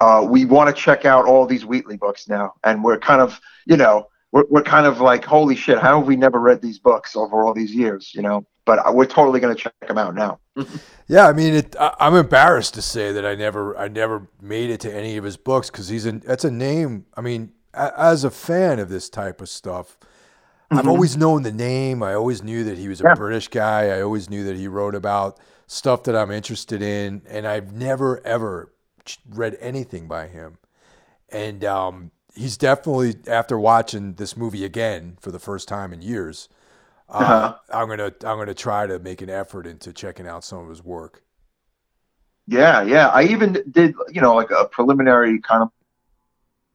uh, 0.00 0.24
we 0.28 0.44
want 0.44 0.74
to 0.74 0.80
check 0.80 1.04
out 1.04 1.26
all 1.26 1.46
these 1.46 1.64
Wheatley 1.64 1.96
books 1.96 2.28
now, 2.28 2.54
and 2.62 2.84
we're 2.84 2.98
kind 2.98 3.20
of, 3.20 3.40
you 3.64 3.76
know, 3.76 4.08
we're, 4.30 4.44
we're 4.50 4.62
kind 4.62 4.86
of 4.86 5.00
like, 5.00 5.24
holy 5.24 5.56
shit, 5.56 5.78
how 5.78 5.98
have 5.98 6.06
we 6.06 6.16
never 6.16 6.38
read 6.38 6.60
these 6.60 6.78
books 6.78 7.16
over 7.16 7.44
all 7.44 7.54
these 7.54 7.74
years, 7.74 8.12
you 8.14 8.22
know? 8.22 8.46
But 8.66 8.94
we're 8.94 9.06
totally 9.06 9.40
going 9.40 9.56
to 9.56 9.62
check 9.62 9.72
them 9.86 9.96
out 9.96 10.14
now. 10.14 10.40
yeah, 11.06 11.28
I 11.28 11.32
mean, 11.32 11.54
it, 11.54 11.76
I, 11.78 11.94
am 12.00 12.14
embarrassed 12.14 12.74
to 12.74 12.82
say 12.82 13.12
that 13.12 13.24
I 13.24 13.34
never, 13.34 13.78
I 13.78 13.88
never 13.88 14.28
made 14.40 14.68
it 14.68 14.80
to 14.80 14.94
any 14.94 15.16
of 15.16 15.24
his 15.24 15.38
books 15.38 15.70
because 15.70 15.88
he's 15.88 16.04
an, 16.04 16.22
that's 16.26 16.44
a 16.44 16.50
name. 16.50 17.06
I 17.16 17.20
mean, 17.22 17.52
a, 17.72 17.98
as 17.98 18.24
a 18.24 18.30
fan 18.30 18.78
of 18.78 18.88
this 18.88 19.08
type 19.08 19.40
of 19.40 19.48
stuff, 19.48 19.98
mm-hmm. 20.00 20.78
I've 20.78 20.88
always 20.88 21.16
known 21.16 21.42
the 21.42 21.52
name. 21.52 22.02
I 22.02 22.14
always 22.14 22.42
knew 22.42 22.64
that 22.64 22.76
he 22.76 22.88
was 22.88 23.00
a 23.00 23.04
yeah. 23.04 23.14
British 23.14 23.48
guy. 23.48 23.96
I 23.96 24.02
always 24.02 24.28
knew 24.28 24.44
that 24.44 24.56
he 24.56 24.68
wrote 24.68 24.94
about 24.94 25.38
stuff 25.66 26.02
that 26.04 26.16
I'm 26.16 26.30
interested 26.30 26.82
in, 26.82 27.22
and 27.28 27.46
I've 27.46 27.72
never 27.72 28.24
ever 28.26 28.72
read 29.28 29.56
anything 29.60 30.08
by 30.08 30.26
him. 30.26 30.58
And 31.28 31.64
um, 31.64 32.10
he's 32.34 32.56
definitely 32.56 33.16
after 33.26 33.58
watching 33.58 34.14
this 34.14 34.36
movie 34.36 34.64
again 34.64 35.16
for 35.20 35.30
the 35.30 35.38
first 35.38 35.68
time 35.68 35.92
in 35.92 36.02
years. 36.02 36.48
Uh, 37.08 37.12
uh-huh. 37.12 37.56
I'm 37.72 37.88
gonna 37.88 38.12
I'm 38.24 38.38
gonna 38.38 38.54
try 38.54 38.86
to 38.86 38.98
make 38.98 39.22
an 39.22 39.30
effort 39.30 39.66
into 39.66 39.92
checking 39.92 40.26
out 40.26 40.44
some 40.44 40.58
of 40.58 40.68
his 40.68 40.82
work. 40.82 41.22
Yeah, 42.46 42.82
yeah. 42.82 43.08
I 43.08 43.24
even 43.24 43.62
did 43.70 43.94
you 44.10 44.20
know 44.20 44.34
like 44.34 44.50
a 44.50 44.66
preliminary 44.66 45.40
kind 45.40 45.62
of 45.62 45.70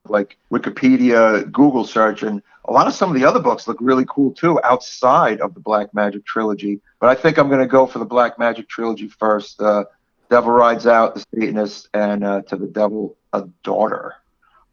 like 0.08 0.38
Wikipedia, 0.52 1.50
Google 1.52 1.86
search, 1.86 2.24
and 2.24 2.42
a 2.66 2.72
lot 2.72 2.88
of 2.88 2.94
some 2.94 3.10
of 3.10 3.16
the 3.16 3.26
other 3.26 3.40
books 3.40 3.68
look 3.68 3.78
really 3.80 4.06
cool 4.08 4.32
too 4.32 4.60
outside 4.64 5.42
of 5.42 5.54
the 5.54 5.60
Black 5.60 5.94
Magic 5.94 6.26
trilogy. 6.26 6.82
But 7.00 7.10
I 7.10 7.16
think 7.20 7.38
I'm 7.38 7.48
going 7.48 7.62
to 7.62 7.68
go 7.68 7.86
for 7.86 8.00
the 8.00 8.06
Black 8.06 8.40
Magic 8.40 8.68
trilogy 8.68 9.08
first. 9.08 9.62
Uh, 9.62 9.86
Devil 10.30 10.52
Rides 10.52 10.88
Out, 10.88 11.16
The 11.16 11.26
Satanist, 11.36 11.90
and 11.94 12.24
uh, 12.24 12.42
To 12.44 12.56
the 12.56 12.68
Devil, 12.68 13.18
a 13.34 13.48
Daughter. 13.64 14.16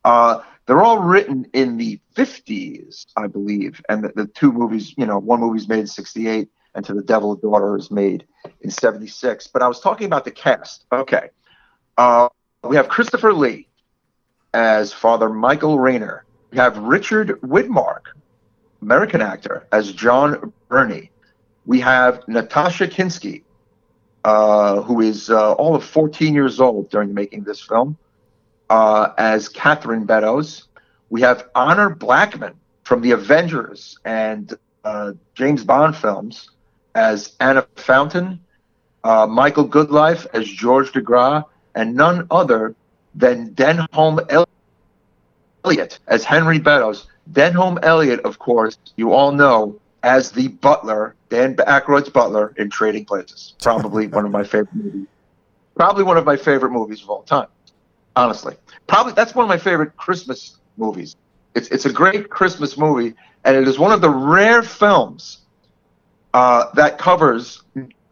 Uh, 0.05 0.41
they're 0.69 0.83
all 0.83 0.99
written 0.99 1.47
in 1.55 1.79
the 1.79 1.99
50s, 2.15 3.07
I 3.17 3.27
believe. 3.27 3.81
And 3.89 4.05
the, 4.05 4.13
the, 4.15 4.27
two 4.27 4.53
movies, 4.53 4.95
you 4.99 5.07
know, 5.07 5.19
one 5.19 5.41
movie's 5.41 5.67
made 5.67 5.81
in 5.81 5.87
68 5.87 6.47
and 6.75 6.85
To 6.85 6.93
the 6.93 7.03
Devil, 7.03 7.33
a 7.33 7.37
Daughter 7.39 7.75
is 7.79 7.91
made 7.91 8.27
in 8.61 8.71
76. 8.71 9.47
But 9.47 9.63
I 9.63 9.67
was 9.67 9.81
talking 9.81 10.07
about 10.07 10.27
the 10.27 10.31
cast. 10.31 10.85
Okay. 10.93 11.31
Uh, 11.97 12.29
we 12.63 12.77
have 12.77 12.89
Christopher 12.89 13.33
Lee 13.33 13.67
as 14.53 14.93
Father 14.93 15.31
Michael 15.31 15.79
Rayner. 15.79 16.27
We 16.51 16.59
have 16.59 16.77
Richard 16.77 17.41
Widmark, 17.41 18.03
American 18.83 19.23
actor, 19.23 19.67
as 19.73 19.91
John 19.93 20.53
Verney. 20.69 21.11
We 21.65 21.81
have 21.81 22.29
Natasha 22.29 22.89
Kinski, 22.89 23.43
uh, 24.23 24.83
who 24.83 25.01
is 25.01 25.31
uh, 25.31 25.55
all 25.55 25.75
of 25.75 25.83
14 25.83 26.35
years 26.35 26.61
old 26.61 26.91
during 26.91 27.15
making 27.15 27.45
this 27.45 27.63
film, 27.63 27.97
uh, 28.71 29.13
as 29.19 29.49
Catherine 29.49 30.05
Beddows. 30.05 30.65
We 31.11 31.23
have 31.23 31.49
Honor 31.55 31.91
Blackman 31.91 32.55
from 32.85 33.01
the 33.01 33.13
Avengers 33.13 33.99
and 34.05 34.57
uh, 34.85 35.13
James 35.35 35.65
Bond 35.65 35.97
films 35.97 36.51
as 36.95 37.35
Anna 37.41 37.67
Fountain, 37.77 38.41
uh, 39.05 39.27
Michael 39.27 39.69
Goodliffe 39.69 40.27
as 40.33 40.49
George 40.49 40.93
DeGras, 40.93 41.45
and 41.75 41.95
none 41.95 42.27
other 42.31 42.75
than 43.15 43.51
Denholm 43.51 44.47
Elliott 45.65 45.99
as 46.07 46.25
Henry 46.25 46.59
Beddows. 46.59 47.07
Denholm 47.33 47.79
Elliott, 47.83 48.21
of 48.21 48.39
course, 48.39 48.79
you 48.97 49.13
all 49.13 49.33
know 49.33 49.79
as 50.03 50.31
the 50.31 50.49
butler, 50.49 51.15
Dan 51.29 51.57
Aykroyd's 51.57 52.09
butler 52.09 52.55
in 52.57 52.71
Trading 52.71 53.05
Places. 53.05 53.55
Probably 53.63 54.07
one 54.07 54.25
of 54.25 54.31
my 54.31 54.45
favorite 54.45 54.75
movies. 54.75 55.07
Probably 55.75 56.05
one 56.05 56.17
of 56.17 56.25
my 56.25 56.37
favorite 56.37 56.71
movies 56.71 57.03
of 57.03 57.11
all 57.11 57.23
time. 57.23 57.49
Honestly, 58.19 58.57
probably 58.89 59.13
that's 59.13 59.33
one 59.33 59.45
of 59.45 59.49
my 59.49 59.59
favorite 59.59 59.97
Christmas 59.97 60.59
movies. 60.77 61.15
It's 61.55 61.69
it's 61.69 61.85
a 61.85 61.93
great 61.93 62.29
Christmas 62.29 62.77
movie, 62.77 63.15
and 63.45 63.57
it 63.57 63.69
is 63.69 63.79
one 63.79 63.93
of 63.93 64.01
the 64.01 64.11
rare 64.11 64.65
films 64.65 65.43
uh, 66.35 66.65
that 66.75 66.99
covers 66.99 67.63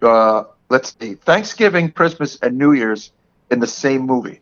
uh, 0.03 0.45
let's 0.69 0.97
see 1.01 1.15
Thanksgiving, 1.15 1.91
Christmas, 1.91 2.39
and 2.41 2.57
New 2.57 2.73
Year's 2.73 3.11
in 3.51 3.59
the 3.59 3.67
same 3.67 4.03
movie. 4.03 4.41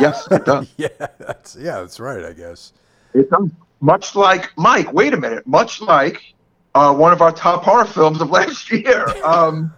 Yes, 0.00 0.26
it 0.32 0.44
does. 0.44 0.68
yeah, 0.76 0.88
that's 0.98 1.54
yeah, 1.54 1.78
that's 1.78 2.00
right. 2.00 2.24
I 2.24 2.32
guess 2.32 2.72
it 3.14 3.30
does 3.30 3.50
much 3.80 4.16
like 4.16 4.50
Mike. 4.56 4.92
Wait 4.92 5.14
a 5.14 5.16
minute, 5.16 5.46
much 5.46 5.80
like 5.80 6.34
uh, 6.74 6.92
one 6.92 7.12
of 7.12 7.22
our 7.22 7.30
top 7.30 7.62
horror 7.62 7.84
films 7.84 8.20
of 8.20 8.30
last 8.30 8.68
year. 8.72 9.06
Um, 9.22 9.72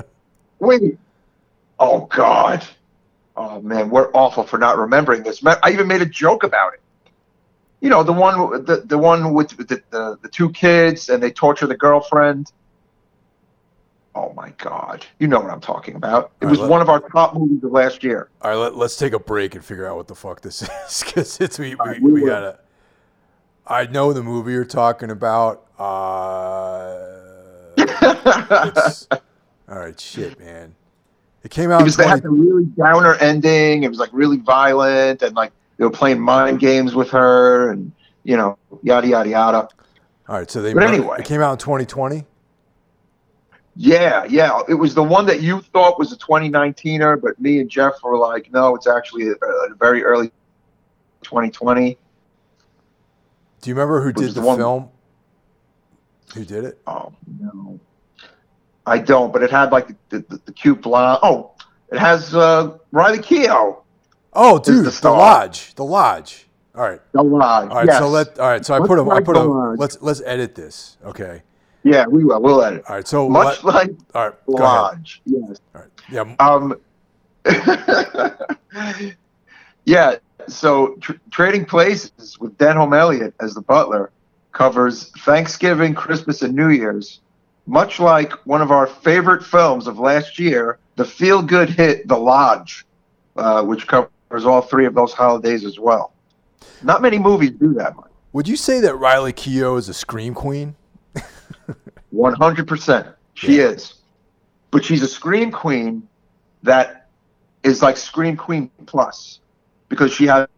wait, 0.60 0.98
oh 1.78 2.06
God, 2.06 2.66
Oh 3.36 3.60
man, 3.60 3.90
we're 3.90 4.10
awful 4.12 4.44
for 4.44 4.58
not 4.58 4.78
remembering 4.78 5.22
this. 5.24 5.44
I 5.44 5.70
even 5.72 5.88
made 5.88 6.02
a 6.02 6.06
joke 6.06 6.44
about 6.44 6.74
it. 6.74 6.80
You 7.80 7.90
know, 7.90 8.02
the 8.02 8.12
one, 8.12 8.64
the, 8.64 8.82
the 8.84 8.96
one 8.96 9.34
with 9.34 9.50
the, 9.56 9.82
the, 9.90 10.18
the 10.22 10.28
two 10.28 10.50
kids, 10.50 11.08
and 11.10 11.22
they 11.22 11.30
torture 11.30 11.66
the 11.66 11.76
girlfriend. 11.76 12.50
Oh 14.14 14.32
my 14.34 14.50
God, 14.58 15.04
you 15.18 15.26
know 15.26 15.40
what 15.40 15.50
I'm 15.50 15.60
talking 15.60 15.96
about. 15.96 16.30
It 16.40 16.44
All 16.44 16.50
was 16.52 16.60
let- 16.60 16.70
one 16.70 16.80
of 16.80 16.88
our 16.88 17.00
top 17.00 17.34
movies 17.34 17.64
of 17.64 17.72
last 17.72 18.04
year. 18.04 18.30
All 18.40 18.50
right, 18.52 18.56
let, 18.56 18.76
let's 18.76 18.96
take 18.96 19.12
a 19.12 19.18
break 19.18 19.56
and 19.56 19.64
figure 19.64 19.86
out 19.88 19.96
what 19.96 20.06
the 20.06 20.14
fuck 20.14 20.40
this 20.40 20.62
is 20.86 21.02
because 21.04 21.40
it's 21.40 21.58
we, 21.58 21.74
we, 21.74 21.74
right, 21.74 22.00
we 22.00 22.12
we 22.12 22.22
will. 22.22 22.28
gotta. 22.28 22.60
I 23.66 23.86
know 23.86 24.12
the 24.12 24.22
movie 24.22 24.52
you're 24.52 24.64
talking 24.64 25.10
about. 25.10 25.66
Uh, 25.78 25.82
all 29.68 29.78
right, 29.78 29.98
shit, 29.98 30.38
man. 30.38 30.76
It 31.44 31.50
came 31.50 31.70
out. 31.70 31.76
It 31.76 31.80
in 31.80 31.84
was 31.84 31.96
they 31.96 32.08
had 32.08 32.22
the 32.22 32.30
really 32.30 32.64
downer 32.64 33.14
ending. 33.16 33.84
It 33.84 33.88
was 33.88 33.98
like 33.98 34.10
really 34.12 34.38
violent, 34.38 35.22
and 35.22 35.36
like 35.36 35.52
they 35.76 35.84
were 35.84 35.90
playing 35.90 36.20
mind 36.20 36.58
games 36.58 36.94
with 36.94 37.10
her, 37.10 37.70
and 37.70 37.92
you 38.24 38.36
know, 38.36 38.58
yada 38.82 39.06
yada 39.06 39.28
yada. 39.28 39.68
all 40.28 40.38
right, 40.38 40.50
so 40.50 40.62
they. 40.62 40.72
But 40.72 40.84
anyway. 40.84 41.18
it 41.20 41.26
came 41.26 41.42
out 41.42 41.52
in 41.52 41.58
2020. 41.58 42.24
Yeah, 43.76 44.24
yeah. 44.24 44.60
It 44.68 44.74
was 44.74 44.94
the 44.94 45.02
one 45.02 45.26
that 45.26 45.42
you 45.42 45.60
thought 45.60 45.98
was 45.98 46.12
a 46.12 46.16
2019er, 46.16 47.20
but 47.20 47.40
me 47.40 47.58
and 47.58 47.68
Jeff 47.68 47.94
were 48.04 48.16
like, 48.16 48.52
no, 48.52 48.76
it's 48.76 48.86
actually 48.86 49.28
a, 49.28 49.32
a 49.32 49.74
very 49.74 50.04
early 50.04 50.30
2020. 51.22 51.98
Do 53.60 53.70
you 53.70 53.74
remember 53.74 54.00
who 54.00 54.12
did 54.12 54.30
the 54.30 54.40
the 54.40 54.56
film? 54.56 54.90
Who 56.34 56.44
did 56.44 56.64
it? 56.64 56.80
Oh 56.86 57.12
no, 57.40 57.80
I 58.86 58.98
don't. 58.98 59.32
But 59.32 59.42
it 59.42 59.50
had 59.50 59.72
like 59.72 59.88
the 60.08 60.24
the, 60.28 60.40
the 60.46 60.52
cute 60.52 60.82
blonde. 60.82 61.20
Oh, 61.22 61.52
it 61.90 61.98
has 61.98 62.34
uh, 62.34 62.78
Riley 62.92 63.18
Keough. 63.18 63.78
Oh, 64.32 64.58
dude, 64.58 64.84
the, 64.84 64.90
star. 64.90 65.16
Lodge. 65.16 65.74
The 65.74 65.84
Lodge. 65.84 66.46
All 66.74 66.82
right. 66.82 67.00
The 67.12 67.22
Lodge. 67.22 67.70
All 67.70 67.76
right. 67.76 67.86
yes. 67.86 67.98
So 67.98 68.08
let. 68.08 68.38
All 68.38 68.48
right. 68.48 68.64
So 68.64 68.74
I 68.74 68.78
Let's 68.78 68.88
put 68.88 68.98
a. 68.98 69.10
I 69.10 69.20
put 69.20 69.36
a. 69.36 69.42
Lodge. 69.42 69.78
Let's 69.78 70.02
let's 70.02 70.22
edit 70.24 70.54
this. 70.54 70.96
Okay. 71.04 71.42
Yeah, 71.84 72.06
we 72.06 72.24
will. 72.24 72.40
We'll 72.40 72.62
edit. 72.62 72.80
It. 72.80 72.88
All 72.88 72.96
right. 72.96 73.06
So 73.06 73.28
Much 73.28 73.62
let, 73.62 73.74
like 73.74 73.90
all 74.14 74.28
right. 74.28 74.34
Lodge. 74.48 75.22
Yes. 75.24 75.60
All 75.74 75.82
right. 75.82 75.90
Yeah. 76.10 76.34
Um, 76.40 76.76
yeah. 79.84 80.16
So 80.48 80.96
tr- 81.00 81.12
trading 81.30 81.64
places 81.64 82.38
with 82.40 82.58
Denholm 82.58 82.98
Elliott 82.98 83.34
as 83.40 83.54
the 83.54 83.62
butler 83.62 84.10
covers 84.52 85.10
Thanksgiving, 85.18 85.94
Christmas, 85.94 86.42
and 86.42 86.54
New 86.54 86.70
Year's, 86.70 87.20
much 87.66 88.00
like 88.00 88.32
one 88.46 88.62
of 88.62 88.70
our 88.70 88.86
favorite 88.86 89.44
films 89.44 89.86
of 89.86 89.98
last 89.98 90.38
year, 90.38 90.78
the 90.96 91.04
feel-good 91.04 91.70
hit 91.70 92.06
The 92.08 92.16
Lodge, 92.16 92.84
uh, 93.36 93.62
which 93.62 93.86
covers 93.86 94.44
all 94.44 94.60
three 94.60 94.86
of 94.86 94.94
those 94.94 95.12
holidays 95.12 95.64
as 95.64 95.78
well. 95.78 96.12
Not 96.82 97.02
many 97.02 97.18
movies 97.18 97.52
do 97.52 97.72
that 97.74 97.96
much. 97.96 98.10
Would 98.32 98.48
you 98.48 98.56
say 98.56 98.80
that 98.80 98.96
Riley 98.96 99.32
Keough 99.32 99.78
is 99.78 99.88
a 99.88 99.94
scream 99.94 100.34
queen? 100.34 100.74
One 102.10 102.34
hundred 102.34 102.68
percent, 102.68 103.06
she 103.34 103.58
is, 103.58 103.94
but 104.70 104.84
she's 104.84 105.02
a 105.02 105.08
scream 105.08 105.50
queen 105.50 106.06
that 106.62 107.08
is 107.62 107.82
like 107.82 107.96
scream 107.96 108.36
queen 108.36 108.70
plus 108.86 109.40
because 109.88 110.12
she 110.12 110.26
has 110.26 110.48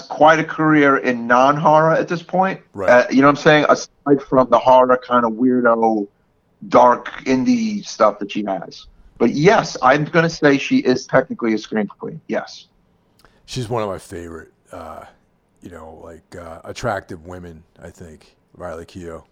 quite 0.00 0.38
a 0.38 0.44
career 0.44 0.96
in 0.96 1.26
non-horror 1.26 1.92
at 1.92 2.08
this 2.08 2.22
point. 2.22 2.60
Right. 2.72 2.88
Uh, 2.88 3.06
you 3.10 3.20
know 3.20 3.26
what 3.26 3.38
I'm 3.38 3.42
saying? 3.42 3.66
Aside 3.68 4.22
from 4.26 4.48
the 4.48 4.58
horror 4.58 4.98
kind 5.06 5.26
of 5.26 5.32
weirdo, 5.32 6.08
dark 6.68 7.10
indie 7.24 7.84
stuff 7.84 8.18
that 8.20 8.32
she 8.32 8.44
has. 8.44 8.86
But 9.18 9.32
yes, 9.32 9.76
I'm 9.82 10.04
gonna 10.04 10.30
say 10.30 10.58
she 10.58 10.78
is 10.78 11.06
technically 11.06 11.52
a 11.54 11.58
scream 11.58 11.86
queen. 11.86 12.20
Yes. 12.28 12.68
She's 13.44 13.68
one 13.68 13.82
of 13.82 13.88
my 13.88 13.98
favorite. 13.98 14.52
Uh, 14.72 15.04
you 15.60 15.70
know, 15.70 16.00
like 16.02 16.34
uh, 16.34 16.60
attractive 16.64 17.26
women. 17.26 17.62
I 17.80 17.90
think 17.90 18.36
Riley 18.54 18.84
Keough. 18.84 19.24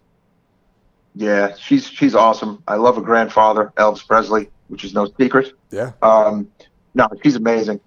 Yeah, 1.15 1.55
she's 1.55 1.87
she's 1.87 2.15
awesome. 2.15 2.63
I 2.67 2.75
love 2.75 2.95
her 2.95 3.01
grandfather, 3.01 3.73
Elvis 3.75 4.07
Presley, 4.07 4.49
which 4.69 4.85
is 4.85 4.93
no 4.93 5.11
secret. 5.19 5.53
Yeah. 5.71 5.91
Um, 6.01 6.49
no, 6.93 7.09
she's 7.21 7.35
amazing. 7.35 7.81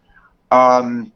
Um, 0.50 1.10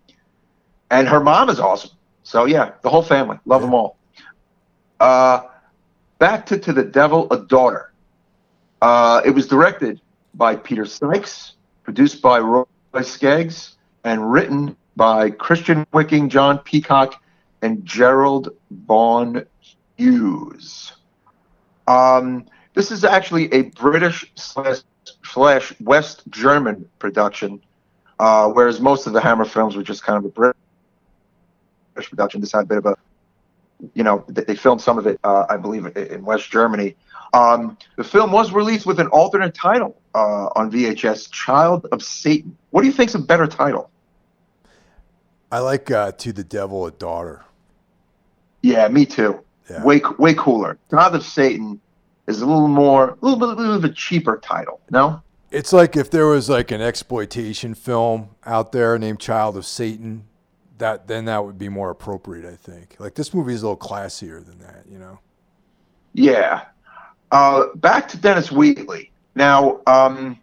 and 0.91 1.09
her 1.09 1.20
mom 1.20 1.49
is 1.51 1.61
awesome. 1.61 1.91
So 2.22 2.45
yeah, 2.45 2.72
the 2.82 2.91
whole 2.91 3.03
family, 3.03 3.39
love 3.45 3.62
them 3.62 3.74
all. 3.74 3.97
Uh, 5.01 5.43
back 6.18 6.47
to 6.47 6.59
to 6.59 6.72
the 6.72 6.84
Devil, 6.84 7.26
a 7.30 7.39
Daughter. 7.39 7.93
Uh, 8.80 9.22
it 9.24 9.30
was 9.30 9.47
directed 9.47 10.01
by 10.34 10.57
Peter 10.57 10.84
Sykes, 10.84 11.55
produced 11.82 12.22
by 12.22 12.39
Roy 12.39 12.64
Skeggs, 12.95 13.74
and 14.05 14.30
written 14.30 14.76
by 14.97 15.30
Christian 15.30 15.86
Wicking, 15.93 16.28
John 16.28 16.59
Peacock, 16.59 17.22
and 17.62 17.84
Gerald 17.84 18.51
Vaughan 18.70 19.47
Hughes. 19.97 20.93
Um, 21.86 22.47
this 22.74 22.91
is 22.91 23.05
actually 23.05 23.53
a 23.53 23.62
British 23.62 24.30
slash, 24.34 24.78
slash 25.24 25.72
West 25.80 26.22
German 26.30 26.89
production, 26.99 27.61
uh, 28.18 28.49
whereas 28.51 28.80
most 28.80 29.07
of 29.07 29.12
the 29.12 29.20
Hammer 29.20 29.45
films 29.45 29.74
were 29.74 29.82
just 29.82 30.03
kind 30.03 30.18
of 30.18 30.24
a 30.24 30.28
British 30.28 30.58
production. 32.07 32.40
This 32.40 32.53
had 32.53 32.62
a 32.62 32.66
bit 32.66 32.78
of 32.78 32.86
a, 32.86 32.96
you 33.94 34.03
know, 34.03 34.24
they, 34.28 34.44
they 34.44 34.55
filmed 34.55 34.80
some 34.80 34.99
of 34.99 35.07
it, 35.07 35.18
uh, 35.24 35.46
I 35.49 35.57
believe, 35.57 35.86
in, 35.96 36.24
West 36.24 36.51
Germany. 36.51 36.96
Um, 37.32 37.76
the 37.96 38.05
film 38.05 38.32
was 38.32 38.53
released 38.53 38.86
with 38.86 39.01
an 39.01 39.09
alternate 39.09 39.55
title 39.55 40.01
uh, 40.14 40.49
on 40.57 40.70
VHS, 40.70 41.30
Child 41.30 41.86
of 41.92 42.03
Satan. 42.03 42.57
What 42.70 42.82
do 42.82 42.86
you 42.86 42.92
think's 42.92 43.14
a 43.14 43.18
better 43.18 43.46
title? 43.46 43.90
I 45.51 45.61
like 45.61 45.90
uh, 45.90 46.12
To 46.12 46.32
the 46.32 46.44
Devil 46.44 46.86
a 46.86 46.90
Daughter. 46.90 47.44
Yeah, 48.62 48.88
me 48.88 49.07
too. 49.07 49.40
Yeah. 49.70 49.84
Way 49.84 50.01
way 50.18 50.34
cooler. 50.34 50.78
Child 50.90 51.16
of 51.16 51.22
Satan 51.24 51.80
is 52.26 52.40
a 52.42 52.46
little 52.46 52.68
more, 52.68 53.11
a 53.11 53.16
little 53.20 53.38
bit, 53.38 53.49
of 53.51 53.59
a 53.59 53.61
little 53.61 53.80
bit 53.80 53.94
cheaper 53.94 54.38
title. 54.42 54.80
No. 54.90 55.22
It's 55.51 55.72
like 55.72 55.96
if 55.96 56.11
there 56.11 56.26
was 56.26 56.51
like 56.51 56.70
an 56.70 56.82
exploitation 56.82 57.74
film 57.74 58.30
out 58.44 58.72
there 58.72 58.99
named 58.99 59.20
Child 59.20 59.57
of 59.57 59.64
Satan, 59.64 60.24
that 60.79 61.07
then 61.09 61.26
that 61.26 61.45
would 61.45 61.59
be 61.59 61.68
more 61.68 61.91
appropriate, 61.91 62.45
I 62.45 62.57
think. 62.57 62.97
Like 62.99 63.14
this 63.14 63.35
movie 63.35 63.55
is 63.55 63.62
a 63.62 63.68
little 63.68 63.76
classier 63.76 64.45
than 64.45 64.59
that, 64.59 64.85
you 64.91 64.99
know. 64.99 65.18
Yeah. 66.12 66.64
Uh, 67.31 67.66
back 67.74 68.09
to 68.09 68.16
Dennis 68.16 68.51
Wheatley. 68.51 69.11
Now, 69.35 69.81
um, 69.87 70.39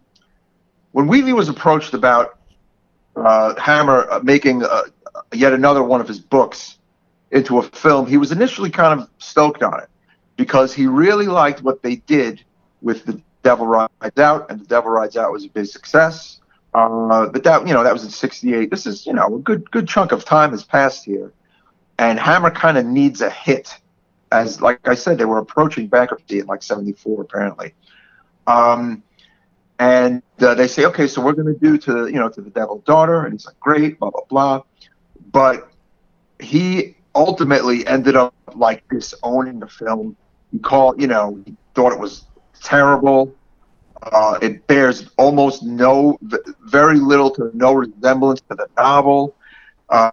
when 0.91 1.07
Wheatley 1.07 1.33
was 1.33 1.49
approached 1.49 1.93
about 1.93 2.38
uh, 3.15 3.59
Hammer 3.59 4.07
uh, 4.11 4.19
making 4.23 4.63
uh, 4.63 4.83
yet 5.33 5.53
another 5.53 5.83
one 5.83 5.99
of 6.01 6.07
his 6.07 6.19
books 6.19 6.77
into 7.31 7.59
a 7.59 7.63
film, 7.63 8.05
he 8.05 8.17
was 8.17 8.31
initially 8.31 8.69
kind 8.69 8.99
of 8.99 9.09
stoked 9.17 9.63
on 9.63 9.81
it 9.81 9.89
because 10.38 10.73
he 10.73 10.86
really 10.86 11.27
liked 11.27 11.61
what 11.63 11.81
they 11.81 11.97
did 11.97 12.43
with 12.81 13.05
The 13.05 13.21
Devil 13.41 13.67
Rides 13.67 14.17
Out, 14.17 14.49
and 14.49 14.59
The 14.59 14.65
Devil 14.65 14.91
Rides 14.91 15.17
Out 15.17 15.31
was 15.31 15.45
a 15.45 15.49
big 15.49 15.65
success. 15.65 16.39
Uh, 16.76 17.28
but 17.28 17.43
that, 17.43 17.65
you 17.65 17.73
know, 17.73 17.84
that 17.84 17.93
was 17.93 18.03
in 18.03 18.09
'68. 18.09 18.69
This 18.69 18.86
is, 18.86 19.05
you 19.07 19.13
know, 19.13 19.36
a 19.36 19.39
good 19.39 19.71
good 19.71 19.88
chunk 19.88 20.11
of 20.11 20.26
time 20.26 20.51
has 20.51 20.63
passed 20.63 21.05
here, 21.05 21.32
and 21.97 22.19
Hammer 22.19 22.51
kind 22.51 22.78
of 22.78 22.86
needs 22.86 23.21
a 23.21 23.30
hit 23.30 23.80
as 24.32 24.61
like 24.61 24.88
I 24.88 24.95
said, 24.95 25.17
they 25.17 25.26
were 25.26 25.38
approaching 25.38 25.88
bankruptcy 25.88 26.39
in 26.39 26.45
like 26.45 26.61
'74 26.63 27.21
apparently. 27.21 27.73
Um, 28.47 29.03
and 29.80 30.21
uh, 30.39 30.55
they 30.55 30.67
say, 30.67 30.86
okay, 30.86 31.07
so 31.07 31.21
we're 31.21 31.34
going 31.34 31.53
to 31.53 31.59
do 31.59 31.78
to 31.80 32.07
you 32.07 32.19
know 32.19 32.30
to 32.30 32.41
the 32.41 32.49
Devil's 32.49 32.84
Daughter, 32.84 33.23
and 33.23 33.34
he's 33.34 33.45
like, 33.45 33.59
great, 33.59 33.99
blah 33.99 34.11
blah 34.11 34.26
blah. 34.30 34.63
But 35.32 35.69
he 36.39 36.95
ultimately 37.13 37.86
ended 37.88 38.15
up 38.15 38.34
like 38.55 38.88
disowning 38.89 39.59
the 39.59 39.67
film. 39.67 40.15
He 40.51 40.59
called, 40.59 41.01
you 41.01 41.07
know, 41.07 41.41
he 41.45 41.55
thought 41.73 41.91
it 41.91 41.99
was 41.99 42.26
terrible. 42.61 43.34
Uh, 44.11 44.37
it 44.41 44.65
bears 44.67 45.09
almost 45.17 45.63
no, 45.63 46.17
very 46.61 46.99
little 46.99 47.31
to 47.31 47.49
no 47.53 47.73
resemblance 47.73 48.41
to 48.41 48.55
the 48.55 48.67
novel. 48.77 49.35
Uh, 49.89 50.11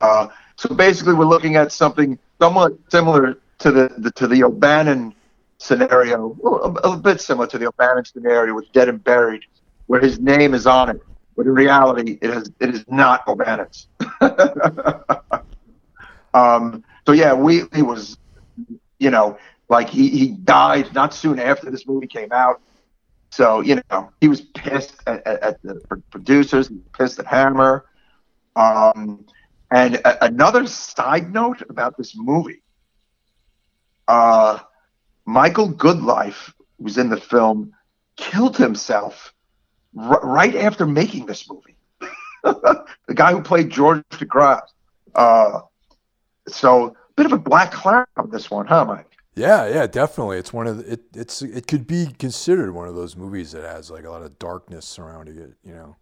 uh, 0.00 0.28
so 0.56 0.74
basically, 0.74 1.14
we're 1.14 1.24
looking 1.24 1.56
at 1.56 1.72
something 1.72 2.18
somewhat 2.40 2.72
similar 2.90 3.38
to 3.58 3.70
the, 3.72 3.94
the 3.98 4.10
to 4.12 4.26
the 4.26 4.44
O'Bannon 4.44 5.14
scenario, 5.58 6.36
a, 6.44 6.90
a 6.90 6.96
bit 6.96 7.20
similar 7.20 7.46
to 7.48 7.58
the 7.58 7.66
O'Bannon 7.68 8.04
scenario 8.04 8.54
with 8.54 8.70
Dead 8.72 8.88
and 8.88 9.02
Buried, 9.02 9.42
where 9.86 10.00
his 10.00 10.20
name 10.20 10.54
is 10.54 10.66
on 10.66 10.90
it, 10.90 11.00
but 11.36 11.46
in 11.46 11.52
reality, 11.52 12.18
it 12.20 12.30
is 12.30 12.50
it 12.60 12.74
is 12.74 12.84
not 12.88 13.26
O'Bannon's. 13.26 13.88
um, 16.34 16.84
so 17.06 17.12
yeah, 17.12 17.32
Wheatley 17.32 17.82
was, 17.82 18.18
you 18.98 19.10
know, 19.10 19.38
like 19.68 19.88
he 19.88 20.08
he 20.10 20.28
died 20.28 20.92
not 20.94 21.14
soon 21.14 21.38
after 21.38 21.70
this 21.70 21.86
movie 21.86 22.06
came 22.06 22.32
out. 22.32 22.60
So 23.30 23.60
you 23.60 23.80
know, 23.90 24.10
he 24.20 24.28
was 24.28 24.40
pissed 24.40 24.94
at, 25.06 25.26
at, 25.26 25.42
at 25.42 25.62
the 25.62 25.80
producers, 26.10 26.70
pissed 26.92 27.18
at 27.18 27.26
Hammer. 27.26 27.86
Um, 28.56 29.26
and 29.70 29.96
a- 29.96 30.24
another 30.24 30.66
side 30.66 31.32
note 31.32 31.62
about 31.68 31.96
this 31.96 32.16
movie, 32.16 32.62
uh, 34.08 34.58
Michael 35.26 35.68
Goodliffe 35.68 36.52
was 36.78 36.96
in 36.98 37.10
the 37.10 37.20
film, 37.20 37.72
killed 38.16 38.56
himself 38.56 39.34
r- 39.96 40.20
right 40.22 40.54
after 40.56 40.86
making 40.86 41.26
this 41.26 41.48
movie. 41.50 41.76
the 42.42 43.14
guy 43.14 43.32
who 43.32 43.42
played 43.42 43.70
George 43.70 44.02
DeGrasse. 44.10 44.62
Uh, 45.14 45.60
so 46.48 46.96
bit 47.16 47.26
of 47.26 47.32
a 47.32 47.38
black 47.38 47.72
cloud 47.72 48.06
on 48.16 48.30
this 48.30 48.50
one, 48.50 48.66
huh, 48.66 48.84
Mike? 48.84 49.07
Yeah, 49.38 49.68
yeah, 49.68 49.86
definitely. 49.86 50.38
It's 50.38 50.52
one 50.52 50.66
of 50.66 50.78
the, 50.78 50.92
it. 50.94 51.00
It's 51.14 51.42
it 51.42 51.66
could 51.66 51.86
be 51.86 52.08
considered 52.18 52.72
one 52.72 52.88
of 52.88 52.94
those 52.94 53.16
movies 53.16 53.52
that 53.52 53.62
has 53.62 53.90
like 53.90 54.04
a 54.04 54.10
lot 54.10 54.22
of 54.22 54.38
darkness 54.38 54.86
surrounding 54.86 55.38
it. 55.38 55.54
You 55.64 55.74
know. 55.74 55.96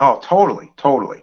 Oh, 0.00 0.20
totally, 0.22 0.72
totally. 0.76 1.22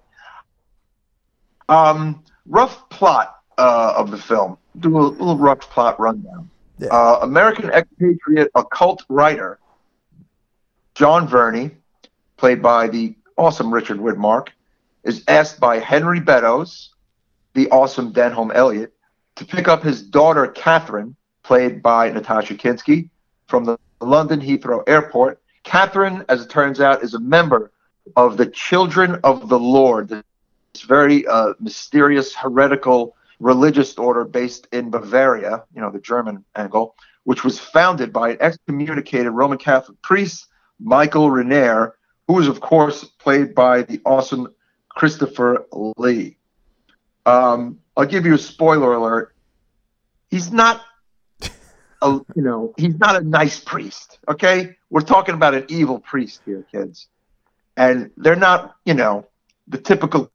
Um, 1.69 2.23
rough 2.45 2.89
plot 2.89 3.37
uh, 3.57 3.93
of 3.95 4.11
the 4.11 4.17
film. 4.17 4.57
Do 4.79 4.97
a 4.97 4.99
little 4.99 5.37
rough 5.37 5.61
plot 5.61 5.99
rundown. 5.99 6.49
Yeah. 6.79 6.89
Uh, 6.89 7.19
American 7.23 7.71
expatriate 7.71 8.51
occult 8.53 9.03
writer 9.09 9.59
John 10.95 11.27
Verney, 11.27 11.71
played 12.37 12.61
by 12.61 12.87
the 12.87 13.15
awesome 13.37 13.73
Richard 13.73 13.97
Widmark, 13.97 14.49
is 15.03 15.23
asked 15.27 15.59
by 15.59 15.79
Henry 15.79 16.19
Beddows, 16.19 16.93
the 17.53 17.69
awesome 17.69 18.13
Denholm 18.13 18.53
Elliott, 18.53 18.93
to 19.37 19.45
pick 19.45 19.67
up 19.67 19.83
his 19.83 20.01
daughter 20.01 20.47
Catherine, 20.47 21.15
played 21.43 21.81
by 21.81 22.09
Natasha 22.09 22.55
Kinski, 22.55 23.09
from 23.47 23.63
the 23.63 23.77
London 24.01 24.41
Heathrow 24.41 24.83
Airport. 24.87 25.41
Catherine, 25.63 26.25
as 26.27 26.43
it 26.43 26.49
turns 26.49 26.81
out, 26.81 27.03
is 27.03 27.13
a 27.13 27.19
member 27.19 27.71
of 28.15 28.37
the 28.37 28.47
Children 28.47 29.19
of 29.23 29.49
the 29.49 29.59
Lord, 29.59 30.09
this 30.09 30.23
very 30.83 31.25
uh, 31.27 31.53
mysterious, 31.59 32.33
heretical 32.35 33.15
religious 33.39 33.95
order 33.97 34.25
based 34.25 34.67
in 34.71 34.89
Bavaria, 34.89 35.63
you 35.73 35.81
know, 35.81 35.91
the 35.91 35.99
German 35.99 36.43
angle, 36.55 36.95
which 37.23 37.43
was 37.43 37.59
founded 37.59 38.11
by 38.11 38.31
an 38.31 38.37
excommunicated 38.39 39.31
Roman 39.31 39.57
Catholic 39.57 40.01
priest, 40.01 40.47
Michael 40.79 41.29
Rayner, 41.29 41.95
who 42.27 42.33
was, 42.33 42.47
of 42.47 42.59
course, 42.59 43.03
played 43.03 43.53
by 43.53 43.83
the 43.83 44.01
awesome 44.05 44.53
Christopher 44.89 45.65
Lee. 45.97 46.37
Um, 47.25 47.79
I'll 47.97 48.05
give 48.05 48.25
you 48.27 48.35
a 48.35 48.37
spoiler 48.37 48.93
alert. 48.93 49.33
He's 50.29 50.51
not 50.51 50.85
a, 52.01 52.19
you 52.35 52.43
know, 52.43 52.73
he's 52.77 52.97
not 52.99 53.15
a 53.15 53.25
nice 53.25 53.59
priest. 53.59 54.19
Okay, 54.29 54.77
we're 54.91 55.01
talking 55.01 55.33
about 55.33 55.55
an 55.55 55.65
evil 55.67 55.99
priest 55.99 56.41
here, 56.45 56.63
kids, 56.71 57.07
and 57.75 58.11
they're 58.15 58.35
not, 58.35 58.75
you 58.85 58.93
know, 58.93 59.25
the 59.67 59.79
typical 59.79 60.31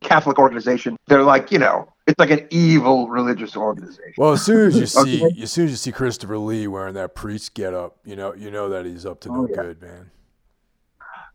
Catholic 0.00 0.38
organization. 0.38 0.96
They're 1.06 1.22
like, 1.22 1.52
you 1.52 1.60
know, 1.60 1.92
it's 2.08 2.18
like 2.18 2.30
an 2.30 2.48
evil 2.50 3.08
religious 3.08 3.56
organization. 3.56 4.14
Well, 4.18 4.32
as 4.32 4.44
soon 4.44 4.66
as 4.66 4.76
you 4.78 4.86
see, 4.86 5.24
okay. 5.24 5.42
as 5.42 5.52
soon 5.52 5.66
as 5.66 5.70
you 5.70 5.76
see 5.76 5.92
Christopher 5.92 6.38
Lee 6.38 6.66
wearing 6.66 6.94
that 6.94 7.14
priest 7.14 7.54
get 7.54 7.72
up, 7.72 7.98
you 8.04 8.16
know, 8.16 8.34
you 8.34 8.50
know 8.50 8.70
that 8.70 8.84
he's 8.84 9.06
up 9.06 9.20
to 9.20 9.28
no 9.28 9.42
oh, 9.42 9.48
yeah. 9.48 9.62
good, 9.62 9.82
man. 9.82 10.10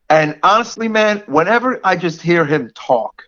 And 0.10 0.38
honestly, 0.44 0.88
man, 0.88 1.24
whenever 1.28 1.80
I 1.84 1.96
just 1.96 2.22
hear 2.22 2.46
him 2.46 2.72
talk, 2.76 3.24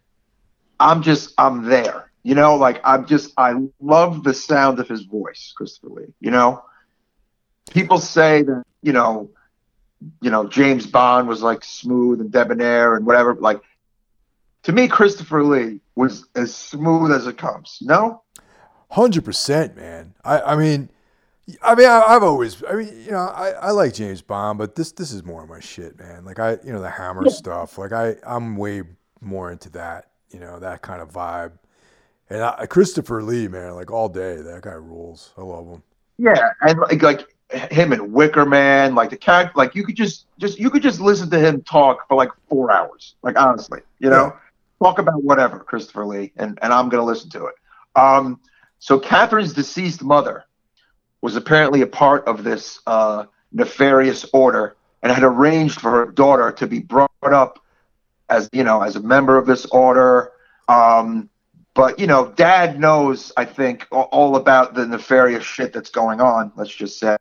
I'm 0.80 1.02
just, 1.02 1.34
I'm 1.38 1.64
there. 1.66 2.12
You 2.24 2.36
know, 2.36 2.56
like 2.56 2.82
I'm 2.84 3.06
just, 3.08 3.34
I 3.38 3.56
love 3.80 4.24
the 4.24 4.34
sound 4.34 4.80
of 4.80 4.88
his 4.88 5.04
voice, 5.04 5.54
Christopher 5.56 5.90
Lee. 5.90 6.14
You 6.20 6.32
know, 6.32 6.64
people 7.72 8.00
say 8.00 8.42
that, 8.44 8.64
you 8.82 8.92
know, 8.92 9.30
you 10.22 10.30
know, 10.30 10.48
James 10.48 10.86
Bond 10.86 11.28
was 11.28 11.42
like 11.42 11.64
smooth 11.64 12.22
and 12.22 12.32
debonair 12.32 12.96
and 12.96 13.06
whatever. 13.06 13.34
Like 13.36 13.62
to 14.64 14.72
me, 14.72 14.88
Christopher 14.88 15.44
Lee 15.44 15.80
was 15.96 16.26
as 16.36 16.54
smooth 16.54 17.12
as 17.12 17.28
it 17.28 17.38
comes. 17.38 17.80
No, 17.82 18.24
hundred 18.92 19.26
percent, 19.26 19.76
man. 19.76 20.14
I, 20.24 20.42
I 20.42 20.56
mean, 20.56 20.90
I 21.62 21.76
mean, 21.76 21.88
I, 21.88 22.12
have 22.12 22.24
always, 22.24 22.62
I 22.70 22.76
mean, 22.76 23.04
you 23.06 23.12
know, 23.12 23.20
I, 23.20 23.52
I 23.52 23.72
like 23.72 23.94
James 23.94 24.22
Bond, 24.22 24.58
but 24.58 24.76
this 24.76 24.92
this 24.92 25.12
is 25.12 25.24
more 25.24 25.44
of 25.44 25.50
my 25.50 25.62
shit, 25.62 25.98
man. 25.98 26.26
Like 26.26 26.40
I, 26.40 26.58
you 26.64 26.74
know, 26.74 26.82
the 26.82 26.90
Hammer 26.90 27.24
yeah. 27.26 27.32
stuff. 27.32 27.78
Like 27.78 27.94
I, 27.94 28.16
I'm 28.24 28.58
way 28.58 28.84
more 29.22 29.52
into 29.52 29.70
that. 29.72 30.12
You 30.32 30.40
know, 30.40 30.60
that 30.60 30.82
kind 30.82 31.02
of 31.02 31.12
vibe. 31.12 31.54
And 32.30 32.42
I, 32.44 32.66
Christopher 32.66 33.24
Lee, 33.24 33.48
man, 33.48 33.76
like 33.76 33.92
all 33.92 34.10
day, 34.10 34.38
that 34.38 34.62
guy 34.62 34.74
rules. 34.74 35.34
I 35.38 35.42
love 35.42 35.68
him. 35.68 35.84
Yeah, 36.18 36.52
and 36.62 36.80
like 36.80 37.02
like 37.02 37.72
him 37.72 37.94
and 37.94 38.12
Wicker 38.12 38.46
Man, 38.46 38.96
like 38.96 39.10
the 39.12 39.18
cat, 39.18 39.56
like 39.56 39.76
you 39.76 39.86
could 39.86 39.96
just 39.96 40.26
just 40.38 40.60
you 40.60 40.70
could 40.70 40.82
just 40.84 41.00
listen 41.00 41.30
to 41.30 41.40
him 41.40 41.62
talk 41.62 42.08
for 42.08 42.16
like 42.16 42.30
four 42.50 42.72
hours. 42.72 43.16
Like 43.22 43.40
honestly, 43.40 43.82
you 44.00 44.10
know. 44.10 44.34
Yeah 44.34 44.40
talk 44.82 45.00
about 45.00 45.24
whatever, 45.24 45.60
Christopher 45.60 46.06
Lee, 46.06 46.32
and, 46.38 46.58
and 46.62 46.74
I'm 46.74 46.90
going 46.90 47.02
to 47.02 47.06
listen 47.06 47.30
to 47.32 47.46
it. 47.46 47.56
Um, 47.96 48.40
so 48.80 49.00
Catherine's 49.00 49.54
deceased 49.54 50.04
mother 50.04 50.46
was 51.22 51.36
apparently 51.36 51.82
a 51.82 51.88
part 51.88 52.28
of 52.28 52.44
this 52.44 52.80
uh, 52.86 53.26
nefarious 53.52 54.26
order 54.34 54.76
and 55.02 55.12
had 55.12 55.24
arranged 55.24 55.82
for 55.82 55.92
her 55.92 56.06
daughter 56.12 56.52
to 56.52 56.68
be 56.68 56.80
brought 56.80 57.10
up 57.24 57.64
as 58.30 58.50
you 58.52 58.64
know 58.64 58.82
as 58.82 58.96
a 58.96 59.02
member 59.02 59.38
of 59.38 59.46
this 59.46 59.66
order. 59.68 60.32
Um, 60.68 61.30
but 61.74 62.00
you 62.00 62.08
know, 62.08 62.34
Dad 62.36 62.80
knows, 62.80 63.32
I 63.38 63.46
think, 63.46 63.88
all 63.92 64.36
about 64.36 64.74
the 64.74 64.86
nefarious 64.86 65.44
shit 65.44 65.74
that's 65.74 65.92
going 65.92 66.20
on. 66.20 66.52
Let's 66.56 66.74
just 66.74 67.00
say. 67.00 67.18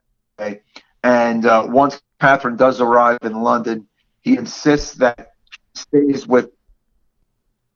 And 1.02 1.46
uh, 1.46 1.66
once 1.68 2.00
Catherine 2.20 2.57
does 2.57 2.80
arrive 2.80 3.18
in 3.22 3.42
London, 3.42 3.86
he 4.22 4.36
insists 4.36 4.94
that 4.94 5.32
she 5.50 5.82
stays 5.82 6.26
with 6.26 6.50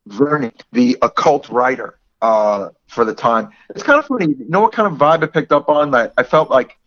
Vernon, 0.07 0.51
the 0.71 0.97
occult 1.01 1.49
writer 1.49 1.99
uh, 2.21 2.69
for 2.87 3.05
the 3.05 3.13
time. 3.13 3.49
It's 3.69 3.83
kind 3.83 3.99
of 3.99 4.05
funny. 4.05 4.27
You 4.27 4.49
know 4.49 4.61
what 4.61 4.73
kind 4.73 4.91
of 4.91 4.99
vibe 4.99 5.23
I 5.23 5.27
picked 5.27 5.51
up 5.51 5.69
on? 5.69 5.91
That 5.91 6.13
I 6.17 6.23
felt 6.23 6.49
like, 6.49 6.77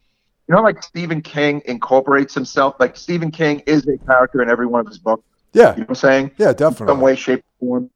you 0.48 0.54
know, 0.54 0.60
like 0.60 0.82
Stephen 0.82 1.22
King 1.22 1.62
incorporates 1.64 2.34
himself. 2.34 2.76
Like 2.78 2.96
Stephen 2.96 3.30
King 3.30 3.60
is 3.66 3.86
a 3.86 3.96
character 3.98 4.42
in 4.42 4.50
every 4.50 4.66
one 4.66 4.80
of 4.80 4.86
his 4.86 4.98
books. 4.98 5.24
Yeah. 5.54 5.72
You 5.72 5.80
know 5.80 5.82
what 5.82 5.88
I'm 5.90 5.94
saying? 5.94 6.30
Yeah, 6.36 6.52
definitely. 6.52 6.84
In 6.84 6.88
some 6.88 7.00
way, 7.00 7.16
shape, 7.16 7.44
or 7.60 7.80
form. 7.80 7.90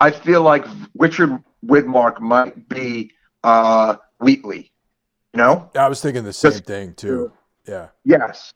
I 0.00 0.10
feel 0.10 0.42
like 0.42 0.66
Richard 0.96 1.38
Widmark 1.64 2.20
might 2.20 2.68
be 2.68 3.12
uh, 3.42 3.96
Wheatley. 4.18 4.72
You 5.32 5.38
know? 5.38 5.70
I 5.76 5.88
was 5.88 6.00
thinking 6.00 6.24
the 6.24 6.32
same 6.32 6.52
thing 6.52 6.94
too. 6.94 7.32
Yeah. 7.66 7.88
Yes. 8.04 8.52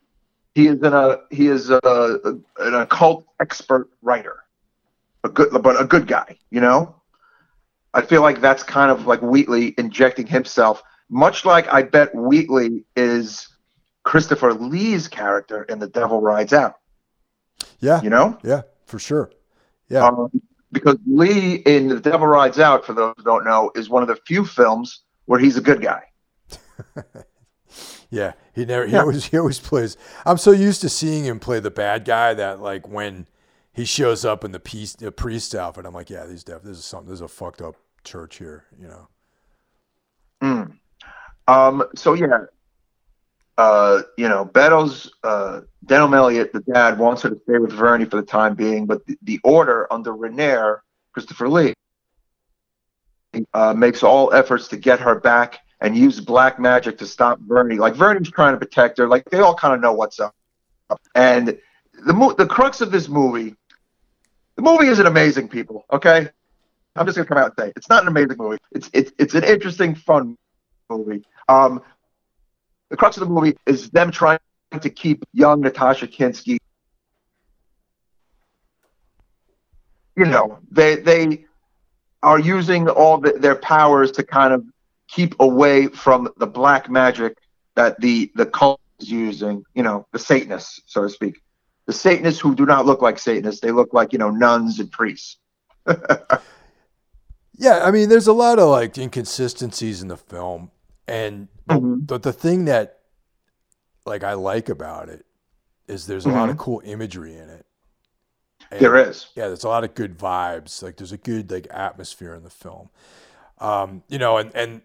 He 0.55 0.67
is 0.67 0.83
in 0.83 0.93
a 0.93 1.21
he 1.31 1.47
is 1.47 1.71
a, 1.71 1.81
a, 1.85 2.31
an 2.59 2.75
occult 2.75 3.25
expert 3.41 3.89
writer 4.03 4.45
a 5.25 5.29
good, 5.29 5.63
but 5.63 5.81
a 5.81 5.85
good 5.85 6.07
guy. 6.07 6.37
You 6.51 6.61
know, 6.61 6.95
I 7.95 8.03
feel 8.03 8.23
like 8.23 8.41
that's 8.41 8.63
kind 8.63 8.91
of 8.91 9.07
like 9.07 9.21
Wheatley 9.23 9.75
injecting 9.79 10.27
himself, 10.27 10.83
much 11.09 11.45
like 11.45 11.73
I 11.73 11.83
bet 11.83 12.15
Wheatley 12.15 12.85
is 12.97 13.49
Christopher 14.03 14.55
Lee's 14.55 15.09
character 15.09 15.65
in 15.65 15.79
The 15.79 15.89
Devil 15.89 16.21
Rides 16.21 16.53
Out. 16.53 16.77
Yeah, 17.81 18.03
you 18.03 18.11
know, 18.11 18.39
yeah, 18.43 18.63
for 18.87 18.99
sure. 18.99 19.31
Yeah, 19.89 20.07
um, 20.07 20.31
because 20.73 20.97
Lee 21.07 21.57
in 21.67 21.89
The 21.89 22.01
Devil 22.01 22.27
Rides 22.27 22.59
Out, 22.59 22.85
for 22.85 22.93
those 22.93 23.15
who 23.17 23.23
don't 23.23 23.45
know, 23.45 23.71
is 23.75 23.89
one 23.89 24.03
of 24.03 24.09
the 24.09 24.17
few 24.27 24.45
films 24.45 25.03
where 25.27 25.39
he's 25.39 25.57
a 25.57 25.61
good 25.61 25.81
guy. 25.81 26.03
yeah, 28.11 28.33
he 28.55 28.65
never. 28.65 28.87
He 28.87 28.93
yeah. 28.93 29.01
always. 29.01 29.25
He 29.27 29.39
always 29.39 29.61
plays. 29.61 29.97
I'm 30.25 30.39
so 30.39 30.51
used 30.51 30.81
to 30.83 30.89
seeing 30.89 31.25
him 31.25 31.39
play 31.39 31.61
the 31.61 31.71
bad 31.71 32.05
guy 32.05 32.35
that 32.35 32.61
like 32.61 32.89
when 32.89 33.27
he 33.73 33.85
shows 33.85 34.25
up 34.25 34.45
in 34.45 34.53
the, 34.53 34.61
piece, 34.61 34.95
the 34.95 35.13
priest 35.13 35.55
outfit. 35.55 35.87
I'm 35.87 35.95
like, 35.95 36.11
yeah, 36.11 36.27
these 36.27 36.43
def- 36.43 36.63
this 36.63 36.79
is 36.79 36.85
something. 36.85 37.09
This 37.09 37.19
is 37.19 37.23
a 37.23 37.29
fucked 37.29 37.63
up 37.63 37.77
church 38.03 38.39
here, 38.39 38.65
you 38.81 38.89
know. 38.89 39.09
Mm. 40.43 40.79
Um. 41.47 41.85
So 41.95 42.15
yeah. 42.15 42.45
Uh, 43.59 44.03
you 44.17 44.29
know, 44.29 44.45
Beddows, 44.45 45.11
uh, 45.25 45.61
Denholm 45.85 46.17
Elliott, 46.17 46.53
the 46.53 46.61
dad, 46.61 46.99
wants 46.99 47.23
her 47.23 47.31
to 47.31 47.39
stay 47.41 47.59
with 47.59 47.73
Verney 47.73 48.07
for 48.07 48.17
the 48.17 48.23
time 48.23 48.55
being, 48.55 48.87
but 48.87 49.05
the, 49.07 49.19
the 49.23 49.41
order 49.45 49.93
under 49.93 50.15
Rayner, 50.15 50.83
Christopher 51.13 51.49
Lee, 51.49 51.75
uh, 53.53 53.75
makes 53.75 54.03
all 54.03 54.33
efforts 54.33 54.69
to 54.69 54.77
get 54.77 55.01
her 55.01 55.19
back 55.19 55.59
and 55.81 55.97
use 55.97 56.21
black 56.21 56.59
magic 56.59 56.97
to 56.99 57.07
stop 57.07 57.39
Verney. 57.41 57.77
Like 57.77 57.95
Verney's 57.95 58.31
trying 58.31 58.55
to 58.55 58.59
protect 58.59 58.97
her. 58.99 59.07
Like 59.07 59.25
they 59.29 59.41
all 59.41 59.55
kind 59.55 59.75
of 59.75 59.81
know 59.81 59.93
what's 59.93 60.19
up. 60.21 60.35
And 61.15 61.59
the 62.07 62.15
mo- 62.15 62.33
the 62.33 62.47
crux 62.47 62.81
of 62.81 62.91
this 62.91 63.09
movie 63.09 63.55
the 64.59 64.63
movie 64.63 64.89
isn't 64.89 65.07
amazing, 65.07 65.49
people. 65.49 65.85
Okay, 65.93 66.29
I'm 66.97 67.07
just 67.07 67.17
gonna 67.17 67.29
come 67.29 67.39
out 67.39 67.47
and 67.47 67.55
say 67.57 67.73
it's 67.77 67.89
not 67.89 68.03
an 68.03 68.09
amazing 68.09 68.39
movie. 68.39 68.59
It's 68.73 68.91
it's 68.93 69.13
it's 69.17 69.35
an 69.35 69.45
interesting, 69.45 69.95
fun 69.95 70.37
movie. 70.91 71.25
Um, 71.49 71.81
the 72.91 72.97
crux 72.97 73.17
of 73.17 73.21
the 73.21 73.33
movie 73.33 73.57
is 73.67 73.91
them 73.91 74.11
trying 74.11 74.39
to 74.81 74.91
keep 74.91 75.25
young 75.33 75.61
Natasha 75.61 76.07
Kinski. 76.07 76.59
You 80.17 80.25
know, 80.25 80.59
they 80.71 80.97
they 80.97 81.45
are 82.23 82.41
using 82.41 82.89
all 82.89 83.19
the, 83.19 83.33
their 83.33 83.55
powers 83.55 84.11
to 84.13 84.23
kind 84.25 84.53
of 84.53 84.65
keep 85.09 85.35
away 85.41 85.87
from 85.87 86.29
the 86.39 86.47
black 86.47 86.91
magic 86.91 87.39
that 87.77 88.01
the 88.01 88.31
the 88.35 88.47
cult 88.47 88.81
is 88.99 89.11
using. 89.11 89.65
You 89.75 89.83
know, 89.83 90.07
the 90.13 90.19
Satanists, 90.19 90.81
so 90.87 91.03
to 91.03 91.09
speak 91.09 91.41
the 91.89 91.95
Satanists 91.95 92.39
who 92.39 92.55
do 92.55 92.67
not 92.67 92.85
look 92.85 93.01
like 93.01 93.19
Satanists. 93.19 93.63
They 93.63 93.73
look 93.73 93.95
like, 93.95 94.13
you 94.13 94.19
know, 94.19 94.29
nuns 94.29 94.79
and 94.79 94.93
priests. 94.93 95.39
yeah, 97.57 97.81
I 97.83 97.91
mean, 97.91 98.11
there's 98.11 98.27
a 98.27 98.33
lot 98.35 98.59
of 98.59 98.69
like 98.69 98.99
inconsistencies 98.99 100.03
in 100.03 100.09
the 100.09 100.19
film. 100.19 100.71
And 101.09 101.49
mm-hmm. 101.69 102.07
the, 102.07 102.19
the 102.19 102.33
thing 102.33 102.67
that 102.67 103.01
like 104.05 104.25
I 104.25 104.35
like 104.35 104.69
about 104.69 105.09
it 105.09 105.25
is 105.87 106.07
there's 106.07 106.27
a 106.27 106.29
mm-hmm. 106.29 106.39
lot 106.39 106.49
of 106.51 106.59
cool 106.59 106.83
imagery 106.85 107.35
in 107.35 107.49
it. 107.49 107.67
And, 108.71 108.81
there 108.81 108.97
is. 108.97 109.27
Yeah, 109.35 109.47
there's 109.47 109.65
a 109.65 109.69
lot 109.69 109.85
of 109.85 109.95
good 109.95 110.19
vibes. 110.19 110.83
Like 110.83 110.97
there's 110.97 111.13
a 111.13 111.17
good 111.17 111.51
like 111.51 111.67
atmosphere 111.71 112.35
in 112.35 112.43
the 112.43 112.51
film. 112.51 112.91
Um, 113.59 114.03
you 114.09 114.19
know, 114.19 114.37
and 114.37 114.55
and 114.55 114.83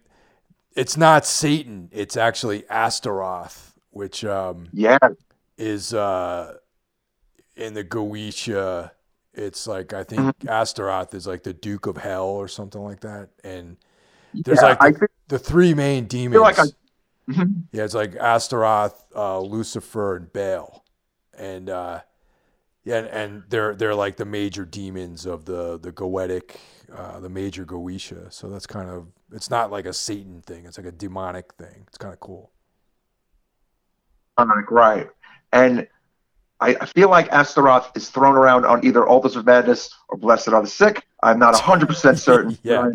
it's 0.75 0.97
not 0.97 1.25
Satan. 1.25 1.89
It's 1.91 2.15
actually 2.15 2.63
Astaroth, 2.69 3.73
which 3.91 4.23
um, 4.23 4.67
yeah 4.71 4.97
is 5.57 5.93
uh, 5.93 6.57
in 7.55 7.73
the 7.73 7.83
Goetia. 7.83 8.91
It's 9.33 9.67
like 9.67 9.93
I 9.93 10.03
think 10.03 10.21
mm-hmm. 10.21 10.49
Astaroth 10.49 11.13
is 11.13 11.27
like 11.27 11.43
the 11.43 11.53
Duke 11.53 11.85
of 11.85 11.97
Hell 11.97 12.27
or 12.27 12.47
something 12.47 12.81
like 12.81 13.01
that, 13.01 13.29
and 13.43 13.77
there's 14.33 14.61
yeah, 14.61 14.67
like 14.79 14.79
the, 14.93 14.99
think, 14.99 15.11
the, 15.27 15.39
three 15.39 15.73
main 15.73 16.05
demons. 16.05 16.41
Like 16.41 16.59
I, 16.59 16.63
mm-hmm. 17.29 17.43
Yeah, 17.71 17.83
it's 17.83 17.93
like 17.93 18.15
Astaroth, 18.15 19.05
uh, 19.15 19.39
Lucifer, 19.39 20.15
and 20.17 20.33
Baal, 20.33 20.83
and 21.37 21.69
uh, 21.69 22.01
yeah, 22.83 22.97
and, 22.97 23.07
and, 23.07 23.43
they're 23.49 23.75
they're 23.75 23.95
like 23.95 24.17
the 24.17 24.25
major 24.25 24.65
demons 24.65 25.25
of 25.25 25.45
the 25.45 25.79
the 25.79 25.91
Goetic, 25.91 26.55
uh, 26.95 27.19
the 27.19 27.29
major 27.29 27.65
Goetia. 27.65 28.31
So 28.31 28.49
that's 28.49 28.67
kind 28.67 28.89
of 28.89 29.07
it's 29.31 29.49
not 29.49 29.71
like 29.71 29.85
a 29.85 29.93
Satan 29.93 30.41
thing. 30.41 30.65
It's 30.65 30.77
like 30.77 30.87
a 30.87 30.91
demonic 30.91 31.53
thing. 31.53 31.85
It's 31.87 31.97
kind 31.97 32.13
of 32.13 32.19
cool. 32.19 32.51
Demonic, 34.37 34.71
right? 34.71 35.07
And 35.51 35.87
I, 36.59 36.75
I 36.79 36.85
feel 36.85 37.09
like 37.09 37.31
Astaroth 37.31 37.91
is 37.95 38.09
thrown 38.09 38.35
around 38.35 38.65
on 38.65 38.85
either 38.85 39.05
Altars 39.05 39.35
of 39.35 39.45
Madness 39.45 39.93
or 40.09 40.17
Blessed 40.17 40.49
Are 40.49 40.61
the 40.61 40.67
Sick. 40.67 41.05
I'm 41.21 41.39
not 41.39 41.53
100 41.53 41.87
percent 41.87 42.19
certain. 42.19 42.57
yeah. 42.63 42.89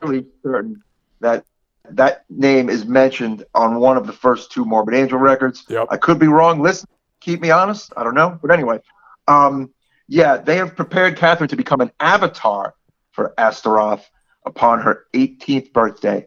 Fairly 0.00 0.26
certain 0.42 0.82
that 1.20 1.44
that 1.90 2.24
name 2.28 2.68
is 2.68 2.84
mentioned 2.84 3.44
on 3.54 3.80
one 3.80 3.96
of 3.96 4.06
the 4.06 4.12
first 4.12 4.52
two 4.52 4.64
Morbid 4.64 4.94
Angel 4.94 5.18
records. 5.18 5.64
Yep. 5.68 5.88
I 5.90 5.96
could 5.96 6.18
be 6.18 6.28
wrong. 6.28 6.60
Listen, 6.60 6.88
keep 7.20 7.40
me 7.40 7.50
honest. 7.50 7.92
I 7.96 8.04
don't 8.04 8.14
know, 8.14 8.38
but 8.40 8.50
anyway, 8.50 8.80
um, 9.28 9.70
yeah, 10.08 10.36
they 10.36 10.56
have 10.56 10.76
prepared 10.76 11.16
Catherine 11.16 11.48
to 11.48 11.56
become 11.56 11.80
an 11.80 11.90
avatar 12.00 12.74
for 13.12 13.34
Astaroth 13.38 14.08
upon 14.44 14.80
her 14.80 15.06
18th 15.14 15.72
birthday. 15.72 16.26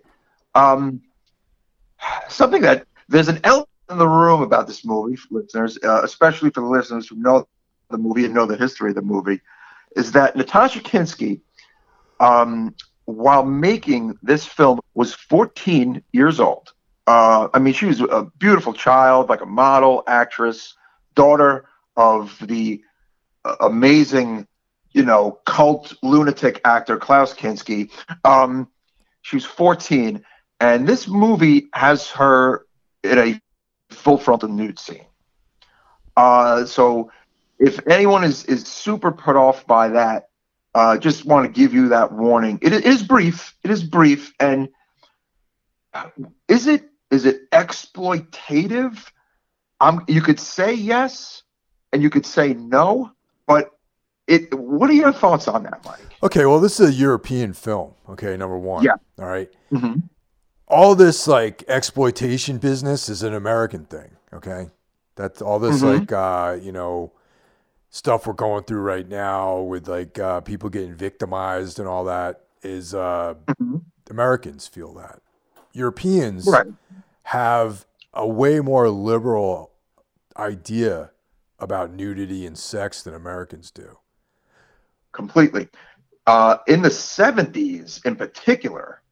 Um, 0.55 1.01
something 2.29 2.61
that 2.61 2.85
there's 3.09 3.27
an 3.27 3.39
element 3.43 3.69
in 3.89 3.97
the 3.97 4.07
room 4.07 4.41
about 4.41 4.67
this 4.67 4.85
movie, 4.85 5.17
listeners, 5.29 5.77
uh, 5.83 6.01
especially 6.03 6.49
for 6.49 6.61
the 6.61 6.67
listeners 6.67 7.07
who 7.07 7.15
know 7.15 7.47
the 7.89 7.97
movie 7.97 8.25
and 8.25 8.33
know 8.33 8.45
the 8.45 8.57
history 8.57 8.89
of 8.89 8.95
the 8.95 9.01
movie, 9.01 9.41
is 9.95 10.11
that 10.13 10.35
Natasha 10.35 10.79
Kinski, 10.79 11.41
um, 12.19 12.73
while 13.05 13.43
making 13.43 14.17
this 14.23 14.45
film, 14.45 14.79
was 14.93 15.13
14 15.13 16.03
years 16.13 16.39
old. 16.39 16.73
Uh, 17.05 17.49
I 17.53 17.59
mean, 17.59 17.73
she 17.73 17.85
was 17.85 17.99
a 17.99 18.29
beautiful 18.37 18.73
child, 18.73 19.29
like 19.29 19.41
a 19.41 19.45
model, 19.45 20.03
actress, 20.07 20.75
daughter 21.15 21.65
of 21.97 22.37
the 22.47 22.81
uh, 23.43 23.55
amazing 23.61 24.47
you 24.93 25.03
know, 25.03 25.39
cult 25.45 25.93
lunatic 26.01 26.61
actor 26.63 26.97
Klaus 26.97 27.33
Kinski. 27.33 27.91
Um, 28.23 28.69
she 29.21 29.35
was 29.35 29.45
14, 29.45 30.23
and 30.59 30.87
this 30.87 31.07
movie 31.07 31.67
has 31.73 32.09
her 32.11 32.65
in 33.03 33.17
a 33.17 33.41
full 33.89 34.17
frontal 34.17 34.49
nude 34.49 34.79
scene. 34.79 35.05
Uh, 36.15 36.65
so 36.65 37.11
if 37.59 37.85
anyone 37.87 38.23
is 38.23 38.45
is 38.45 38.65
super 38.65 39.11
put 39.11 39.35
off 39.35 39.65
by 39.65 39.89
that, 39.89 40.29
uh, 40.75 40.97
just 40.97 41.25
want 41.25 41.45
to 41.45 41.51
give 41.51 41.73
you 41.73 41.89
that 41.89 42.11
warning. 42.11 42.59
It, 42.61 42.73
it 42.73 42.85
is 42.85 43.03
brief. 43.03 43.55
It 43.63 43.71
is 43.71 43.83
brief, 43.83 44.33
and 44.39 44.69
is 46.47 46.67
it 46.67 46.89
is 47.11 47.25
it 47.25 47.49
exploitative? 47.51 48.97
Um, 49.79 50.03
you 50.07 50.21
could 50.21 50.39
say 50.39 50.73
yes, 50.73 51.43
and 51.91 52.01
you 52.01 52.09
could 52.09 52.25
say 52.25 52.53
no, 52.53 53.11
but 53.45 53.71
it 54.27 54.53
what 54.53 54.89
are 54.89 54.93
your 54.93 55.13
thoughts 55.13 55.47
on 55.47 55.63
that, 55.63 55.83
Mike? 55.85 55.99
Okay, 56.23 56.45
well, 56.45 56.59
this 56.59 56.79
is 56.79 56.89
a 56.89 56.93
European 56.93 57.53
film. 57.53 57.93
Okay, 58.09 58.35
number 58.37 58.57
one. 58.57 58.83
Yeah. 58.83 58.95
All 59.19 59.25
right? 59.25 59.51
mm-hmm. 59.71 59.99
All 60.67 60.95
this 60.95 61.27
like 61.27 61.63
exploitation 61.67 62.57
business 62.57 63.09
is 63.09 63.21
an 63.21 63.33
American 63.33 63.85
thing. 63.85 64.15
Okay, 64.31 64.69
that's 65.15 65.41
all 65.41 65.59
this 65.59 65.81
mm-hmm. 65.81 65.99
like 65.99 66.11
uh, 66.11 66.57
you 66.59 66.71
know 66.71 67.11
stuff 67.93 68.25
we're 68.25 68.33
going 68.33 68.63
through 68.63 68.81
right 68.81 69.07
now 69.07 69.59
with 69.59 69.87
like 69.87 70.17
uh, 70.17 70.41
people 70.41 70.67
getting 70.67 70.95
victimized 70.95 71.77
and 71.77 71.87
all 71.87 72.03
that 72.03 72.41
is 72.63 72.95
uh, 72.95 73.35
mm-hmm. 73.45 73.77
Americans 74.09 74.67
feel 74.67 74.95
that. 74.95 75.21
Europeans 75.73 76.47
right. 76.47 76.65
have 77.21 77.85
a 78.11 78.27
way 78.27 78.59
more 78.59 78.89
liberal 78.89 79.71
idea 80.35 81.11
about 81.59 81.93
nudity 81.93 82.47
and 82.47 82.57
sex 82.57 83.03
than 83.03 83.13
Americans 83.13 83.69
do 83.69 83.99
completely. 85.11 85.69
Uh, 86.25 86.57
in 86.67 86.81
the 86.81 86.89
70s, 86.89 88.03
in 88.07 88.15
particular, 88.15 89.03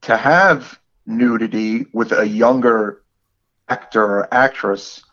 to 0.00 0.16
have 0.16 0.80
nudity 1.06 1.86
with 1.92 2.10
a 2.10 2.26
younger 2.26 3.02
actor 3.68 4.02
or 4.02 4.34
actress 4.34 5.04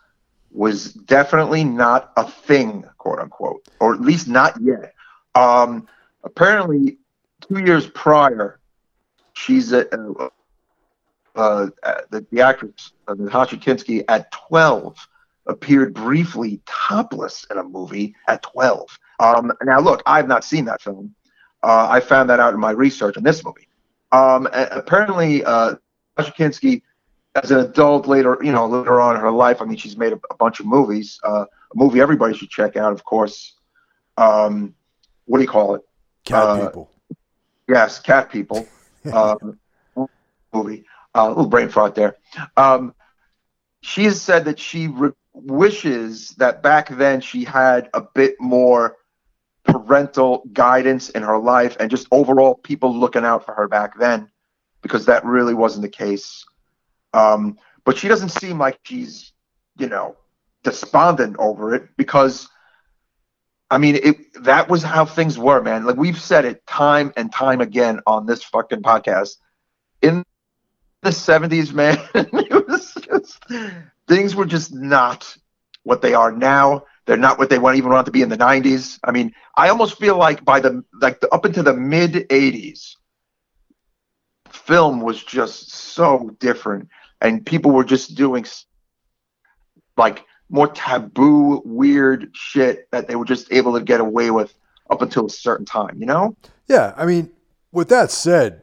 was 0.56 0.92
definitely 0.92 1.64
not 1.64 2.12
a 2.16 2.28
thing, 2.28 2.84
quote 2.98 3.18
unquote, 3.18 3.68
or 3.80 3.94
at 3.94 4.00
least 4.00 4.26
not 4.26 4.58
yet. 4.60 4.94
Um, 5.34 5.86
apparently, 6.24 6.98
two 7.46 7.60
years 7.60 7.86
prior, 7.88 8.58
she's 9.34 9.72
a, 9.72 9.86
uh, 9.94 10.28
uh, 11.34 11.66
the, 12.10 12.26
the 12.32 12.40
actress 12.40 12.92
uh, 13.06 13.14
Natasha 13.14 14.10
at 14.10 14.32
12 14.32 14.96
appeared 15.46 15.94
briefly 15.94 16.60
topless 16.66 17.46
in 17.50 17.58
a 17.58 17.62
movie 17.62 18.14
at 18.26 18.42
12. 18.42 18.98
Um, 19.20 19.52
now, 19.62 19.80
look, 19.80 20.02
I've 20.06 20.26
not 20.26 20.44
seen 20.44 20.64
that 20.64 20.82
film. 20.82 21.14
Uh, 21.62 21.86
I 21.90 22.00
found 22.00 22.30
that 22.30 22.40
out 22.40 22.54
in 22.54 22.60
my 22.60 22.70
research 22.70 23.16
on 23.16 23.22
this 23.22 23.44
movie. 23.44 23.68
Um, 24.12 24.48
apparently, 24.52 25.44
uh, 25.44 25.74
Kinski, 26.18 26.82
as 27.42 27.50
an 27.50 27.60
adult 27.60 28.06
later, 28.06 28.38
you 28.42 28.52
know, 28.52 28.66
later 28.66 29.00
on 29.00 29.14
in 29.14 29.20
her 29.20 29.30
life, 29.30 29.60
I 29.60 29.64
mean, 29.64 29.76
she's 29.76 29.96
made 29.96 30.12
a, 30.12 30.20
a 30.30 30.36
bunch 30.36 30.60
of 30.60 30.66
movies. 30.66 31.20
Uh, 31.22 31.44
a 31.44 31.76
movie 31.76 32.00
everybody 32.00 32.36
should 32.36 32.50
check 32.50 32.76
out, 32.76 32.92
of 32.92 33.04
course. 33.04 33.54
Um, 34.16 34.74
what 35.26 35.38
do 35.38 35.42
you 35.42 35.48
call 35.48 35.74
it? 35.74 35.82
Cat 36.24 36.42
uh, 36.42 36.66
People. 36.66 36.90
Yes, 37.68 37.98
Cat 38.00 38.30
People. 38.30 38.66
Um, 39.12 39.56
movie. 40.52 40.84
Uh, 41.14 41.26
a 41.26 41.28
little 41.28 41.46
brain 41.46 41.68
fart 41.68 41.94
there. 41.94 42.16
Um, 42.56 42.92
she 43.82 44.02
has 44.02 44.20
said 44.20 44.46
that 44.46 44.58
she 44.58 44.88
re- 44.88 45.12
wishes 45.32 46.30
that 46.38 46.60
back 46.60 46.88
then 46.88 47.20
she 47.20 47.44
had 47.44 47.88
a 47.94 48.00
bit 48.00 48.34
more 48.40 48.96
parental 49.64 50.42
guidance 50.52 51.10
in 51.10 51.22
her 51.22 51.38
life 51.38 51.76
and 51.78 51.88
just 51.88 52.08
overall 52.10 52.56
people 52.56 52.92
looking 52.92 53.24
out 53.24 53.44
for 53.44 53.54
her 53.54 53.68
back 53.68 53.96
then 53.96 54.28
because 54.82 55.06
that 55.06 55.24
really 55.24 55.54
wasn't 55.54 55.82
the 55.82 55.88
case. 55.88 56.44
Um, 57.16 57.58
but 57.84 57.96
she 57.96 58.08
doesn't 58.08 58.30
seem 58.30 58.58
like 58.58 58.78
she's, 58.84 59.32
you 59.78 59.88
know, 59.88 60.16
despondent 60.62 61.36
over 61.38 61.74
it 61.74 61.88
because 61.96 62.48
I 63.70 63.78
mean, 63.78 63.96
it 63.96 64.44
that 64.44 64.68
was 64.68 64.82
how 64.82 65.04
things 65.04 65.38
were, 65.38 65.60
man. 65.62 65.84
Like 65.84 65.96
we've 65.96 66.20
said 66.20 66.44
it 66.44 66.66
time 66.66 67.12
and 67.16 67.32
time 67.32 67.60
again 67.60 68.00
on 68.06 68.26
this 68.26 68.44
fucking 68.44 68.82
podcast. 68.82 69.36
In 70.02 70.24
the 71.02 71.10
70s, 71.10 71.72
man, 71.72 71.98
it 72.14 72.68
was 72.68 72.94
just 72.94 73.44
things 74.06 74.36
were 74.36 74.44
just 74.44 74.72
not 74.72 75.36
what 75.82 76.02
they 76.02 76.14
are 76.14 76.30
now. 76.30 76.84
They're 77.06 77.16
not 77.16 77.38
what 77.38 77.50
they 77.50 77.58
want 77.58 77.76
even 77.76 77.90
want 77.90 78.06
to 78.06 78.12
be 78.12 78.22
in 78.22 78.28
the 78.28 78.36
90s. 78.36 78.98
I 79.04 79.12
mean, 79.12 79.32
I 79.56 79.68
almost 79.68 79.98
feel 79.98 80.16
like 80.16 80.44
by 80.44 80.60
the 80.60 80.84
like 81.00 81.20
the, 81.20 81.32
up 81.32 81.44
into 81.46 81.62
the 81.62 81.74
mid 81.74 82.12
80s, 82.12 82.96
film 84.50 85.00
was 85.00 85.22
just 85.22 85.70
so 85.72 86.30
different, 86.38 86.88
and 87.20 87.44
people 87.44 87.70
were 87.70 87.84
just 87.84 88.14
doing 88.14 88.44
like 89.96 90.24
more 90.48 90.68
taboo, 90.68 91.62
weird 91.64 92.30
shit 92.34 92.88
that 92.90 93.08
they 93.08 93.16
were 93.16 93.24
just 93.24 93.52
able 93.52 93.74
to 93.74 93.84
get 93.84 94.00
away 94.00 94.30
with 94.30 94.54
up 94.90 95.02
until 95.02 95.26
a 95.26 95.30
certain 95.30 95.66
time. 95.66 95.96
You 95.98 96.06
know? 96.06 96.36
Yeah, 96.68 96.94
I 96.96 97.06
mean, 97.06 97.30
with 97.72 97.88
that 97.88 98.10
said, 98.10 98.62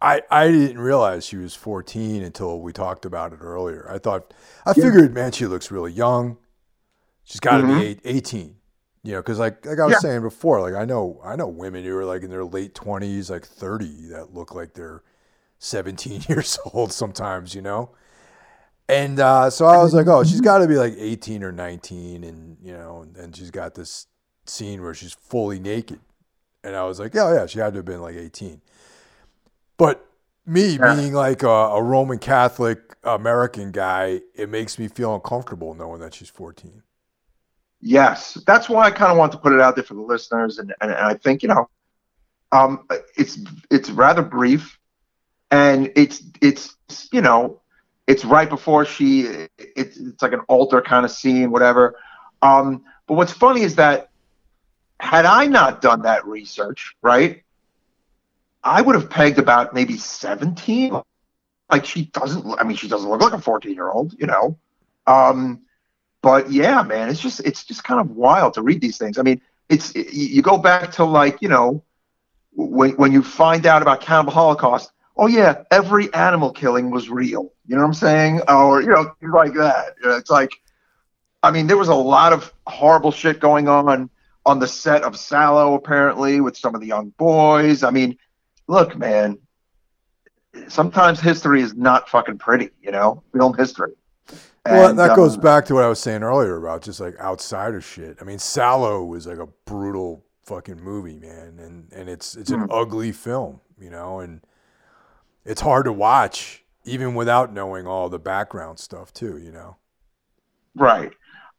I, 0.00 0.22
I 0.30 0.48
didn't 0.48 0.78
realize 0.78 1.26
she 1.26 1.36
was 1.36 1.54
14 1.54 2.22
until 2.22 2.60
we 2.60 2.72
talked 2.72 3.04
about 3.04 3.32
it 3.32 3.38
earlier. 3.40 3.86
I 3.90 3.98
thought, 3.98 4.32
I 4.64 4.72
yeah. 4.74 4.84
figured, 4.84 5.14
man, 5.14 5.32
she 5.32 5.46
looks 5.46 5.70
really 5.70 5.92
young. 5.92 6.38
She's 7.24 7.40
got 7.40 7.58
to 7.58 7.64
mm-hmm. 7.64 7.80
be 7.80 7.86
eight, 7.86 8.00
18. 8.04 8.56
You 9.02 9.12
know, 9.12 9.18
because 9.20 9.38
like 9.38 9.64
like 9.64 9.78
I 9.78 9.84
was 9.84 9.92
yeah. 9.92 9.98
saying 10.00 10.20
before, 10.20 10.60
like 10.60 10.74
I 10.74 10.84
know 10.84 11.22
I 11.24 11.34
know 11.34 11.48
women 11.48 11.84
who 11.84 11.96
are 11.96 12.04
like 12.04 12.22
in 12.22 12.28
their 12.28 12.44
late 12.44 12.74
20s, 12.74 13.30
like 13.30 13.46
30, 13.46 14.08
that 14.10 14.34
look 14.34 14.54
like 14.54 14.74
they're 14.74 15.02
17 15.60 16.22
years 16.28 16.58
old 16.74 16.92
sometimes. 16.92 17.54
You 17.54 17.62
know, 17.62 17.90
and 18.90 19.20
uh, 19.20 19.50
so 19.50 19.66
I 19.66 19.78
was 19.78 19.94
like, 19.94 20.08
oh, 20.08 20.24
she's 20.24 20.40
got 20.40 20.58
to 20.58 20.66
be 20.66 20.74
like 20.74 20.94
18 20.98 21.44
or 21.44 21.52
19, 21.52 22.24
and 22.24 22.56
you 22.60 22.72
know, 22.72 23.06
and, 23.16 23.36
she's 23.36 23.52
got 23.52 23.76
this 23.76 24.08
scene 24.46 24.82
where 24.82 24.94
she's 24.94 25.12
fully 25.12 25.60
naked, 25.60 26.00
and 26.64 26.74
I 26.74 26.84
was 26.84 26.98
like, 26.98 27.14
yeah, 27.14 27.32
yeah, 27.32 27.46
she 27.46 27.60
had 27.60 27.72
to 27.74 27.78
have 27.78 27.84
been 27.84 28.02
like 28.02 28.16
18. 28.16 28.60
But 29.76 30.04
me 30.44 30.76
yeah. 30.76 30.96
being 30.96 31.12
like 31.12 31.44
a, 31.44 31.48
a, 31.48 31.80
Roman 31.80 32.18
Catholic 32.18 32.96
American 33.04 33.70
guy, 33.70 34.22
it 34.34 34.48
makes 34.48 34.76
me 34.76 34.88
feel 34.88 35.14
uncomfortable 35.14 35.72
knowing 35.74 36.00
that 36.00 36.12
she's 36.12 36.28
14. 36.28 36.82
Yes, 37.80 38.42
that's 38.44 38.68
why 38.68 38.86
I 38.86 38.90
kind 38.90 39.12
of 39.12 39.18
want 39.18 39.30
to 39.32 39.38
put 39.38 39.52
it 39.52 39.60
out 39.60 39.76
there 39.76 39.84
for 39.84 39.94
the 39.94 40.02
listeners, 40.02 40.58
and, 40.58 40.74
and, 40.80 40.90
and 40.90 41.00
I 41.00 41.14
think 41.14 41.44
you 41.44 41.48
know, 41.48 41.70
um, 42.50 42.88
it's 43.16 43.38
it's 43.70 43.88
rather 43.90 44.22
brief, 44.22 44.79
and 45.50 45.92
it's 45.96 46.22
it's 46.40 46.76
you 47.12 47.20
know, 47.20 47.60
it's 48.06 48.24
right 48.24 48.48
before 48.48 48.84
she 48.84 49.22
it's 49.58 49.96
it's 49.96 50.22
like 50.22 50.32
an 50.32 50.40
altar 50.48 50.80
kind 50.80 51.04
of 51.04 51.10
scene, 51.10 51.50
whatever. 51.50 51.96
Um, 52.42 52.84
but 53.06 53.14
what's 53.14 53.32
funny 53.32 53.62
is 53.62 53.76
that 53.76 54.10
had 55.00 55.24
I 55.24 55.46
not 55.46 55.80
done 55.80 56.02
that 56.02 56.26
research, 56.26 56.94
right, 57.02 57.42
I 58.62 58.82
would 58.82 58.94
have 58.94 59.10
pegged 59.10 59.38
about 59.38 59.74
maybe 59.74 59.96
seventeen. 59.96 61.00
Like 61.70 61.84
she 61.84 62.06
doesn't, 62.06 62.58
I 62.58 62.64
mean, 62.64 62.76
she 62.76 62.88
doesn't 62.88 63.08
look 63.08 63.20
like 63.20 63.32
a 63.32 63.40
fourteen 63.40 63.74
year 63.74 63.90
old, 63.90 64.14
you 64.18 64.26
know. 64.26 64.58
Um, 65.06 65.62
but 66.22 66.50
yeah, 66.50 66.82
man, 66.82 67.08
it's 67.08 67.20
just 67.20 67.40
it's 67.40 67.64
just 67.64 67.84
kind 67.84 68.00
of 68.00 68.10
wild 68.10 68.54
to 68.54 68.62
read 68.62 68.80
these 68.80 68.98
things. 68.98 69.18
I 69.18 69.22
mean, 69.22 69.40
it's 69.68 69.94
you 69.94 70.42
go 70.42 70.58
back 70.58 70.92
to 70.92 71.04
like 71.04 71.40
you 71.40 71.48
know 71.48 71.82
when 72.52 72.92
when 72.92 73.12
you 73.12 73.22
find 73.22 73.66
out 73.66 73.82
about 73.82 74.00
cannibal 74.00 74.32
holocaust. 74.32 74.92
Oh 75.20 75.26
yeah, 75.26 75.64
every 75.70 76.12
animal 76.14 76.50
killing 76.50 76.90
was 76.90 77.10
real. 77.10 77.52
You 77.66 77.76
know 77.76 77.82
what 77.82 77.88
I'm 77.88 77.94
saying? 77.94 78.40
Or 78.48 78.80
you 78.80 78.88
know 78.88 79.14
like 79.34 79.52
that. 79.52 79.94
It's 80.02 80.30
like, 80.30 80.58
I 81.42 81.50
mean, 81.50 81.66
there 81.66 81.76
was 81.76 81.88
a 81.88 81.94
lot 81.94 82.32
of 82.32 82.54
horrible 82.66 83.12
shit 83.12 83.38
going 83.38 83.68
on 83.68 84.08
on 84.46 84.58
the 84.60 84.66
set 84.66 85.02
of 85.02 85.12
Salò 85.12 85.76
apparently 85.76 86.40
with 86.40 86.56
some 86.56 86.74
of 86.74 86.80
the 86.80 86.86
young 86.86 87.10
boys. 87.18 87.82
I 87.82 87.90
mean, 87.90 88.16
look, 88.66 88.96
man. 88.96 89.38
Sometimes 90.68 91.20
history 91.20 91.60
is 91.60 91.74
not 91.74 92.08
fucking 92.08 92.38
pretty, 92.38 92.70
you 92.82 92.90
know, 92.90 93.22
film 93.32 93.54
history. 93.56 93.92
Well, 94.66 94.90
and, 94.90 94.98
that 94.98 95.16
goes 95.16 95.36
um, 95.36 95.42
back 95.42 95.66
to 95.66 95.74
what 95.74 95.84
I 95.84 95.88
was 95.88 96.00
saying 96.00 96.22
earlier 96.22 96.56
about 96.56 96.82
just 96.82 96.98
like 96.98 97.18
outsider 97.20 97.82
shit. 97.82 98.16
I 98.22 98.24
mean, 98.24 98.38
Salò 98.38 99.06
was 99.06 99.26
like 99.26 99.38
a 99.38 99.48
brutal 99.66 100.24
fucking 100.44 100.82
movie, 100.82 101.18
man, 101.18 101.58
and 101.58 101.92
and 101.92 102.08
it's 102.08 102.36
it's 102.36 102.50
an 102.50 102.60
mm-hmm. 102.60 102.72
ugly 102.72 103.12
film, 103.12 103.60
you 103.78 103.90
know, 103.90 104.20
and 104.20 104.40
it's 105.44 105.60
hard 105.60 105.84
to 105.86 105.92
watch 105.92 106.64
even 106.84 107.14
without 107.14 107.52
knowing 107.52 107.86
all 107.86 108.08
the 108.08 108.18
background 108.18 108.78
stuff 108.78 109.12
too, 109.12 109.38
you 109.38 109.52
know. 109.52 109.76
Right. 110.74 111.12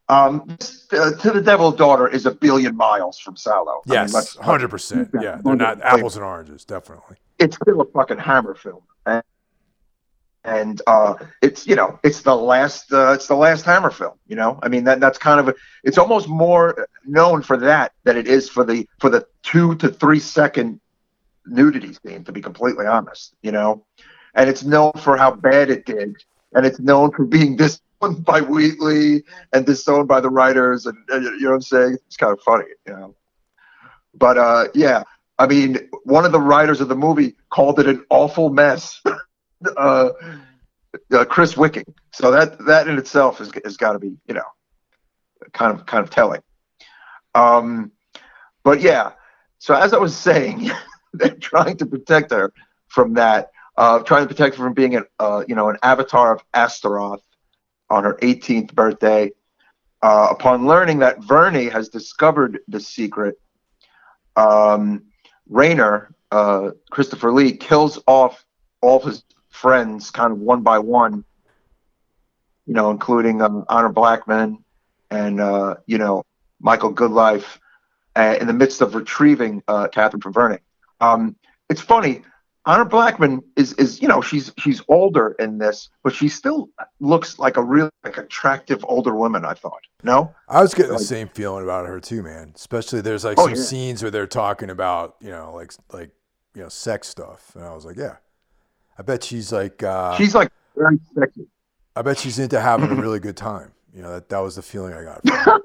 Um, 0.09 0.57
uh, 0.91 1.11
to 1.11 1.31
the 1.31 1.41
Devil's 1.41 1.77
Daughter 1.77 2.07
is 2.07 2.25
a 2.25 2.31
billion 2.31 2.75
miles 2.75 3.17
from 3.17 3.35
Salò. 3.35 3.81
Yes, 3.85 4.35
hundred 4.35 4.69
percent. 4.69 5.09
Yeah, 5.13 5.39
they're 5.41 5.55
not 5.55 5.81
apples 5.81 6.17
and 6.17 6.25
oranges, 6.25 6.65
definitely. 6.65 7.15
It's 7.39 7.55
still 7.55 7.79
a 7.79 7.85
fucking 7.85 8.17
Hammer 8.17 8.53
film, 8.53 8.81
and 9.05 9.23
and 10.43 10.81
uh, 10.85 11.13
it's 11.41 11.65
you 11.65 11.77
know 11.77 11.97
it's 12.03 12.23
the 12.23 12.35
last 12.35 12.91
uh, 12.91 13.13
it's 13.13 13.27
the 13.27 13.35
last 13.35 13.63
Hammer 13.63 13.89
film. 13.89 14.15
You 14.27 14.35
know, 14.35 14.59
I 14.61 14.67
mean 14.67 14.83
that 14.83 14.99
that's 14.99 15.17
kind 15.17 15.39
of 15.39 15.47
a, 15.47 15.55
it's 15.85 15.97
almost 15.97 16.27
more 16.27 16.89
known 17.05 17.41
for 17.41 17.55
that 17.57 17.93
than 18.03 18.17
it 18.17 18.27
is 18.27 18.49
for 18.49 18.65
the 18.65 18.85
for 18.99 19.09
the 19.09 19.25
two 19.43 19.75
to 19.75 19.87
three 19.87 20.19
second 20.19 20.80
nudity 21.51 21.93
scene. 21.93 22.23
To 22.23 22.31
be 22.31 22.41
completely 22.41 22.85
honest, 22.85 23.33
you 23.41 23.51
know, 23.51 23.85
and 24.35 24.49
it's 24.49 24.63
known 24.63 24.93
for 24.97 25.17
how 25.17 25.31
bad 25.31 25.69
it 25.69 25.85
did, 25.85 26.15
and 26.53 26.65
it's 26.65 26.79
known 26.79 27.11
for 27.11 27.25
being 27.25 27.55
disowned 27.57 28.25
by 28.25 28.41
Wheatley 28.41 29.23
and 29.53 29.65
disowned 29.65 30.07
by 30.07 30.19
the 30.19 30.29
writers, 30.29 30.85
and, 30.85 30.97
and 31.09 31.23
you 31.23 31.41
know 31.41 31.49
what 31.49 31.55
I'm 31.55 31.61
saying? 31.61 31.97
It's 32.07 32.17
kind 32.17 32.33
of 32.33 32.41
funny, 32.41 32.65
you 32.87 32.93
know. 32.93 33.15
But 34.15 34.37
uh, 34.37 34.67
yeah, 34.73 35.03
I 35.37 35.47
mean, 35.47 35.89
one 36.03 36.25
of 36.25 36.31
the 36.31 36.41
writers 36.41 36.81
of 36.81 36.87
the 36.87 36.95
movie 36.95 37.35
called 37.49 37.79
it 37.79 37.87
an 37.87 38.05
awful 38.09 38.49
mess. 38.49 39.01
uh, 39.77 40.09
uh, 41.13 41.25
Chris 41.25 41.55
Wicking. 41.55 41.85
So 42.13 42.31
that 42.31 42.65
that 42.65 42.87
in 42.87 42.97
itself 42.97 43.37
has, 43.37 43.51
has 43.63 43.77
got 43.77 43.93
to 43.93 43.99
be 43.99 44.17
you 44.27 44.33
know 44.33 44.43
kind 45.53 45.77
of 45.77 45.85
kind 45.85 46.03
of 46.03 46.09
telling. 46.09 46.41
Um, 47.33 47.91
but 48.63 48.81
yeah, 48.81 49.13
so 49.59 49.73
as 49.73 49.93
I 49.93 49.97
was 49.97 50.15
saying, 50.15 50.71
trying 51.39 51.77
to 51.77 51.85
protect 51.85 52.31
her 52.31 52.53
from 52.87 53.13
that, 53.13 53.51
uh, 53.77 53.99
trying 53.99 54.23
to 54.23 54.27
protect 54.27 54.55
her 54.55 54.63
from 54.63 54.73
being 54.73 54.95
an 54.95 55.05
uh, 55.19 55.43
you 55.47 55.55
know 55.55 55.69
an 55.69 55.77
avatar 55.83 56.35
of 56.35 56.43
Astaroth 56.53 57.21
on 57.89 58.03
her 58.03 58.15
18th 58.21 58.73
birthday. 58.73 59.31
Uh, 60.03 60.29
upon 60.31 60.65
learning 60.65 60.97
that 60.99 61.19
Verney 61.23 61.69
has 61.69 61.89
discovered 61.89 62.59
the 62.67 62.79
secret, 62.79 63.39
um, 64.35 65.03
Rayner, 65.47 66.15
uh, 66.31 66.71
Christopher 66.89 67.31
Lee, 67.31 67.55
kills 67.55 67.99
off 68.07 68.43
all 68.81 68.99
his 68.99 69.23
friends 69.49 70.09
kind 70.09 70.31
of 70.31 70.39
one 70.39 70.61
by 70.61 70.79
one, 70.79 71.23
you 72.65 72.73
know, 72.73 72.89
including 72.89 73.41
um, 73.41 73.65
Honor 73.69 73.89
Blackman 73.89 74.63
and, 75.11 75.39
uh, 75.39 75.75
you 75.85 75.97
know, 75.97 76.23
Michael 76.59 76.93
Goodliffe 76.93 77.59
uh, 78.15 78.37
in 78.39 78.47
the 78.47 78.53
midst 78.53 78.81
of 78.81 78.95
retrieving 78.95 79.61
uh, 79.67 79.87
Catherine 79.89 80.21
from 80.21 80.33
Verney. 80.33 80.59
Um, 81.01 81.35
it's 81.69 81.81
funny. 81.81 82.21
Honor 82.65 82.85
Blackman 82.85 83.41
is, 83.55 83.73
is, 83.73 84.01
you 84.03 84.07
know, 84.07 84.21
she's 84.21 84.53
she's 84.59 84.83
older 84.87 85.35
in 85.39 85.57
this, 85.57 85.89
but 86.03 86.13
she 86.13 86.29
still 86.29 86.69
looks 86.99 87.39
like 87.39 87.57
a 87.57 87.63
real 87.63 87.89
like 88.03 88.17
attractive 88.17 88.85
older 88.87 89.15
woman. 89.15 89.43
I 89.45 89.55
thought. 89.55 89.81
No, 90.03 90.33
I 90.47 90.61
was 90.61 90.75
getting 90.75 90.91
like, 90.91 90.99
the 90.99 91.05
same 91.05 91.27
feeling 91.29 91.63
about 91.63 91.87
her 91.87 91.99
too, 91.99 92.21
man. 92.21 92.51
Especially 92.55 93.01
there's 93.01 93.23
like 93.23 93.39
oh, 93.39 93.47
some 93.47 93.55
yeah. 93.55 93.61
scenes 93.61 94.03
where 94.03 94.11
they're 94.11 94.27
talking 94.27 94.69
about, 94.69 95.15
you 95.21 95.31
know, 95.31 95.53
like 95.55 95.73
like 95.91 96.11
you 96.53 96.61
know, 96.61 96.69
sex 96.69 97.07
stuff, 97.07 97.55
and 97.55 97.65
I 97.65 97.73
was 97.73 97.83
like, 97.83 97.97
yeah, 97.97 98.17
I 98.97 99.01
bet 99.01 99.23
she's 99.23 99.51
like 99.51 99.81
uh, 99.81 100.15
she's 100.17 100.35
like 100.35 100.51
very 100.75 100.99
sexy. 101.17 101.47
I 101.95 102.03
bet 102.03 102.19
she's 102.19 102.37
into 102.37 102.61
having 102.61 102.91
a 102.91 102.95
really 103.01 103.19
good 103.19 103.37
time. 103.37 103.71
You 103.91 104.03
know, 104.03 104.11
that, 104.11 104.29
that 104.29 104.39
was 104.39 104.55
the 104.55 104.61
feeling 104.61 104.93
I 104.93 105.03
got. 105.03 105.21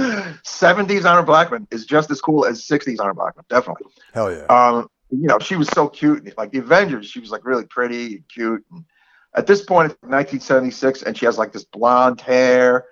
70s 0.00 1.04
Honor 1.04 1.22
Blackman 1.22 1.66
is 1.70 1.84
just 1.84 2.10
as 2.10 2.20
cool 2.20 2.44
as 2.44 2.62
60s 2.66 3.00
Honor 3.00 3.14
Blackman, 3.14 3.44
definitely. 3.48 3.92
Hell 4.12 4.32
yeah. 4.32 4.44
Um, 4.46 4.88
you 5.10 5.26
know, 5.26 5.38
she 5.38 5.56
was 5.56 5.68
so 5.68 5.88
cute. 5.88 6.36
Like 6.36 6.52
the 6.52 6.58
Avengers, 6.58 7.06
she 7.06 7.20
was 7.20 7.30
like 7.30 7.44
really 7.44 7.66
pretty 7.66 8.16
and 8.16 8.28
cute. 8.28 8.64
And 8.70 8.84
at 9.34 9.46
this 9.46 9.62
point, 9.62 9.92
it's 9.92 10.02
1976, 10.02 11.02
and 11.02 11.16
she 11.16 11.26
has 11.26 11.38
like 11.38 11.52
this 11.52 11.64
blonde 11.64 12.20
hair, 12.20 12.86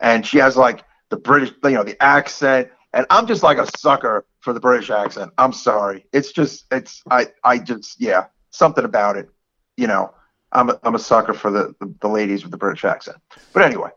and 0.00 0.26
she 0.26 0.38
has 0.38 0.56
like 0.56 0.84
the 1.08 1.16
British, 1.16 1.52
you 1.64 1.70
know, 1.70 1.84
the 1.84 2.00
accent. 2.02 2.68
And 2.92 3.06
I'm 3.08 3.26
just 3.26 3.42
like 3.42 3.58
a 3.58 3.66
sucker 3.78 4.26
for 4.40 4.52
the 4.52 4.60
British 4.60 4.90
accent. 4.90 5.32
I'm 5.38 5.52
sorry. 5.52 6.06
It's 6.12 6.32
just 6.32 6.66
it's 6.70 7.02
I 7.10 7.28
I 7.42 7.58
just 7.58 8.00
yeah 8.00 8.26
something 8.50 8.84
about 8.84 9.16
it. 9.16 9.30
You 9.76 9.86
know 9.86 10.12
I'm 10.52 10.70
a, 10.70 10.78
I'm 10.82 10.94
a 10.94 10.98
sucker 10.98 11.32
for 11.32 11.50
the, 11.50 11.74
the, 11.80 11.94
the 12.00 12.08
ladies 12.08 12.42
with 12.42 12.50
the 12.50 12.56
British 12.56 12.84
accent. 12.84 13.16
But 13.52 13.62
anyway, 13.62 13.90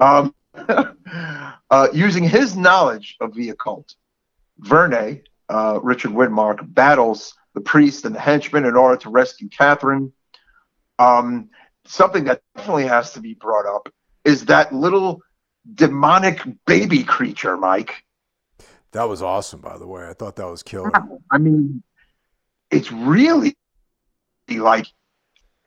um, 0.00 0.34
uh, 1.70 1.88
using 1.92 2.24
his 2.24 2.56
knowledge 2.56 3.16
of 3.20 3.34
the 3.34 3.50
occult, 3.50 3.94
Verne, 4.58 5.22
uh, 5.48 5.80
Richard 5.82 6.12
Widmark 6.12 6.74
battles 6.74 7.34
the 7.54 7.60
priest 7.60 8.04
and 8.04 8.14
the 8.14 8.20
henchman 8.20 8.64
in 8.64 8.76
order 8.76 8.96
to 8.98 9.10
rescue 9.10 9.48
Catherine. 9.48 10.12
Um, 10.98 11.50
something 11.86 12.24
that 12.24 12.42
definitely 12.56 12.86
has 12.86 13.12
to 13.12 13.20
be 13.20 13.34
brought 13.34 13.66
up 13.66 13.88
is 14.24 14.46
that 14.46 14.72
little 14.72 15.22
demonic 15.74 16.40
baby 16.66 17.04
creature, 17.04 17.56
Mike 17.56 18.04
that 18.92 19.04
was 19.04 19.22
awesome, 19.22 19.60
by 19.60 19.78
the 19.78 19.86
way. 19.86 20.08
I 20.08 20.14
thought 20.14 20.36
that 20.36 20.46
was 20.46 20.62
killer. 20.62 20.90
I 21.30 21.38
mean, 21.38 21.82
it's 22.70 22.90
really 22.90 23.56
like 24.48 24.86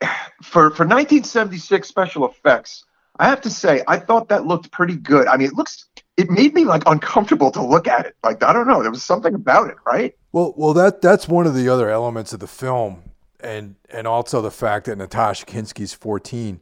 for 0.42 0.70
for 0.70 0.84
1976 0.84 1.88
special 1.88 2.28
effects. 2.28 2.84
I 3.22 3.26
have 3.26 3.40
to 3.42 3.50
say, 3.50 3.84
I 3.86 3.98
thought 3.98 4.30
that 4.30 4.46
looked 4.46 4.72
pretty 4.72 4.96
good. 4.96 5.28
I 5.28 5.36
mean, 5.36 5.46
it 5.46 5.54
looks 5.54 5.86
it 6.16 6.28
made 6.28 6.54
me 6.54 6.64
like 6.64 6.82
uncomfortable 6.86 7.52
to 7.52 7.64
look 7.64 7.86
at 7.86 8.04
it. 8.04 8.16
Like 8.24 8.42
I 8.42 8.52
don't 8.52 8.66
know, 8.66 8.82
there 8.82 8.90
was 8.90 9.04
something 9.04 9.32
about 9.32 9.70
it, 9.70 9.76
right? 9.86 10.16
Well, 10.32 10.52
well, 10.56 10.74
that 10.74 11.00
that's 11.00 11.28
one 11.28 11.46
of 11.46 11.54
the 11.54 11.68
other 11.68 11.88
elements 11.88 12.32
of 12.32 12.40
the 12.40 12.48
film, 12.48 13.12
and 13.38 13.76
and 13.90 14.08
also 14.08 14.42
the 14.42 14.50
fact 14.50 14.86
that 14.86 14.98
Natasha 14.98 15.46
Kinski's 15.46 15.94
14. 15.94 16.58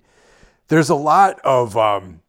There's 0.68 0.90
a 0.90 0.94
lot 0.94 1.40
of 1.44 1.78
um, 1.78 2.20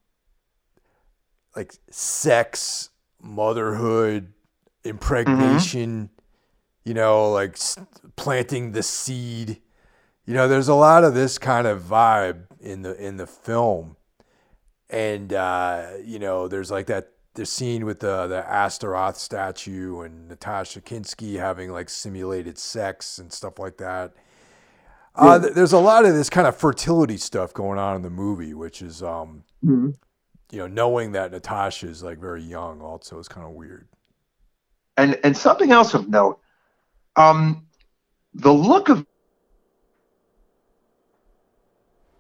like 1.54 1.74
sex 1.90 2.90
motherhood, 3.22 4.32
impregnation, 4.86 6.04
mm-hmm. 6.04 6.88
you 6.90 6.94
know, 6.94 7.30
like 7.30 7.58
planting 8.16 8.72
the 8.72 8.82
seed. 8.82 9.60
You 10.26 10.34
know, 10.36 10.48
there's 10.48 10.70
a 10.70 10.74
lot 10.74 11.04
of 11.04 11.16
this 11.16 11.38
kind 11.38 11.68
of 11.68 11.82
vibe 11.82 12.44
in 12.62 12.84
the 12.84 12.96
in 12.96 13.18
the 13.18 13.28
film, 13.28 13.98
and 14.92 15.34
uh, 15.34 15.88
you 16.04 16.20
know, 16.20 16.48
there's 16.48 16.72
like 16.72 16.88
that 16.88 17.12
the 17.34 17.46
scene 17.46 17.86
with 17.86 18.00
the 18.00 18.28
the 18.28 18.48
Astaroth 18.48 19.18
statue 19.18 20.02
and 20.02 20.28
Natasha 20.28 20.82
Kinski 20.82 21.40
having 21.40 21.72
like 21.72 21.90
simulated 21.90 22.58
sex 22.58 23.18
and 23.18 23.32
stuff 23.32 23.60
like 23.60 23.78
that. 23.78 24.14
Uh, 25.14 25.38
there's 25.38 25.74
a 25.74 25.80
lot 25.80 26.06
of 26.06 26.14
this 26.14 26.30
kind 26.30 26.48
of 26.48 26.56
fertility 26.56 27.18
stuff 27.18 27.54
going 27.54 27.78
on 27.78 27.98
in 27.98 28.02
the 28.02 28.10
movie, 28.10 28.54
which 28.54 28.82
is 28.82 29.04
um, 29.04 29.44
mm-hmm 29.64 29.90
you 30.52 30.60
know, 30.60 30.68
knowing 30.68 31.14
that 31.14 31.32
Natasha 31.32 31.88
is 31.88 32.04
like 32.04 32.20
very 32.20 32.44
young 32.44 32.82
also 32.82 33.18
is 33.20 33.28
kind 33.28 33.48
of 33.48 33.54
weird. 33.54 33.88
And 34.98 35.18
and 35.24 35.36
something 35.36 35.72
else 35.72 35.94
of 35.94 36.10
note, 36.10 36.40
um, 37.16 37.66
the 38.34 38.52
look 38.52 38.90
of 38.90 39.06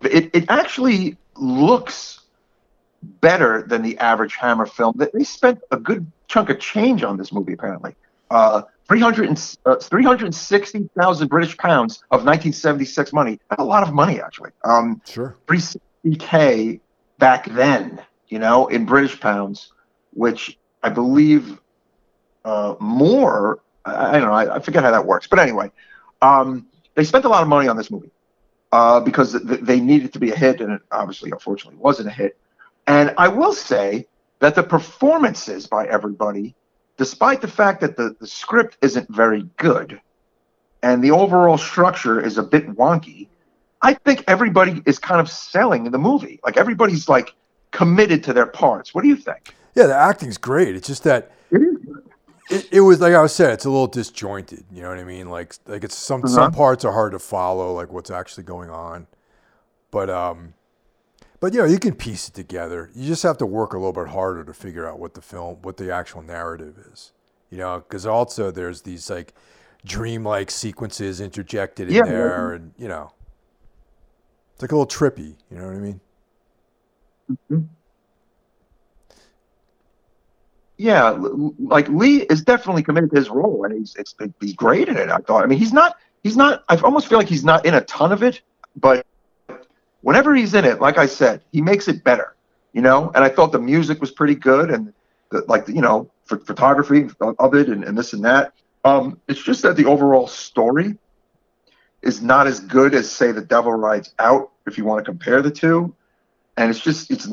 it, 0.01 0.29
it 0.33 0.45
actually 0.49 1.17
looks 1.35 2.20
better 3.03 3.63
than 3.63 3.81
the 3.81 3.97
average 3.97 4.35
Hammer 4.35 4.65
film. 4.65 4.99
They 5.13 5.23
spent 5.23 5.59
a 5.71 5.77
good 5.77 6.11
chunk 6.27 6.49
of 6.49 6.59
change 6.59 7.03
on 7.03 7.17
this 7.17 7.31
movie, 7.31 7.53
apparently. 7.53 7.95
Uh, 8.29 8.63
300 8.87 9.39
uh, 9.65 9.75
360,000 9.75 11.27
British 11.27 11.57
pounds 11.57 11.97
of 12.11 12.25
1976 12.25 13.13
money. 13.13 13.39
That's 13.49 13.61
a 13.61 13.65
lot 13.65 13.87
of 13.87 13.93
money, 13.93 14.21
actually. 14.21 14.51
Um, 14.63 15.01
sure. 15.05 15.37
360K 15.47 16.79
back 17.17 17.45
then, 17.47 18.01
you 18.27 18.39
know, 18.39 18.67
in 18.67 18.85
British 18.85 19.19
pounds, 19.19 19.71
which 20.13 20.57
I 20.83 20.89
believe 20.89 21.59
uh, 22.43 22.75
more. 22.79 23.59
I, 23.85 24.09
I, 24.09 24.11
don't 24.13 24.27
know. 24.27 24.33
I, 24.33 24.55
I, 24.55 24.59
forget 24.59 24.83
how 24.83 24.91
that 24.91 25.05
works. 25.05 25.27
But 25.27 25.39
anyway, 25.39 25.71
um, 26.21 26.67
they 26.95 27.03
spent 27.03 27.25
a 27.25 27.29
lot 27.29 27.43
of 27.43 27.47
money 27.47 27.67
on 27.67 27.77
this 27.77 27.91
movie 27.91 28.11
uh, 28.71 28.99
because 28.99 29.31
th- 29.31 29.61
they 29.61 29.79
needed 29.79 30.13
to 30.13 30.19
be 30.19 30.31
a 30.31 30.35
hit, 30.35 30.61
and 30.61 30.73
it 30.73 30.81
obviously, 30.91 31.31
unfortunately, 31.31 31.79
wasn't 31.79 32.07
a 32.07 32.11
hit. 32.11 32.37
And 32.87 33.13
I 33.17 33.27
will 33.27 33.53
say 33.53 34.07
that 34.39 34.55
the 34.55 34.63
performances 34.63 35.67
by 35.67 35.87
everybody, 35.87 36.55
despite 36.97 37.41
the 37.41 37.47
fact 37.47 37.81
that 37.81 37.95
the, 37.95 38.15
the 38.19 38.27
script 38.27 38.77
isn't 38.81 39.09
very 39.09 39.43
good 39.57 39.99
and 40.83 41.03
the 41.03 41.11
overall 41.11 41.57
structure 41.57 42.19
is 42.19 42.37
a 42.37 42.43
bit 42.43 42.67
wonky, 42.75 43.27
I 43.81 43.93
think 43.93 44.23
everybody 44.27 44.81
is 44.85 44.99
kind 44.99 45.21
of 45.21 45.29
selling 45.29 45.85
the 45.85 45.97
movie. 45.97 46.39
Like 46.43 46.57
everybody's 46.57 47.07
like 47.07 47.33
committed 47.71 48.23
to 48.25 48.33
their 48.33 48.45
parts. 48.45 48.93
What 48.93 49.01
do 49.01 49.07
you 49.07 49.15
think? 49.15 49.53
Yeah, 49.75 49.87
the 49.87 49.95
acting's 49.95 50.37
great. 50.37 50.75
It's 50.75 50.87
just 50.87 51.03
that 51.03 51.31
it 52.51 52.67
it, 52.71 52.81
was 52.81 52.99
like 52.99 53.13
I 53.13 53.21
was 53.21 53.33
saying, 53.33 53.51
it's 53.51 53.65
a 53.65 53.69
little 53.69 53.87
disjointed. 53.87 54.65
You 54.71 54.81
know 54.81 54.89
what 54.89 54.99
I 54.99 55.03
mean? 55.03 55.29
Like 55.29 55.55
like 55.65 55.83
it's 55.83 55.95
some 55.95 56.21
uh-huh. 56.21 56.33
some 56.33 56.51
parts 56.51 56.83
are 56.83 56.91
hard 56.91 57.13
to 57.13 57.19
follow, 57.19 57.73
like 57.73 57.91
what's 57.91 58.11
actually 58.11 58.43
going 58.43 58.69
on. 58.69 59.07
But 59.89 60.09
um, 60.09 60.53
but 61.41 61.53
you 61.53 61.59
know 61.59 61.65
you 61.65 61.79
can 61.79 61.93
piece 61.93 62.29
it 62.29 62.33
together. 62.33 62.89
You 62.95 63.07
just 63.07 63.23
have 63.23 63.37
to 63.39 63.45
work 63.45 63.73
a 63.73 63.77
little 63.77 63.91
bit 63.91 64.07
harder 64.07 64.45
to 64.45 64.53
figure 64.53 64.87
out 64.87 64.99
what 64.99 65.15
the 65.15 65.21
film, 65.21 65.57
what 65.63 65.75
the 65.75 65.91
actual 65.91 66.21
narrative 66.21 66.77
is. 66.93 67.11
You 67.49 67.57
know, 67.57 67.79
because 67.79 68.05
also 68.05 68.51
there's 68.51 68.83
these 68.83 69.09
like 69.09 69.33
dreamlike 69.83 70.51
sequences 70.51 71.19
interjected 71.19 71.89
in 71.89 71.95
yeah, 71.95 72.05
there, 72.05 72.49
yeah. 72.49 72.55
and 72.55 72.73
you 72.77 72.87
know, 72.87 73.11
it's 74.53 74.61
like 74.61 74.71
a 74.71 74.77
little 74.77 74.87
trippy. 74.87 75.35
You 75.49 75.57
know 75.57 75.65
what 75.65 75.75
I 75.75 75.79
mean? 75.79 75.99
Mm-hmm. 77.31 77.61
yeah, 80.77 81.17
like 81.59 81.87
Lee 81.89 82.21
is 82.23 82.41
definitely 82.41 82.83
committed 82.83 83.11
to 83.11 83.15
his 83.15 83.29
role, 83.29 83.65
and 83.65 83.73
he's 83.73 83.95
it's, 83.97 84.15
he's 84.39 84.53
great 84.53 84.89
in 84.89 84.97
it. 84.97 85.09
I 85.09 85.17
thought. 85.17 85.43
I 85.43 85.47
mean, 85.47 85.59
he's 85.59 85.73
not 85.73 85.97
he's 86.23 86.37
not. 86.37 86.63
I 86.69 86.75
almost 86.77 87.07
feel 87.07 87.17
like 87.17 87.27
he's 87.27 87.43
not 87.43 87.65
in 87.65 87.73
a 87.73 87.81
ton 87.81 88.11
of 88.11 88.21
it, 88.21 88.41
but 88.75 89.05
whenever 90.01 90.35
he's 90.35 90.53
in 90.53 90.65
it, 90.65 90.79
like 90.79 90.97
I 90.97 91.05
said, 91.05 91.41
he 91.51 91.61
makes 91.61 91.87
it 91.87 92.03
better. 92.03 92.35
You 92.73 92.81
know, 92.81 93.11
and 93.13 93.23
I 93.23 93.29
thought 93.29 93.51
the 93.51 93.59
music 93.59 93.99
was 93.99 94.11
pretty 94.11 94.35
good, 94.35 94.71
and 94.71 94.93
the, 95.29 95.43
like 95.47 95.67
you 95.67 95.81
know, 95.81 96.09
photography 96.25 97.09
of 97.19 97.53
it, 97.53 97.67
and, 97.67 97.83
and 97.83 97.97
this 97.97 98.13
and 98.13 98.23
that. 98.23 98.53
Um, 98.85 99.19
it's 99.27 99.41
just 99.41 99.61
that 99.63 99.75
the 99.75 99.85
overall 99.85 100.27
story 100.27 100.97
is 102.01 102.21
not 102.21 102.47
as 102.47 102.59
good 102.59 102.95
as 102.95 103.11
say 103.11 103.31
The 103.31 103.41
Devil 103.41 103.73
Rides 103.73 104.13
Out, 104.19 104.51
if 104.65 104.77
you 104.77 104.85
want 104.85 105.03
to 105.03 105.11
compare 105.11 105.41
the 105.41 105.51
two, 105.51 105.93
and 106.57 106.69
it's 106.69 106.79
just 106.79 107.11
it's 107.11 107.27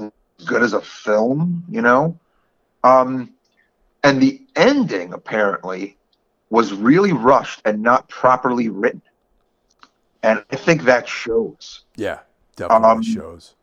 good 0.45 0.63
as 0.63 0.73
a 0.73 0.81
film, 0.81 1.65
you 1.69 1.83
know. 1.83 2.19
Um, 2.85 3.33
and 4.03 4.21
the 4.21 4.43
ending, 4.57 5.13
apparently, 5.13 5.97
was 6.51 6.73
really 6.73 7.13
rushed 7.13 7.61
and 7.65 7.83
not 7.83 8.09
properly 8.09 8.69
written. 8.69 9.03
And 10.23 10.45
I 10.51 10.57
think 10.57 10.83
that 10.85 11.09
shows. 11.09 11.85
Yeah, 11.97 12.21
definitely 12.59 12.89
um, 12.89 13.03
shows. 13.03 13.55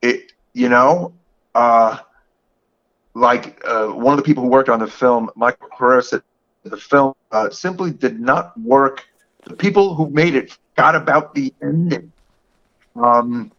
It, 0.00 0.32
you 0.52 0.68
know, 0.68 1.12
uh, 1.54 1.98
like 3.14 3.60
uh, 3.64 3.88
one 3.88 4.12
of 4.12 4.16
the 4.16 4.24
people 4.24 4.42
who 4.42 4.48
worked 4.48 4.68
on 4.68 4.80
the 4.80 4.86
film, 4.86 5.30
Michael 5.36 5.68
Carreras 5.68 6.08
said 6.10 6.22
the 6.64 6.76
film 6.76 7.14
uh, 7.30 7.50
simply 7.50 7.90
did 7.90 8.20
not 8.20 8.58
work. 8.58 9.04
The 9.44 9.56
people 9.56 9.94
who 9.94 10.08
made 10.10 10.34
it 10.34 10.56
got 10.76 10.94
about 10.94 11.34
the 11.34 11.52
ending. 11.62 12.12
Um, 12.96 13.52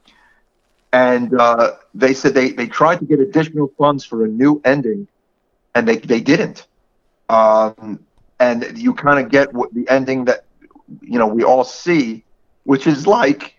and 0.92 1.34
uh, 1.40 1.74
they 1.94 2.14
said 2.14 2.34
they, 2.34 2.52
they 2.52 2.68
tried 2.68 3.00
to 3.00 3.06
get 3.06 3.20
additional 3.20 3.72
funds 3.78 4.06
for 4.06 4.26
a 4.26 4.28
new 4.28 4.62
ending 4.64 5.08
and 5.76 5.88
they 5.88 5.98
they 5.98 6.22
didn't. 6.22 6.68
Um, 7.30 8.00
and 8.40 8.78
you 8.78 8.94
kind 8.94 9.24
of 9.24 9.32
get 9.32 9.54
what 9.54 9.74
the 9.74 9.88
ending 9.90 10.26
that 10.26 10.46
you 11.02 11.18
know 11.18 11.28
we 11.28 11.44
all 11.44 11.64
see, 11.64 12.24
which 12.64 12.88
is 12.88 13.08
like 13.08 13.56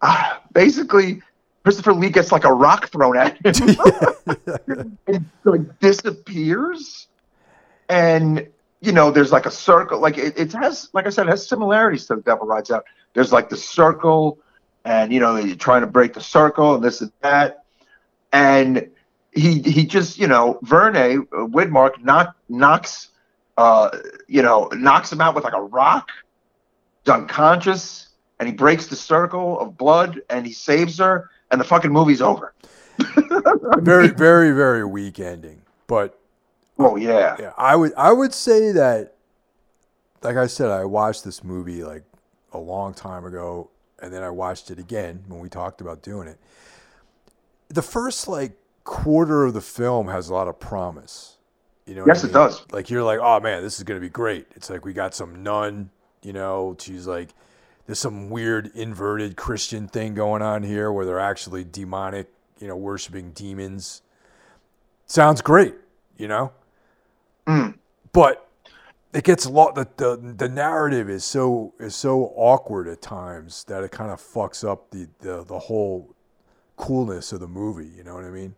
uh, 0.00 0.38
basically 0.52 1.22
Christopher 1.64 1.92
Lee 1.92 2.10
gets 2.10 2.32
like 2.32 2.44
a 2.44 2.52
rock 2.52 2.90
thrown 2.90 3.16
at 3.16 3.36
him. 3.44 3.76
And 5.06 5.24
like 5.44 5.78
disappears, 5.80 7.08
and 7.88 8.46
you 8.80 8.92
know 8.92 9.10
there's 9.10 9.32
like 9.32 9.46
a 9.46 9.50
circle, 9.50 9.98
like 10.00 10.18
it, 10.18 10.38
it 10.38 10.52
has 10.52 10.88
like 10.92 11.06
I 11.06 11.10
said, 11.10 11.26
it 11.26 11.30
has 11.30 11.46
similarities 11.46 12.06
to 12.06 12.16
The 12.16 12.22
Devil 12.22 12.46
Rides 12.46 12.70
Out. 12.70 12.84
There's 13.14 13.32
like 13.32 13.48
the 13.48 13.56
circle, 13.56 14.38
and 14.84 15.12
you 15.12 15.20
know 15.20 15.36
you're 15.36 15.56
trying 15.56 15.80
to 15.80 15.86
break 15.86 16.14
the 16.14 16.20
circle 16.20 16.74
and 16.74 16.84
this 16.84 17.00
and 17.00 17.12
that, 17.22 17.64
and 18.32 18.90
he 19.32 19.60
he 19.62 19.86
just 19.86 20.18
you 20.18 20.26
know 20.26 20.58
Verne 20.62 20.96
uh, 20.96 21.46
Widmark 21.46 22.02
knock, 22.02 22.36
knocks 22.48 23.08
uh, 23.56 23.90
you 24.26 24.42
know 24.42 24.68
knocks 24.74 25.12
him 25.12 25.20
out 25.20 25.34
with 25.34 25.44
like 25.44 25.54
a 25.54 25.62
rock. 25.62 26.10
He's 27.04 27.12
unconscious, 27.12 28.07
and 28.38 28.48
he 28.48 28.54
breaks 28.54 28.86
the 28.86 28.96
circle 28.96 29.58
of 29.60 29.76
blood, 29.76 30.20
and 30.30 30.46
he 30.46 30.52
saves 30.52 30.98
her, 30.98 31.30
and 31.50 31.60
the 31.60 31.64
fucking 31.64 31.92
movie's 31.92 32.22
over. 32.22 32.54
very 33.78 34.08
very 34.08 34.50
very 34.50 34.84
weak 34.84 35.20
ending, 35.20 35.62
but 35.86 36.18
oh 36.78 36.96
yeah, 36.96 37.36
yeah. 37.38 37.52
I 37.56 37.76
would 37.76 37.94
I 37.96 38.12
would 38.12 38.34
say 38.34 38.72
that, 38.72 39.14
like 40.22 40.36
I 40.36 40.46
said, 40.46 40.70
I 40.70 40.84
watched 40.84 41.24
this 41.24 41.44
movie 41.44 41.84
like 41.84 42.02
a 42.52 42.58
long 42.58 42.94
time 42.94 43.24
ago, 43.24 43.70
and 44.00 44.12
then 44.12 44.22
I 44.22 44.30
watched 44.30 44.70
it 44.70 44.78
again 44.78 45.24
when 45.28 45.40
we 45.40 45.48
talked 45.48 45.80
about 45.80 46.02
doing 46.02 46.26
it. 46.28 46.38
The 47.68 47.82
first 47.82 48.26
like 48.26 48.56
quarter 48.84 49.44
of 49.44 49.54
the 49.54 49.60
film 49.60 50.08
has 50.08 50.28
a 50.28 50.34
lot 50.34 50.48
of 50.48 50.58
promise. 50.58 51.36
You 51.86 51.94
know, 51.94 52.04
yes, 52.06 52.20
I 52.20 52.26
mean? 52.26 52.30
it 52.30 52.34
does. 52.34 52.62
Like 52.72 52.90
you're 52.90 53.04
like, 53.04 53.20
oh 53.20 53.38
man, 53.40 53.62
this 53.62 53.78
is 53.78 53.84
gonna 53.84 54.00
be 54.00 54.08
great. 54.08 54.46
It's 54.56 54.70
like 54.70 54.84
we 54.84 54.92
got 54.92 55.14
some 55.14 55.42
nun. 55.42 55.90
You 56.22 56.32
know, 56.32 56.76
she's 56.80 57.06
like, 57.06 57.28
there's 57.88 57.98
some 57.98 58.28
weird 58.28 58.70
inverted 58.74 59.34
Christian 59.34 59.88
thing 59.88 60.12
going 60.12 60.42
on 60.42 60.62
here 60.62 60.92
where 60.92 61.06
they're 61.06 61.18
actually 61.18 61.64
demonic. 61.64 62.28
You 62.60 62.68
know, 62.68 62.76
worshiping 62.76 63.30
demons. 63.30 64.02
Sounds 65.06 65.40
great. 65.40 65.74
You 66.18 66.28
know, 66.28 66.52
mm. 67.46 67.74
but 68.12 68.46
it 69.14 69.24
gets 69.24 69.46
a 69.46 69.50
lot. 69.50 69.74
The, 69.74 69.88
the 69.96 70.34
the 70.36 70.48
narrative 70.50 71.08
is 71.08 71.24
so 71.24 71.72
is 71.80 71.94
so 71.94 72.34
awkward 72.36 72.88
at 72.88 73.00
times 73.00 73.64
that 73.64 73.82
it 73.82 73.90
kind 73.90 74.10
of 74.10 74.20
fucks 74.20 74.68
up 74.68 74.90
the, 74.90 75.08
the 75.20 75.44
the 75.44 75.58
whole 75.58 76.14
coolness 76.76 77.32
of 77.32 77.40
the 77.40 77.48
movie. 77.48 77.90
You 77.96 78.04
know 78.04 78.14
what 78.14 78.24
I 78.24 78.30
mean? 78.30 78.54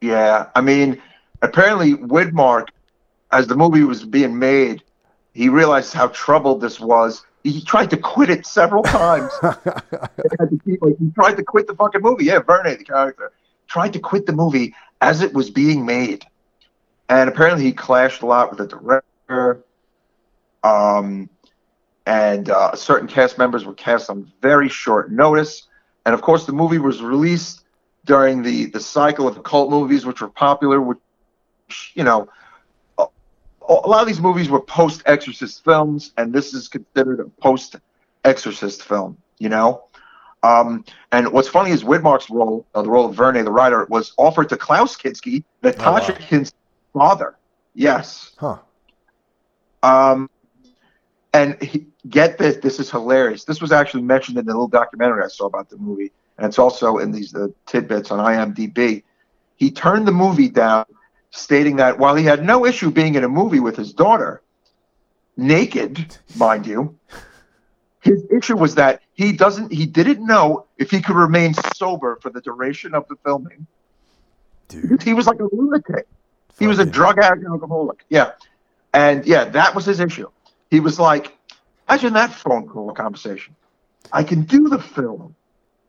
Yeah, 0.00 0.46
I 0.54 0.62
mean, 0.62 1.02
apparently 1.42 1.96
Widmark, 1.96 2.68
as 3.30 3.46
the 3.46 3.56
movie 3.56 3.84
was 3.84 4.04
being 4.04 4.38
made, 4.38 4.82
he 5.34 5.48
realized 5.48 5.92
how 5.92 6.08
troubled 6.08 6.60
this 6.60 6.80
was. 6.80 7.24
He 7.42 7.60
tried 7.60 7.90
to 7.90 7.96
quit 7.96 8.30
it 8.30 8.46
several 8.46 8.82
times. 8.82 9.30
like, 9.42 10.50
he 10.64 11.10
tried 11.14 11.34
to 11.34 11.42
quit 11.42 11.66
the 11.66 11.74
fucking 11.74 12.00
movie. 12.00 12.24
Yeah, 12.24 12.38
Verne, 12.38 12.78
the 12.78 12.84
character, 12.84 13.32
tried 13.68 13.92
to 13.92 13.98
quit 13.98 14.24
the 14.26 14.32
movie 14.32 14.74
as 15.00 15.20
it 15.20 15.34
was 15.34 15.50
being 15.50 15.84
made, 15.84 16.24
and 17.08 17.28
apparently 17.28 17.64
he 17.64 17.72
clashed 17.72 18.22
a 18.22 18.26
lot 18.26 18.48
with 18.50 18.58
the 18.58 18.66
director. 18.66 19.64
Um, 20.62 21.28
and 22.06 22.48
uh, 22.48 22.74
certain 22.74 23.08
cast 23.08 23.36
members 23.36 23.64
were 23.64 23.74
cast 23.74 24.08
on 24.08 24.30
very 24.40 24.68
short 24.68 25.10
notice. 25.10 25.66
And 26.06 26.14
of 26.14 26.22
course, 26.22 26.46
the 26.46 26.52
movie 26.52 26.78
was 26.78 27.02
released 27.02 27.64
during 28.04 28.42
the 28.42 28.66
the 28.66 28.80
cycle 28.80 29.26
of 29.26 29.42
cult 29.42 29.70
movies, 29.70 30.06
which 30.06 30.20
were 30.20 30.28
popular, 30.28 30.80
which 30.80 30.98
you 31.94 32.04
know, 32.04 32.28
a 33.68 33.88
lot 33.88 34.00
of 34.00 34.06
these 34.06 34.20
movies 34.20 34.48
were 34.48 34.60
post 34.60 35.02
Exorcist 35.06 35.64
films, 35.64 36.12
and 36.16 36.32
this 36.32 36.54
is 36.54 36.68
considered 36.68 37.20
a 37.20 37.24
post 37.40 37.76
Exorcist 38.24 38.82
film. 38.82 39.16
You 39.38 39.48
know, 39.48 39.84
um, 40.42 40.84
and 41.12 41.32
what's 41.32 41.48
funny 41.48 41.70
is 41.70 41.82
Widmark's 41.82 42.30
role, 42.30 42.66
uh, 42.74 42.82
the 42.82 42.90
role 42.90 43.06
of 43.06 43.14
Verne, 43.14 43.44
the 43.44 43.50
writer, 43.50 43.86
was 43.86 44.12
offered 44.16 44.48
to 44.50 44.56
Klaus 44.56 44.96
Kinski, 44.96 45.44
Natasha 45.62 46.16
oh, 46.18 46.38
wow. 46.92 47.08
father. 47.08 47.36
Yes. 47.74 48.32
Huh. 48.38 48.58
Um, 49.82 50.30
and 51.32 51.60
he, 51.60 51.86
get 52.08 52.38
this, 52.38 52.58
this 52.58 52.78
is 52.78 52.90
hilarious. 52.90 53.44
This 53.44 53.60
was 53.60 53.72
actually 53.72 54.04
mentioned 54.04 54.38
in 54.38 54.46
the 54.46 54.52
little 54.52 54.68
documentary 54.68 55.24
I 55.24 55.28
saw 55.28 55.46
about 55.46 55.68
the 55.68 55.76
movie 55.76 56.12
and 56.38 56.46
it's 56.46 56.58
also 56.58 56.98
in 56.98 57.12
these 57.12 57.34
uh, 57.34 57.48
tidbits 57.66 58.10
on 58.10 58.18
IMDb. 58.18 59.02
He 59.56 59.70
turned 59.70 60.06
the 60.06 60.12
movie 60.12 60.48
down, 60.48 60.84
stating 61.34 61.76
that 61.76 61.98
while 61.98 62.14
he 62.14 62.24
had 62.24 62.44
no 62.44 62.64
issue 62.64 62.90
being 62.90 63.16
in 63.16 63.24
a 63.24 63.28
movie 63.28 63.60
with 63.60 63.76
his 63.76 63.92
daughter, 63.92 64.40
naked, 65.36 66.16
mind 66.36 66.66
you, 66.66 66.96
his 68.00 68.24
issue 68.30 68.56
was 68.56 68.76
that 68.76 69.02
he 69.14 69.32
doesn't, 69.32 69.72
he 69.72 69.86
didn't 69.86 70.24
know 70.24 70.66
if 70.78 70.90
he 70.90 71.00
could 71.00 71.16
remain 71.16 71.54
sober 71.74 72.18
for 72.22 72.30
the 72.30 72.40
duration 72.40 72.94
of 72.94 73.08
the 73.08 73.16
filming. 73.24 73.66
Dude, 74.68 75.02
He 75.02 75.12
was 75.12 75.26
like 75.26 75.40
a 75.40 75.48
lunatic. 75.52 76.06
He 76.58 76.66
was 76.66 76.78
a 76.78 76.86
drug 76.86 77.18
addict 77.18 77.42
and 77.42 77.52
alcoholic. 77.52 78.04
Yeah. 78.08 78.32
And 78.92 79.26
yeah, 79.26 79.44
that 79.46 79.74
was 79.74 79.84
his 79.84 79.98
issue. 79.98 80.30
He 80.70 80.78
was 80.78 81.00
like, 81.00 81.36
imagine 81.88 82.12
that 82.12 82.32
phone 82.32 82.68
call 82.68 82.92
conversation. 82.92 83.56
I 84.12 84.22
can 84.22 84.42
do 84.42 84.68
the 84.68 84.78
film. 84.78 85.34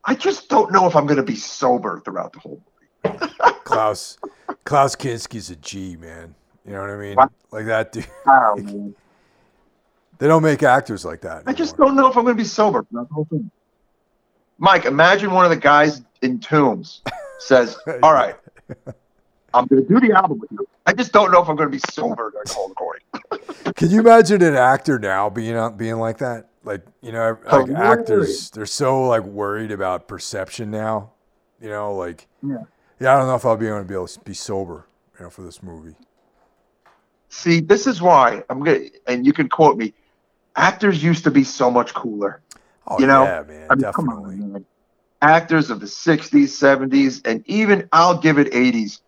I 0.04 0.14
just 0.14 0.48
don't 0.48 0.72
know 0.72 0.86
if 0.86 0.96
I'm 0.96 1.06
going 1.06 1.18
to 1.18 1.22
be 1.22 1.36
sober 1.36 2.00
throughout 2.04 2.32
the 2.32 2.40
whole 2.40 2.62
movie. 3.04 3.18
Klaus 3.64 4.18
Klaus 4.66 4.96
Kinski's 4.96 5.48
a 5.48 5.56
G, 5.56 5.96
man. 5.96 6.34
You 6.66 6.72
know 6.72 6.80
what 6.80 6.90
I 6.90 6.96
mean? 6.96 7.14
What? 7.14 7.30
Like 7.52 7.66
that 7.66 7.92
dude. 7.92 8.06
Wow, 8.26 8.54
oh, 8.58 8.62
man. 8.62 8.94
They 10.18 10.26
don't 10.26 10.42
make 10.42 10.62
actors 10.62 11.04
like 11.04 11.20
that. 11.22 11.44
I 11.46 11.52
just 11.52 11.76
don't 11.76 11.94
know 11.94 12.10
if 12.10 12.16
I'm 12.16 12.24
going 12.24 12.36
to 12.36 12.42
be 12.42 12.48
sober 12.48 12.84
the 12.90 13.04
whole 13.04 13.26
thing. 13.26 13.50
Mike, 14.58 14.84
imagine 14.86 15.30
one 15.30 15.44
of 15.44 15.50
the 15.50 15.56
guys 15.56 16.02
in 16.22 16.40
Tombs 16.40 17.02
says, 17.38 17.78
All 18.02 18.14
right, 18.14 18.34
I'm 19.54 19.66
going 19.66 19.86
to 19.86 19.88
do 19.88 20.00
the 20.00 20.14
album 20.14 20.40
with 20.40 20.50
you. 20.50 20.66
I 20.86 20.94
just 20.94 21.12
don't 21.12 21.30
know 21.30 21.42
if 21.42 21.48
I'm 21.48 21.56
going 21.56 21.70
to 21.70 21.72
be 21.76 21.82
sober 21.90 22.30
during 22.30 22.46
the 22.46 22.52
whole 22.54 22.68
recording. 22.70 23.02
Can 23.74 23.90
you 23.90 24.00
imagine 24.00 24.42
an 24.42 24.54
actor 24.54 24.98
now 24.98 25.28
being 25.28 25.54
out 25.54 25.76
being 25.76 25.96
like 25.96 26.18
that? 26.18 26.48
Like 26.64 26.82
you 27.02 27.12
know, 27.12 27.38
like 27.52 27.66
Hilarious. 27.66 28.00
actors, 28.00 28.50
they're 28.50 28.66
so 28.66 29.06
like 29.06 29.22
worried 29.22 29.70
about 29.70 30.08
perception 30.08 30.70
now. 30.70 31.12
You 31.60 31.68
know, 31.68 31.94
like 31.94 32.26
Yeah. 32.42 32.64
Yeah, 33.00 33.14
I 33.14 33.18
don't 33.18 33.28
know 33.28 33.34
if 33.34 33.44
I'll 33.44 33.56
be 33.56 33.66
able 33.66 33.78
to 33.78 33.84
be 33.84 33.94
able 33.94 34.06
to 34.06 34.20
be 34.20 34.34
sober, 34.34 34.86
you 35.18 35.24
know, 35.24 35.30
for 35.30 35.42
this 35.42 35.62
movie. 35.62 35.94
See, 37.28 37.60
this 37.60 37.86
is 37.86 38.00
why 38.00 38.42
I'm 38.48 38.64
to, 38.64 38.90
and 39.06 39.26
you 39.26 39.32
can 39.32 39.48
quote 39.48 39.76
me, 39.76 39.92
actors 40.54 41.02
used 41.02 41.24
to 41.24 41.30
be 41.30 41.44
so 41.44 41.70
much 41.70 41.92
cooler. 41.94 42.40
Oh 42.86 43.00
You 43.00 43.06
know, 43.06 43.24
yeah, 43.24 43.42
man, 43.42 43.70
I 43.70 43.74
mean, 43.74 43.84
come 43.92 44.08
definitely. 44.08 44.36
on, 44.36 44.52
man. 44.52 44.66
Actors 45.22 45.70
of 45.70 45.80
the 45.80 45.86
60s, 45.86 46.48
70s, 46.48 47.26
and 47.26 47.42
even 47.46 47.88
I'll 47.92 48.18
give 48.18 48.38
it 48.38 48.52
80s 48.52 49.00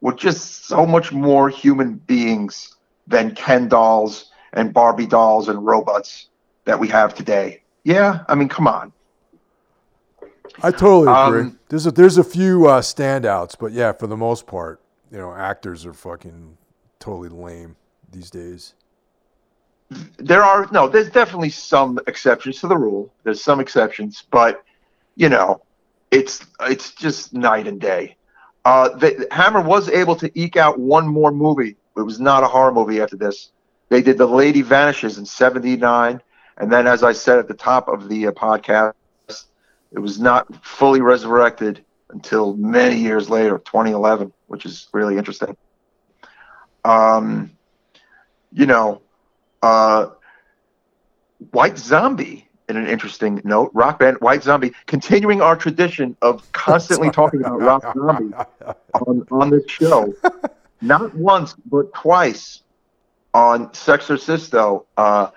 were 0.00 0.12
just 0.12 0.66
so 0.66 0.84
much 0.84 1.12
more 1.12 1.48
human 1.48 1.94
beings 1.94 2.76
than 3.06 3.34
Ken 3.34 3.68
dolls 3.68 4.30
and 4.52 4.72
Barbie 4.72 5.06
dolls 5.06 5.48
and 5.48 5.64
robots 5.64 6.28
that 6.64 6.78
we 6.78 6.88
have 6.88 7.14
today. 7.14 7.62
Yeah, 7.84 8.24
I 8.28 8.34
mean, 8.34 8.48
come 8.48 8.68
on. 8.68 8.92
I 10.62 10.70
totally 10.70 11.12
agree. 11.12 11.50
Um, 11.50 11.58
there's 11.68 11.86
a 11.86 11.90
there's 11.90 12.18
a 12.18 12.24
few 12.24 12.68
uh, 12.68 12.80
standouts, 12.80 13.56
but 13.58 13.72
yeah, 13.72 13.92
for 13.92 14.06
the 14.06 14.16
most 14.16 14.46
part, 14.46 14.80
you 15.10 15.18
know, 15.18 15.32
actors 15.34 15.86
are 15.86 15.92
fucking 15.92 16.56
totally 16.98 17.28
lame 17.28 17.76
these 18.10 18.30
days. 18.30 18.74
There 20.16 20.42
are, 20.42 20.68
no, 20.72 20.88
there's 20.88 21.10
definitely 21.10 21.50
some 21.50 21.98
exceptions 22.06 22.60
to 22.60 22.68
the 22.68 22.76
rule. 22.76 23.12
There's 23.24 23.42
some 23.42 23.60
exceptions, 23.60 24.24
but, 24.30 24.64
you 25.16 25.28
know, 25.28 25.62
it's 26.10 26.46
it's 26.60 26.92
just 26.92 27.34
night 27.34 27.66
and 27.66 27.80
day. 27.80 28.16
Uh, 28.64 28.90
the, 28.90 29.26
Hammer 29.30 29.60
was 29.60 29.88
able 29.88 30.16
to 30.16 30.30
eke 30.38 30.56
out 30.56 30.78
one 30.78 31.06
more 31.06 31.32
movie. 31.32 31.76
It 31.96 32.02
was 32.02 32.20
not 32.20 32.42
a 32.42 32.46
horror 32.46 32.72
movie 32.72 33.00
after 33.00 33.16
this. 33.16 33.50
They 33.88 34.00
did 34.00 34.16
The 34.16 34.26
Lady 34.26 34.62
Vanishes 34.62 35.18
in 35.18 35.26
'79, 35.26 36.22
and 36.56 36.72
then, 36.72 36.86
as 36.86 37.02
I 37.02 37.12
said 37.12 37.38
at 37.38 37.48
the 37.48 37.54
top 37.54 37.88
of 37.88 38.08
the 38.08 38.28
uh, 38.28 38.32
podcast, 38.32 38.94
it 39.92 39.98
was 39.98 40.18
not 40.20 40.64
fully 40.64 41.00
resurrected 41.00 41.84
until 42.10 42.54
many 42.56 42.96
years 42.96 43.28
later, 43.30 43.58
2011, 43.58 44.32
which 44.46 44.66
is 44.66 44.88
really 44.92 45.16
interesting. 45.16 45.56
Um, 46.84 47.52
you 48.52 48.66
know, 48.66 49.02
uh, 49.62 50.06
White 51.50 51.78
Zombie. 51.78 52.48
In 52.68 52.76
an 52.76 52.86
interesting 52.86 53.42
note, 53.44 53.70
rock 53.74 53.98
band 53.98 54.18
White 54.20 54.42
Zombie, 54.44 54.72
continuing 54.86 55.42
our 55.42 55.56
tradition 55.56 56.16
of 56.22 56.50
constantly 56.52 57.10
talking 57.10 57.40
about 57.40 57.60
Rob 57.60 57.82
Zombie 57.82 58.34
on, 58.94 59.26
on 59.30 59.50
this 59.50 59.64
show, 59.68 60.14
not 60.80 61.14
once 61.14 61.54
but 61.66 61.92
twice 61.92 62.62
on 63.34 63.68
Sexorcisto, 63.70 64.86
uh, 64.96 65.30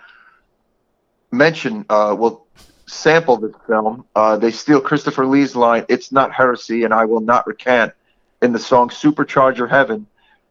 mention 1.31 1.85
uh, 1.89 2.15
will 2.17 2.44
sample 2.87 3.37
this 3.37 3.55
film. 3.67 4.05
Uh, 4.15 4.37
they 4.37 4.51
steal 4.51 4.81
Christopher 4.81 5.25
Lee's 5.25 5.55
line, 5.55 5.85
"It's 5.89 6.11
not 6.11 6.31
heresy, 6.31 6.83
and 6.83 6.93
I 6.93 7.05
will 7.05 7.21
not 7.21 7.47
recant," 7.47 7.93
in 8.41 8.53
the 8.53 8.59
song 8.59 8.89
"Supercharger 8.89 9.69
Heaven," 9.69 10.07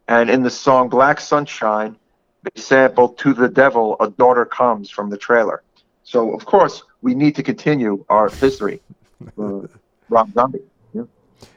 and 0.08 0.30
in 0.30 0.42
the 0.42 0.50
song 0.50 0.88
"Black 0.88 1.20
Sunshine." 1.20 1.96
They 2.42 2.60
sample 2.60 3.08
"To 3.08 3.32
the 3.32 3.48
Devil, 3.48 3.96
a 4.00 4.10
Daughter 4.10 4.44
Comes" 4.44 4.90
from 4.90 5.10
the 5.10 5.16
trailer. 5.16 5.62
So, 6.02 6.34
of 6.34 6.44
course, 6.44 6.82
we 7.00 7.14
need 7.14 7.34
to 7.36 7.42
continue 7.42 8.04
our 8.08 8.28
history. 8.28 8.80
Uh, 9.38 9.66
Rob 10.10 10.30
Zombie. 10.34 10.60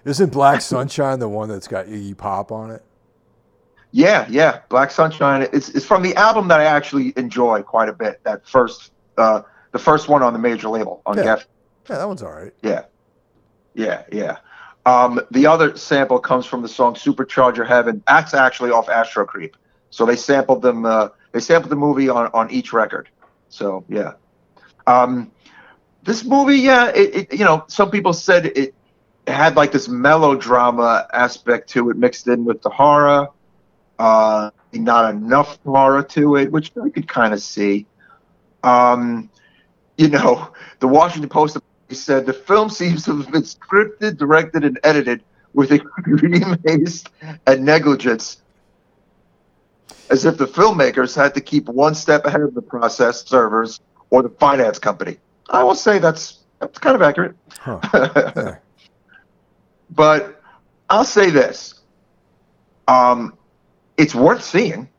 Isn't 0.06 0.32
Black 0.32 0.62
Sunshine 0.62 1.20
the 1.20 1.28
one 1.28 1.50
that's 1.50 1.68
got 1.68 1.88
Iggy 1.88 2.16
Pop 2.16 2.52
on 2.52 2.72
it? 2.72 2.84
Yeah, 3.92 4.26
yeah. 4.30 4.62
Black 4.70 4.92
Sunshine. 4.92 5.48
It's, 5.54 5.70
it's 5.70 5.86
from 5.86 6.04
the 6.04 6.16
album 6.16 6.48
that 6.50 6.60
I 6.60 6.66
actually 6.66 7.14
enjoy 7.18 7.64
quite 7.64 7.90
a 7.90 7.94
bit. 7.94 8.24
That 8.24 8.48
first, 8.48 8.92
uh, 9.18 9.42
the 9.72 9.80
first 9.80 10.08
one 10.08 10.24
on 10.24 10.34
the 10.34 10.40
major 10.40 10.70
label 10.70 11.02
on 11.06 11.18
Yeah. 11.18 11.24
Geffen. 11.24 11.46
Yeah, 11.90 11.98
that 11.98 12.08
one's 12.08 12.24
all 12.24 12.32
right. 12.32 12.54
Yeah, 12.62 12.84
yeah, 13.74 14.04
yeah. 14.12 14.38
Um, 14.86 15.20
the 15.32 15.48
other 15.48 15.76
sample 15.78 16.20
comes 16.20 16.46
from 16.46 16.62
the 16.62 16.68
song 16.68 16.96
"Supercharger 16.96 17.68
Heaven." 17.68 18.04
That's 18.08 18.34
actually 18.34 18.72
off 18.72 18.90
Astro 18.90 19.26
Creep. 19.26 19.56
So 19.90 20.06
they 20.06 20.16
sampled 20.16 20.62
them. 20.62 20.86
Uh, 20.86 21.10
they 21.32 21.40
sampled 21.40 21.72
the 21.72 21.76
movie 21.76 22.10
on 22.10 22.30
on 22.34 22.52
each 22.52 22.74
record. 22.74 23.10
So 23.50 23.86
yeah. 23.88 24.14
Um, 24.86 25.32
this 26.04 26.24
movie, 26.24 26.60
yeah, 26.60 26.88
it, 26.90 27.16
it 27.16 27.34
you 27.34 27.44
know, 27.44 27.66
some 27.68 27.92
people 27.92 28.14
said 28.14 28.46
it, 28.46 28.58
it 28.58 28.74
had 29.28 29.56
like 29.58 29.72
this 29.74 29.90
melodrama 29.90 31.08
aspect 31.12 31.70
to 31.72 31.90
it 31.90 31.98
mixed 31.98 32.28
in 32.28 32.46
with 32.46 32.62
the 32.62 32.70
horror. 32.70 33.28
Uh, 34.00 34.52
not 34.74 35.14
enough 35.14 35.60
horror 35.66 36.04
to 36.04 36.36
it, 36.36 36.52
which 36.52 36.72
I 36.82 36.90
could 36.90 37.08
kind 37.08 37.34
of 37.34 37.42
see. 37.42 37.88
Um, 38.64 39.30
you 39.98 40.10
know, 40.10 40.50
the 40.80 40.88
Washington 40.88 41.30
Post 41.30 41.58
said 41.92 42.26
the 42.26 42.34
film 42.34 42.70
seems 42.70 43.04
to 43.06 43.18
have 43.18 43.32
been 43.32 43.42
scripted, 43.44 44.18
directed, 44.18 44.64
and 44.64 44.80
edited 44.84 45.24
with 45.54 45.72
extreme 45.72 46.58
haste 46.66 47.10
and 47.46 47.66
negligence, 47.66 48.42
as 50.10 50.26
if 50.26 50.38
the 50.38 50.46
filmmakers 50.46 51.16
had 51.16 51.34
to 51.34 51.42
keep 51.42 51.68
one 51.68 51.96
step 51.96 52.26
ahead 52.26 52.42
of 52.42 52.54
the 52.54 52.62
process 52.62 53.26
servers 53.26 53.80
or 54.10 54.22
the 54.22 54.30
finance 54.30 54.80
company. 54.80 55.18
I 55.50 55.64
will 55.64 55.76
say 55.76 56.00
that's 56.00 56.40
that's 56.60 56.78
kind 56.80 56.96
of 56.96 57.02
accurate. 57.02 57.36
Huh. 57.60 57.80
Yeah. 58.36 58.56
but 59.90 60.42
I'll 60.90 61.06
say 61.06 61.30
this: 61.30 61.76
um, 62.88 63.38
it's 63.98 64.14
worth 64.16 64.44
seeing. 64.44 64.90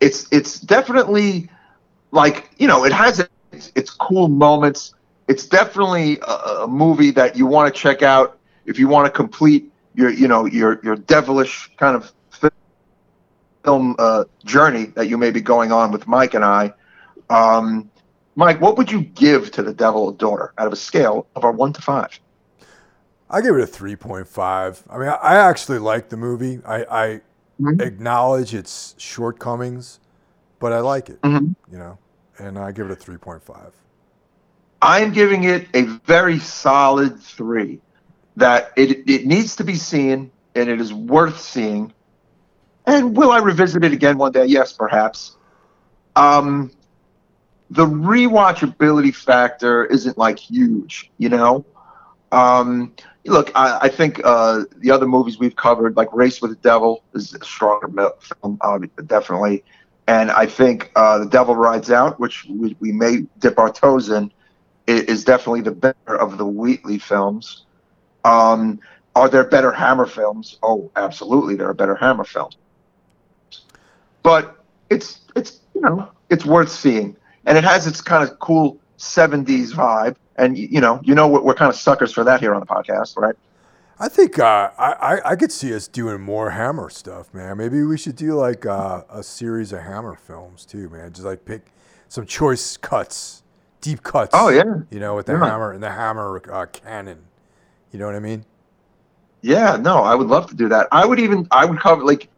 It's 0.00 0.28
it's 0.30 0.60
definitely 0.60 1.50
like 2.12 2.50
you 2.58 2.66
know 2.68 2.84
it 2.84 2.92
has 2.92 3.26
its, 3.58 3.72
its 3.74 3.90
cool 3.90 4.28
moments. 4.28 4.94
It's 5.26 5.46
definitely 5.46 6.18
a, 6.20 6.62
a 6.64 6.68
movie 6.68 7.10
that 7.12 7.36
you 7.36 7.46
want 7.46 7.72
to 7.72 7.78
check 7.78 8.02
out 8.02 8.38
if 8.64 8.78
you 8.78 8.88
want 8.88 9.06
to 9.06 9.10
complete 9.10 9.70
your 9.94 10.10
you 10.10 10.28
know 10.28 10.46
your 10.46 10.80
your 10.84 10.96
devilish 10.96 11.70
kind 11.76 11.96
of 11.96 12.12
film 13.64 13.96
uh, 13.98 14.24
journey 14.44 14.86
that 14.96 15.08
you 15.08 15.18
may 15.18 15.30
be 15.30 15.40
going 15.40 15.72
on 15.72 15.90
with 15.90 16.06
Mike 16.06 16.34
and 16.34 16.44
I. 16.44 16.72
Um, 17.28 17.90
Mike, 18.36 18.60
what 18.60 18.78
would 18.78 18.90
you 18.90 19.02
give 19.02 19.50
to 19.50 19.62
the 19.62 19.74
Devil 19.74 20.10
a 20.10 20.14
Daughter 20.14 20.54
out 20.56 20.66
of 20.68 20.72
a 20.72 20.76
scale 20.76 21.26
of 21.34 21.44
our 21.44 21.52
one 21.52 21.72
to 21.72 21.82
five? 21.82 22.18
I 23.28 23.42
give 23.42 23.56
it 23.56 23.60
a 23.60 23.66
three 23.66 23.96
point 23.96 24.28
five. 24.28 24.82
I 24.88 24.98
mean, 24.98 25.08
I, 25.08 25.34
actually 25.36 25.80
like 25.80 26.08
the 26.08 26.16
movie. 26.16 26.60
I, 26.64 26.84
I 26.84 27.20
Mhm. 27.60 27.82
acknowledge 27.82 28.54
its 28.54 28.94
shortcomings, 28.98 29.98
but 30.60 30.72
I 30.72 30.78
like 30.78 31.10
it. 31.10 31.20
Mhm. 31.22 31.56
You 31.70 31.78
know, 31.78 31.98
and 32.38 32.58
I 32.58 32.72
give 32.72 32.86
it 32.86 32.92
a 32.92 32.96
three 32.96 33.16
point 33.16 33.42
five. 33.42 33.72
I'm 34.80 35.12
giving 35.12 35.44
it 35.44 35.68
a 35.74 35.82
very 35.82 36.38
solid 36.38 37.20
three. 37.20 37.80
That 38.36 38.72
it 38.76 39.08
it 39.08 39.26
needs 39.26 39.56
to 39.56 39.64
be 39.64 39.74
seen 39.74 40.30
and 40.54 40.68
it 40.68 40.80
is 40.80 40.92
worth 40.92 41.40
seeing. 41.40 41.92
And 42.86 43.16
will 43.16 43.30
I 43.30 43.38
revisit 43.38 43.84
it 43.84 43.92
again 43.92 44.16
one 44.18 44.32
day? 44.32 44.46
Yes, 44.46 44.72
perhaps. 44.72 45.36
Um, 46.16 46.70
the 47.70 47.84
rewatchability 47.84 49.14
factor 49.14 49.84
isn't 49.84 50.16
like 50.16 50.38
huge, 50.38 51.10
you 51.18 51.28
know. 51.28 51.66
Um, 52.32 52.94
look, 53.26 53.50
I, 53.54 53.78
I 53.82 53.88
think 53.88 54.20
uh, 54.24 54.64
the 54.76 54.90
other 54.90 55.06
movies 55.06 55.38
we've 55.38 55.56
covered, 55.56 55.96
like 55.96 56.12
Race 56.12 56.40
with 56.40 56.50
the 56.50 56.56
Devil, 56.56 57.02
is 57.14 57.34
a 57.34 57.44
stronger 57.44 58.10
film, 58.20 58.58
uh, 58.60 58.78
definitely. 59.06 59.64
And 60.08 60.30
I 60.30 60.46
think 60.46 60.90
uh, 60.96 61.18
The 61.18 61.26
Devil 61.26 61.54
Rides 61.54 61.90
Out, 61.90 62.18
which 62.18 62.46
we, 62.48 62.74
we 62.80 62.92
may 62.92 63.26
dip 63.40 63.58
our 63.58 63.70
toes 63.70 64.08
in, 64.08 64.32
is 64.86 65.22
definitely 65.22 65.60
the 65.60 65.70
better 65.70 66.16
of 66.16 66.38
the 66.38 66.46
Wheatley 66.46 66.98
films. 66.98 67.66
Um, 68.24 68.80
are 69.14 69.28
there 69.28 69.44
better 69.44 69.70
Hammer 69.70 70.06
films? 70.06 70.58
Oh, 70.62 70.90
absolutely, 70.96 71.56
there 71.56 71.68
are 71.68 71.74
better 71.74 71.94
Hammer 71.94 72.24
films. 72.24 72.56
But 74.22 74.56
it's 74.88 75.20
it's 75.36 75.60
you 75.74 75.82
know 75.82 76.10
it's 76.30 76.46
worth 76.46 76.70
seeing, 76.70 77.14
and 77.44 77.58
it 77.58 77.64
has 77.64 77.86
its 77.86 78.00
kind 78.00 78.26
of 78.26 78.38
cool 78.38 78.78
'70s 78.96 79.72
vibe, 79.72 80.16
and 80.36 80.56
you 80.56 80.80
know, 80.80 81.00
you 81.04 81.14
know, 81.14 81.28
we're, 81.28 81.42
we're 81.42 81.54
kind 81.54 81.68
of 81.68 81.76
suckers 81.76 82.14
for 82.14 82.24
that 82.24 82.40
here 82.40 82.54
on 82.54 82.60
the 82.60 82.66
podcast, 82.66 83.18
right? 83.18 83.34
I 84.00 84.08
think 84.08 84.38
uh, 84.38 84.70
I, 84.78 84.92
I, 84.92 85.30
I 85.32 85.36
could 85.36 85.50
see 85.50 85.74
us 85.74 85.88
doing 85.88 86.20
more 86.20 86.50
Hammer 86.50 86.88
stuff, 86.88 87.34
man. 87.34 87.56
Maybe 87.56 87.82
we 87.82 87.98
should 87.98 88.14
do 88.16 88.34
like 88.34 88.64
uh, 88.64 89.02
a 89.10 89.22
series 89.22 89.72
of 89.72 89.80
Hammer 89.80 90.14
films 90.14 90.64
too, 90.64 90.88
man. 90.88 91.12
Just 91.12 91.24
like 91.24 91.44
pick 91.44 91.62
some 92.08 92.24
choice 92.24 92.76
cuts, 92.76 93.42
deep 93.80 94.02
cuts. 94.04 94.30
Oh 94.34 94.50
yeah, 94.50 94.82
you 94.90 95.00
know, 95.00 95.16
with 95.16 95.26
the 95.26 95.32
Yeah. 95.32 95.44
Hammer 95.44 95.72
and 95.72 95.82
the 95.82 95.90
Hammer 95.90 96.40
uh, 96.52 96.66
canon. 96.66 97.18
You 97.90 97.98
know 97.98 98.06
what 98.06 98.14
I 98.14 98.20
mean? 98.20 98.44
Yeah, 99.42 99.76
no, 99.76 99.98
I 99.98 100.14
would 100.14 100.28
love 100.28 100.48
to 100.50 100.54
do 100.54 100.68
that. 100.68 100.86
I 100.92 101.04
would 101.04 101.18
even 101.18 101.48
I 101.50 101.64
would 101.64 101.80
cover 101.80 102.04
like 102.04 102.28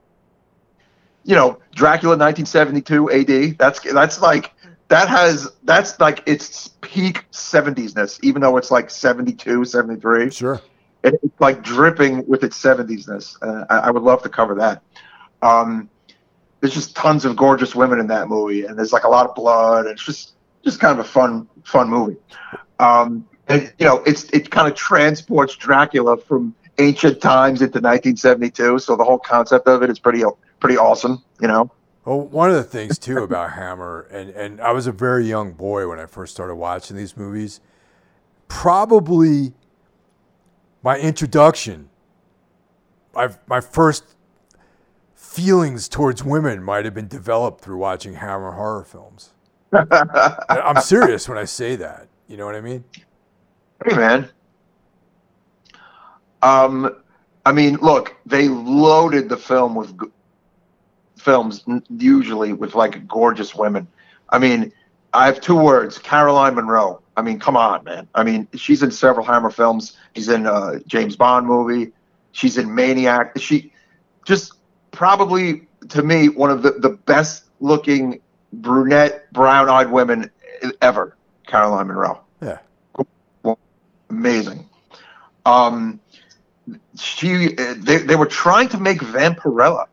you 1.25 1.35
know, 1.35 1.59
Dracula 1.75 2.17
1972 2.17 3.11
AD. 3.11 3.59
That's 3.59 3.81
that's 3.93 4.23
like 4.23 4.53
that 4.89 5.09
has 5.09 5.51
that's 5.65 6.01
like 6.01 6.23
its 6.27 6.69
peak 6.81 7.25
70s-ness 7.31 8.19
even 8.23 8.41
though 8.41 8.57
it's 8.57 8.71
like 8.71 8.91
72, 8.91 9.65
73. 9.65 10.31
Sure. 10.31 10.61
It, 11.03 11.19
it's 11.23 11.41
like 11.41 11.63
dripping 11.63 12.27
with 12.27 12.45
its 12.45 12.61
70s-ness. 12.63 13.37
Uh, 13.41 13.65
I, 13.71 13.79
I 13.79 13.91
would 13.91 14.03
love 14.03 14.23
to 14.23 14.29
cover 14.29 14.55
that. 14.57 14.83
Um 15.43 15.89
there's 16.61 16.75
just 16.75 16.95
tons 16.95 17.25
of 17.25 17.37
gorgeous 17.37 17.75
women 17.75 17.99
in 17.99 18.07
that 18.09 18.29
movie 18.29 18.67
and 18.67 18.79
there's 18.79 18.93
like 18.93 19.05
a 19.05 19.09
lot 19.09 19.27
of 19.27 19.35
blood 19.35 19.87
and 19.87 19.93
it's 19.93 20.05
just 20.05 20.35
just 20.63 20.79
kind 20.79 20.99
of 20.99 21.05
a 21.05 21.09
fun 21.09 21.49
fun 21.65 21.89
movie. 21.89 22.17
Um 22.79 23.27
and 23.49 23.73
you 23.79 23.87
know, 23.87 24.03
it's 24.07 24.25
it 24.31 24.51
kind 24.51 24.69
of 24.69 24.75
transports 24.75 25.57
Dracula 25.57 26.17
from 26.19 26.55
ancient 26.79 27.21
times 27.21 27.61
into 27.61 27.79
1972. 27.79 28.79
So 28.79 28.97
the 28.97 29.05
whole 29.05 29.19
concept 29.19 29.69
of 29.69 29.83
it 29.83 29.91
is 29.91 29.99
pretty 29.99 30.23
pretty 30.61 30.77
awesome. 30.77 31.23
You 31.41 31.49
know. 31.49 31.71
Well, 32.05 32.21
one 32.23 32.49
of 32.51 32.57
the 32.57 32.65
things 32.65 32.99
too 32.99 33.19
about 33.19 33.53
Hammer, 33.55 34.07
and, 34.11 34.31
and 34.31 34.61
I 34.61 34.73
was 34.73 34.87
a 34.87 34.93
very 34.93 35.27
young 35.27 35.53
boy 35.53 35.89
when 35.89 36.01
I 36.01 36.07
first 36.07 36.33
started 36.33 36.55
watching 36.55 36.97
these 36.97 37.17
movies. 37.17 37.61
Probably 38.49 39.53
my 40.83 40.99
introduction, 40.99 41.89
my, 43.15 43.31
my 43.47 43.61
first 43.61 44.17
feelings 45.15 45.89
towards 45.89 46.25
women 46.25 46.63
might 46.63 46.85
have 46.85 46.95
been 46.95 47.09
developed 47.09 47.61
through 47.61 47.79
watching 47.79 48.15
Hammer 48.15 48.53
horror 48.53 48.85
films. 48.85 49.31
I'm 49.73 50.81
serious 50.81 51.29
when 51.29 51.39
I 51.39 51.45
say 51.45 51.77
that. 51.77 52.09
You 52.27 52.37
know 52.37 52.47
what 52.47 52.55
I 52.55 52.61
mean? 52.61 52.85
Hey 53.85 53.97
man. 53.97 54.29
Um, 56.43 56.97
I 57.47 57.53
mean, 57.53 57.77
look, 57.77 58.17
they 58.27 58.49
loaded 58.49 59.29
the 59.29 59.37
film 59.37 59.75
with 59.75 59.99
g- 60.01 60.09
films 61.17 61.65
usually 61.89 62.53
with 62.53 62.75
like 62.75 63.07
gorgeous 63.07 63.55
women. 63.55 63.87
I 64.31 64.39
mean, 64.39 64.73
I 65.13 65.27
have 65.27 65.41
two 65.41 65.57
words: 65.57 65.99
Caroline 65.99 66.55
Monroe. 66.55 67.00
I 67.17 67.23
mean, 67.23 67.39
come 67.39 67.57
on, 67.57 67.85
man. 67.85 68.09
I 68.15 68.25
mean, 68.25 68.49
she's 68.55 68.83
in 68.83 68.91
several 68.91 69.27
Hammer 69.27 69.51
films. 69.51 69.97
She's 70.15 70.29
in 70.29 70.47
a 70.47 70.81
James 70.87 71.17
Bond 71.17 71.47
movie. 71.47 71.93
She's 72.33 72.57
in 72.57 72.75
Maniac. 72.75 73.39
She 73.39 73.73
just 74.25 74.55
probably 74.91 75.67
to 75.89 76.03
me 76.03 76.29
one 76.29 76.51
of 76.51 76.63
the, 76.63 76.73
the 76.73 76.91
best 76.91 77.45
looking 77.61 78.21
brunette 78.53 79.33
brown 79.33 79.69
eyed 79.69 79.91
women 79.91 80.31
ever. 80.83 81.17
Caroline 81.47 81.89
Munro 81.89 82.21
Yeah. 82.41 82.59
amazing. 84.09 84.69
Um, 85.47 86.01
she 86.97 87.55
they, 87.55 87.99
they 87.99 88.17
were 88.17 88.27
trying 88.27 88.69
to 88.69 88.79
make 88.79 88.99
Vampirella. 88.99 89.87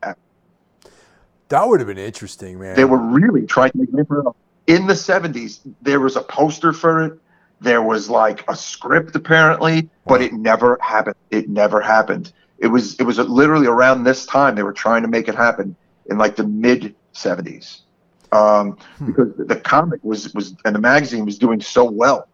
That 1.48 1.66
would 1.66 1.80
have 1.80 1.86
been 1.86 1.98
interesting, 1.98 2.60
man. 2.60 2.76
They 2.76 2.84
were 2.84 2.98
really 2.98 3.46
trying 3.46 3.72
to 3.72 3.78
make 3.78 3.90
Vampirella 3.90 4.34
in 4.68 4.86
the 4.86 4.94
seventies. 4.94 5.60
There 5.82 5.98
was 5.98 6.14
a 6.14 6.20
poster 6.22 6.72
for 6.72 7.02
it. 7.04 7.18
There 7.60 7.82
was 7.82 8.08
like 8.08 8.48
a 8.48 8.54
script 8.54 9.16
apparently, 9.16 9.88
but 10.06 10.22
it 10.22 10.32
never 10.32 10.78
happened. 10.80 11.16
It 11.32 11.48
never 11.48 11.80
happened. 11.80 12.32
It 12.58 12.68
was 12.68 12.94
it 13.00 13.02
was 13.02 13.18
literally 13.18 13.66
around 13.66 14.04
this 14.04 14.24
time 14.26 14.54
they 14.54 14.62
were 14.62 14.72
trying 14.72 15.02
to 15.02 15.08
make 15.08 15.26
it 15.26 15.34
happen 15.34 15.74
in 16.06 16.18
like 16.18 16.36
the 16.36 16.46
mid 16.46 16.94
seventies. 17.12 17.82
Um, 18.30 18.76
Hmm. 18.98 19.06
because 19.06 19.32
the 19.38 19.56
comic 19.56 20.00
was 20.04 20.32
was 20.34 20.54
and 20.64 20.74
the 20.76 20.80
magazine 20.80 21.24
was 21.24 21.38
doing 21.38 21.60
so 21.60 21.84
well. 21.90 22.28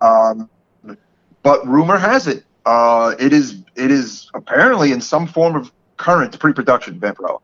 Um, 0.00 0.50
but 1.42 1.66
rumor 1.66 1.98
has 1.98 2.26
it, 2.26 2.44
uh, 2.66 3.14
it 3.18 3.32
is 3.32 3.62
it 3.76 3.90
is 3.90 4.28
apparently 4.34 4.92
in 4.92 5.00
some 5.00 5.26
form 5.26 5.54
of 5.56 5.72
current 5.96 6.38
pre-production 6.38 6.98
Vampirella. 6.98 7.40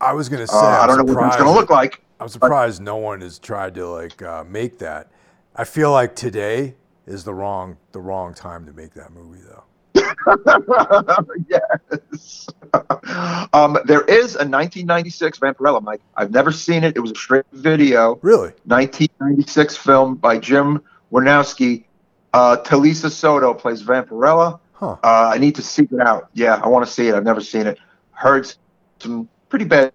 I 0.00 0.12
was 0.14 0.28
gonna 0.28 0.46
say. 0.46 0.56
Uh, 0.56 0.82
I 0.82 0.86
don't 0.86 0.96
know 0.98 1.04
what 1.14 1.26
it's 1.26 1.36
going 1.36 1.52
to 1.52 1.58
look 1.60 1.70
like. 1.70 2.00
I'm 2.20 2.28
surprised 2.28 2.80
no 2.80 2.96
one 2.96 3.20
has 3.20 3.38
tried 3.38 3.74
to 3.74 3.86
like 3.88 4.22
uh, 4.22 4.44
make 4.44 4.78
that. 4.78 5.10
I 5.54 5.64
feel 5.64 5.92
like 5.92 6.16
today 6.16 6.74
is 7.06 7.24
the 7.24 7.34
wrong 7.34 7.76
the 7.92 8.00
wrong 8.00 8.34
time 8.34 8.66
to 8.66 8.72
make 8.72 8.94
that 8.94 9.12
movie 9.12 9.40
though. 9.40 9.62
yes. 11.48 12.46
um, 13.52 13.78
there 13.84 14.02
is 14.02 14.34
a 14.34 14.44
1996 14.44 15.38
Vampirella, 15.38 15.82
Mike. 15.82 16.00
I've 16.16 16.30
never 16.30 16.52
seen 16.52 16.84
it. 16.84 16.96
It 16.96 17.00
was 17.00 17.12
a 17.12 17.14
straight 17.14 17.44
video. 17.52 18.18
Really? 18.22 18.50
1996 18.64 19.76
film 19.76 20.16
by 20.16 20.38
Jim 20.38 20.82
Wynorski. 21.12 21.84
Uh, 22.32 22.56
Talisa 22.58 23.10
Soto 23.10 23.54
plays 23.54 23.82
Vampirella. 23.82 24.60
Huh. 24.72 24.96
Uh, 25.02 25.30
I 25.32 25.38
need 25.38 25.54
to 25.54 25.62
seek 25.62 25.90
it 25.92 26.00
out. 26.00 26.28
Yeah, 26.34 26.60
I 26.62 26.68
want 26.68 26.86
to 26.86 26.92
see 26.92 27.08
it. 27.08 27.14
I've 27.14 27.24
never 27.24 27.40
seen 27.40 27.66
it. 27.66 27.78
Heard 28.10 28.52
some 28.98 29.28
pretty 29.48 29.64
bad 29.64 29.92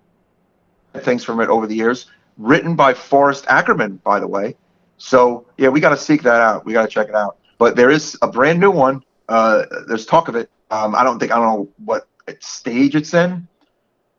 things 1.00 1.24
from 1.24 1.40
it 1.40 1.50
over 1.50 1.68
the 1.68 1.76
years. 1.76 2.08
Written 2.38 2.76
by 2.76 2.94
Forrest 2.94 3.46
Ackerman, 3.48 3.98
by 3.98 4.20
the 4.20 4.28
way. 4.28 4.56
So 4.98 5.46
yeah, 5.58 5.70
we 5.70 5.80
got 5.80 5.90
to 5.90 5.98
seek 5.98 6.24
that 6.24 6.42
out. 6.42 6.66
We 6.66 6.74
got 6.74 6.84
to 6.84 6.88
check 6.88 7.10
it 7.10 7.16
out. 7.16 7.38
But 7.58 7.76
there 7.76 7.90
is 7.90 8.18
a 8.22 8.28
brand 8.28 8.60
new 8.60 8.72
one. 8.72 9.04
Uh, 9.30 9.66
there's 9.88 10.06
talk 10.06 10.28
of 10.28 10.36
it. 10.36 10.50
Um, 10.72 10.96
I 10.96 11.04
don't 11.04 11.20
think 11.20 11.32
I 11.32 11.36
don't 11.36 11.46
know 11.46 11.70
what 11.84 12.08
stage 12.40 12.96
it's 12.96 13.14
in, 13.14 13.48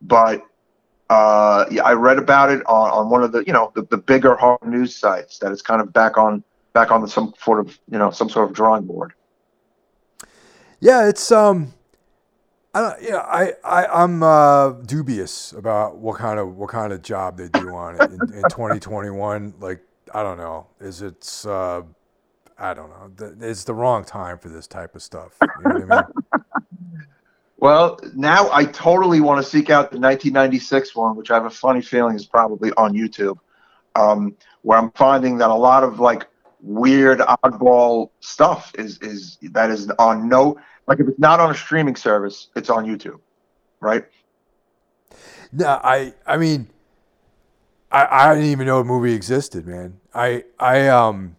but 0.02 0.42
uh, 1.08 1.66
yeah, 1.70 1.82
I 1.82 1.92
read 1.92 2.18
about 2.18 2.50
it 2.50 2.64
on, 2.66 2.90
on 2.90 3.10
one 3.10 3.22
of 3.22 3.32
the 3.32 3.44
you 3.46 3.52
know 3.52 3.72
the, 3.74 3.82
the 3.82 3.98
bigger 3.98 4.34
horror 4.34 4.58
news 4.64 4.96
sites 4.96 5.38
that 5.38 5.52
it's 5.52 5.62
kind 5.62 5.80
of 5.80 5.92
back 5.92 6.16
on 6.18 6.42
back 6.72 6.90
on 6.90 7.06
some 7.06 7.34
sort 7.38 7.60
of 7.60 7.78
you 7.90 7.98
know 7.98 8.10
some 8.10 8.28
sort 8.28 8.48
of 8.48 8.54
drawing 8.54 8.84
board. 8.84 9.12
Yeah, 10.80 11.08
it's 11.08 11.30
um, 11.30 11.74
I 12.74 12.94
yeah, 13.02 13.18
I 13.18 13.52
I 13.64 13.86
I'm 13.86 14.22
uh, 14.22 14.70
dubious 14.70 15.52
about 15.52 15.98
what 15.98 16.18
kind 16.18 16.38
of 16.38 16.56
what 16.56 16.70
kind 16.70 16.92
of 16.92 17.02
job 17.02 17.36
they 17.36 17.48
do 17.48 17.74
on 17.74 17.96
it 17.96 18.10
in, 18.10 18.20
in 18.34 18.42
2021. 18.44 19.54
Like 19.60 19.80
I 20.14 20.22
don't 20.22 20.38
know, 20.38 20.66
is 20.80 21.02
it 21.02 21.44
uh, 21.46 21.82
I 22.58 22.74
don't 22.74 22.90
know, 22.90 23.32
it's 23.40 23.64
the 23.64 23.74
wrong 23.74 24.04
time 24.04 24.38
for 24.38 24.48
this 24.48 24.66
type 24.66 24.94
of 24.94 25.02
stuff. 25.02 25.36
You 25.42 25.48
know 25.64 25.94
I 25.94 26.02
mean? 26.32 26.42
Well, 27.62 28.00
now 28.16 28.50
I 28.50 28.64
totally 28.64 29.20
want 29.20 29.44
to 29.44 29.48
seek 29.48 29.70
out 29.70 29.92
the 29.92 30.00
1996 30.00 30.96
one, 30.96 31.14
which 31.14 31.30
I 31.30 31.34
have 31.34 31.44
a 31.44 31.50
funny 31.50 31.80
feeling 31.80 32.16
is 32.16 32.26
probably 32.26 32.72
on 32.72 32.92
YouTube, 32.92 33.38
um, 33.94 34.34
where 34.62 34.76
I'm 34.76 34.90
finding 34.92 35.38
that 35.38 35.48
a 35.48 35.54
lot 35.54 35.84
of 35.84 36.00
like 36.00 36.26
weird 36.60 37.20
oddball 37.20 38.10
stuff 38.18 38.72
is 38.76 38.98
is 38.98 39.38
that 39.42 39.70
is 39.70 39.88
on 40.00 40.28
no 40.28 40.58
like 40.86 41.00
if 41.00 41.08
it's 41.08 41.18
not 41.18 41.40
on 41.40 41.50
a 41.50 41.54
streaming 41.54 41.96
service, 41.96 42.48
it's 42.56 42.70
on 42.70 42.86
YouTube, 42.86 43.20
right? 43.80 44.04
No, 45.52 45.80
I 45.82 46.14
I 46.26 46.36
mean, 46.36 46.68
I 47.90 48.06
I 48.10 48.34
didn't 48.34 48.50
even 48.50 48.66
know 48.66 48.80
a 48.80 48.84
movie 48.84 49.14
existed, 49.14 49.66
man. 49.66 50.00
I 50.14 50.44
I 50.58 50.88
um, 50.88 51.36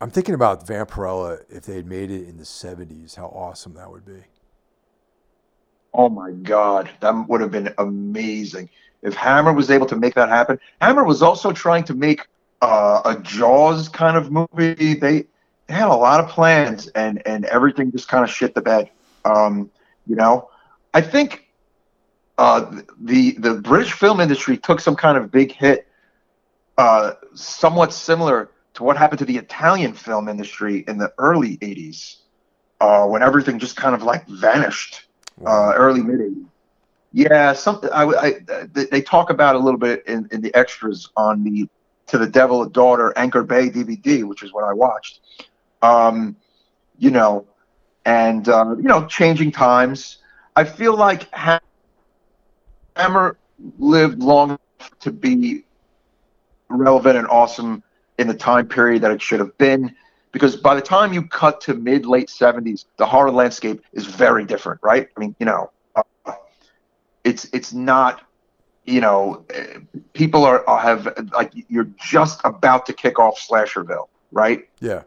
I'm 0.00 0.10
thinking 0.10 0.34
about 0.34 0.66
Vampirella 0.66 1.42
if 1.48 1.64
they 1.64 1.76
had 1.76 1.86
made 1.86 2.10
it 2.10 2.28
in 2.28 2.36
the 2.36 2.44
'70s, 2.44 3.16
how 3.16 3.26
awesome 3.26 3.74
that 3.74 3.90
would 3.90 4.04
be. 4.04 4.22
Oh 5.94 6.08
my 6.08 6.30
God, 6.30 6.90
that 7.00 7.12
would 7.28 7.40
have 7.40 7.50
been 7.50 7.72
amazing 7.78 8.68
if 9.02 9.14
Hammer 9.14 9.52
was 9.52 9.70
able 9.70 9.86
to 9.86 9.96
make 9.96 10.14
that 10.14 10.28
happen. 10.28 10.58
Hammer 10.82 11.04
was 11.04 11.22
also 11.22 11.52
trying 11.52 11.84
to 11.84 11.94
make 11.94 12.26
uh, 12.60 13.00
a 13.04 13.16
Jaws 13.20 13.88
kind 13.88 14.16
of 14.16 14.30
movie. 14.30 14.94
They, 14.94 15.24
they 15.66 15.74
had 15.74 15.88
a 15.88 15.94
lot 15.94 16.20
of 16.20 16.28
plans, 16.28 16.86
and 16.88 17.22
and 17.26 17.44
everything 17.46 17.90
just 17.92 18.08
kind 18.08 18.24
of 18.24 18.30
shit 18.30 18.54
the 18.54 18.60
bed. 18.60 18.90
Um, 19.24 19.70
you 20.06 20.16
know, 20.16 20.50
I 20.94 21.00
think 21.00 21.46
uh, 22.38 22.80
the 23.00 23.32
the 23.32 23.54
British 23.54 23.92
film 23.92 24.20
industry 24.20 24.56
took 24.56 24.80
some 24.80 24.96
kind 24.96 25.18
of 25.18 25.30
big 25.30 25.52
hit, 25.52 25.86
uh, 26.78 27.12
somewhat 27.34 27.92
similar 27.92 28.50
to 28.74 28.84
what 28.84 28.96
happened 28.96 29.18
to 29.20 29.24
the 29.24 29.36
Italian 29.38 29.92
film 29.94 30.28
industry 30.28 30.84
in 30.86 30.98
the 30.98 31.12
early 31.18 31.56
'80s, 31.58 32.16
uh, 32.80 33.06
when 33.06 33.22
everything 33.22 33.58
just 33.58 33.76
kind 33.76 33.94
of 33.94 34.02
like 34.02 34.26
vanished 34.28 35.06
uh, 35.44 35.72
early 35.74 36.02
mid 36.02 36.20
80s. 36.20 36.46
Yeah, 37.12 37.52
something 37.54 37.88
I, 37.92 38.04
I 38.04 38.32
they- 38.72 38.84
they 38.86 39.00
talk 39.02 39.30
about 39.30 39.56
a 39.56 39.58
little 39.58 39.80
bit 39.80 40.06
in, 40.06 40.28
in 40.30 40.42
the 40.42 40.54
extras 40.54 41.08
on 41.16 41.42
the 41.44 41.66
To 42.08 42.18
the 42.18 42.26
Devil 42.26 42.62
a 42.62 42.70
Daughter 42.70 43.12
Anchor 43.16 43.42
Bay 43.42 43.68
DVD, 43.70 44.22
which 44.24 44.42
is 44.42 44.52
what 44.52 44.64
I 44.64 44.72
watched. 44.74 45.20
Um, 45.82 46.36
you 46.98 47.10
know, 47.10 47.46
and 48.04 48.48
uh, 48.48 48.74
you 48.76 48.84
know, 48.84 49.06
changing 49.06 49.52
times. 49.52 50.18
I 50.54 50.64
feel 50.64 50.96
like 50.96 51.30
Ha- 51.34 51.60
Hammer 52.96 53.38
lived 53.78 54.22
long 54.22 54.50
enough 54.50 54.90
to 55.00 55.10
be 55.10 55.64
relevant 56.68 57.18
and 57.18 57.26
awesome 57.28 57.82
in 58.18 58.26
the 58.28 58.34
time 58.34 58.66
period 58.66 59.02
that 59.02 59.10
it 59.10 59.20
should 59.20 59.40
have 59.40 59.56
been. 59.58 59.94
Because 60.32 60.56
by 60.56 60.74
the 60.74 60.82
time 60.82 61.12
you 61.12 61.26
cut 61.26 61.60
to 61.62 61.74
mid 61.74 62.04
late 62.06 62.28
70s, 62.28 62.86
the 62.98 63.06
horror 63.06 63.30
landscape 63.30 63.82
is 63.92 64.06
very 64.06 64.44
different, 64.44 64.80
right? 64.82 65.08
I 65.16 65.20
mean, 65.20 65.34
you 65.38 65.46
know, 65.46 65.70
uh, 65.94 66.32
it's 67.24 67.46
it's 67.52 67.72
not, 67.72 68.22
you 68.84 69.00
know, 69.00 69.44
people 70.12 70.44
are 70.44 70.62
have 70.78 71.08
like 71.32 71.52
you're 71.68 71.88
just 71.98 72.40
about 72.44 72.86
to 72.86 72.92
kick 72.92 73.18
off 73.18 73.38
Slasherville, 73.38 74.08
right? 74.30 74.68
Yeah. 74.80 75.02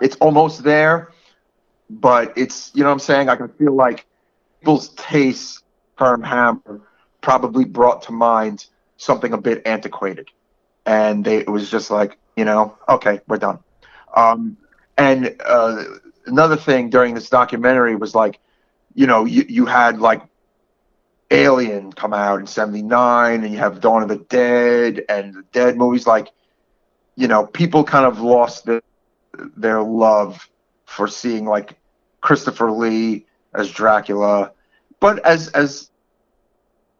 It's 0.00 0.16
almost 0.16 0.62
there, 0.62 1.12
but 1.90 2.36
it's 2.36 2.70
you 2.74 2.82
know 2.82 2.88
what 2.88 2.94
I'm 2.94 2.98
saying. 3.00 3.28
I 3.28 3.36
can 3.36 3.48
feel 3.48 3.74
like 3.74 4.06
people's 4.60 4.88
tastes 4.90 5.62
term 5.98 6.22
Hammer 6.22 6.80
probably 7.20 7.64
brought 7.64 8.02
to 8.02 8.12
mind 8.12 8.66
something 8.96 9.32
a 9.32 9.38
bit 9.38 9.66
antiquated, 9.66 10.28
and 10.86 11.24
they, 11.24 11.38
it 11.38 11.48
was 11.48 11.70
just 11.70 11.90
like 11.90 12.18
you 12.36 12.44
know, 12.44 12.76
okay, 12.88 13.20
we're 13.26 13.38
done. 13.38 13.58
Um, 14.14 14.56
and 14.96 15.36
uh, 15.44 15.84
another 16.26 16.56
thing 16.56 16.90
during 16.90 17.14
this 17.14 17.28
documentary 17.28 17.96
was 17.96 18.14
like, 18.14 18.38
you 18.94 19.06
know, 19.06 19.24
you, 19.24 19.44
you 19.48 19.66
had 19.66 19.98
like 19.98 20.22
Alien 21.30 21.92
come 21.92 22.12
out 22.12 22.40
in 22.40 22.46
'79, 22.46 23.42
and 23.42 23.52
you 23.52 23.58
have 23.58 23.80
Dawn 23.80 24.02
of 24.02 24.08
the 24.08 24.18
Dead 24.18 25.04
and 25.08 25.34
the 25.34 25.42
Dead 25.52 25.76
movies. 25.76 26.06
Like, 26.06 26.28
you 27.16 27.26
know, 27.26 27.46
people 27.46 27.82
kind 27.82 28.06
of 28.06 28.20
lost 28.20 28.66
the, 28.66 28.82
their 29.56 29.82
love 29.82 30.48
for 30.86 31.08
seeing 31.08 31.44
like 31.44 31.78
Christopher 32.20 32.70
Lee 32.70 33.26
as 33.54 33.70
Dracula, 33.70 34.52
but 35.00 35.24
as 35.24 35.48
as 35.48 35.90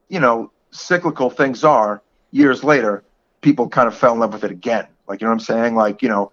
you 0.09 0.21
know, 0.21 0.51
cyclical 0.71 1.31
things 1.31 1.65
are, 1.65 2.03
years 2.31 2.63
later, 2.63 3.05
people 3.41 3.69
kind 3.69 3.89
of 3.89 3.97
fell 3.97 4.13
in 4.13 4.21
love 4.21 4.33
with 4.33 4.45
it 4.45 4.51
again. 4.51 4.87
Like 5.09 5.21
you 5.21 5.27
know 5.27 5.31
what 5.31 5.41
I'm 5.41 5.41
saying? 5.41 5.75
Like 5.75 6.03
you 6.03 6.09
know, 6.09 6.33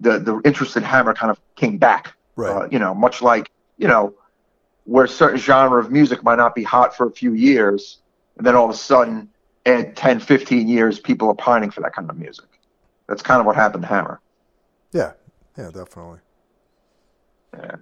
the 0.00 0.18
the 0.18 0.40
interest 0.44 0.76
in 0.76 0.82
Hammer 0.82 1.14
kind 1.14 1.30
of 1.30 1.40
came 1.56 1.78
back. 1.78 2.14
Right. 2.36 2.50
Uh, 2.50 2.68
you 2.70 2.78
know, 2.78 2.94
much 2.94 3.22
like 3.22 3.50
you 3.76 3.88
know, 3.88 4.14
where 4.84 5.06
certain 5.06 5.38
genre 5.38 5.80
of 5.80 5.90
music 5.90 6.22
might 6.22 6.36
not 6.36 6.54
be 6.54 6.62
hot 6.62 6.96
for 6.96 7.06
a 7.06 7.10
few 7.10 7.34
years, 7.34 7.98
and 8.36 8.46
then 8.46 8.54
all 8.54 8.64
of 8.64 8.70
a 8.70 8.78
sudden, 8.78 9.28
in 9.64 9.94
10, 9.94 10.20
15 10.20 10.68
years, 10.68 10.98
people 10.98 11.28
are 11.28 11.34
pining 11.34 11.70
for 11.70 11.80
that 11.82 11.92
kind 11.94 12.08
of 12.08 12.18
music. 12.18 12.46
That's 13.06 13.22
kind 13.22 13.40
of 13.40 13.46
what 13.46 13.56
happened 13.56 13.82
to 13.82 13.88
Hammer. 13.88 14.20
Yeah. 14.92 15.12
Yeah, 15.60 15.70
definitely. 15.70 16.20
Yeah. 17.52 17.76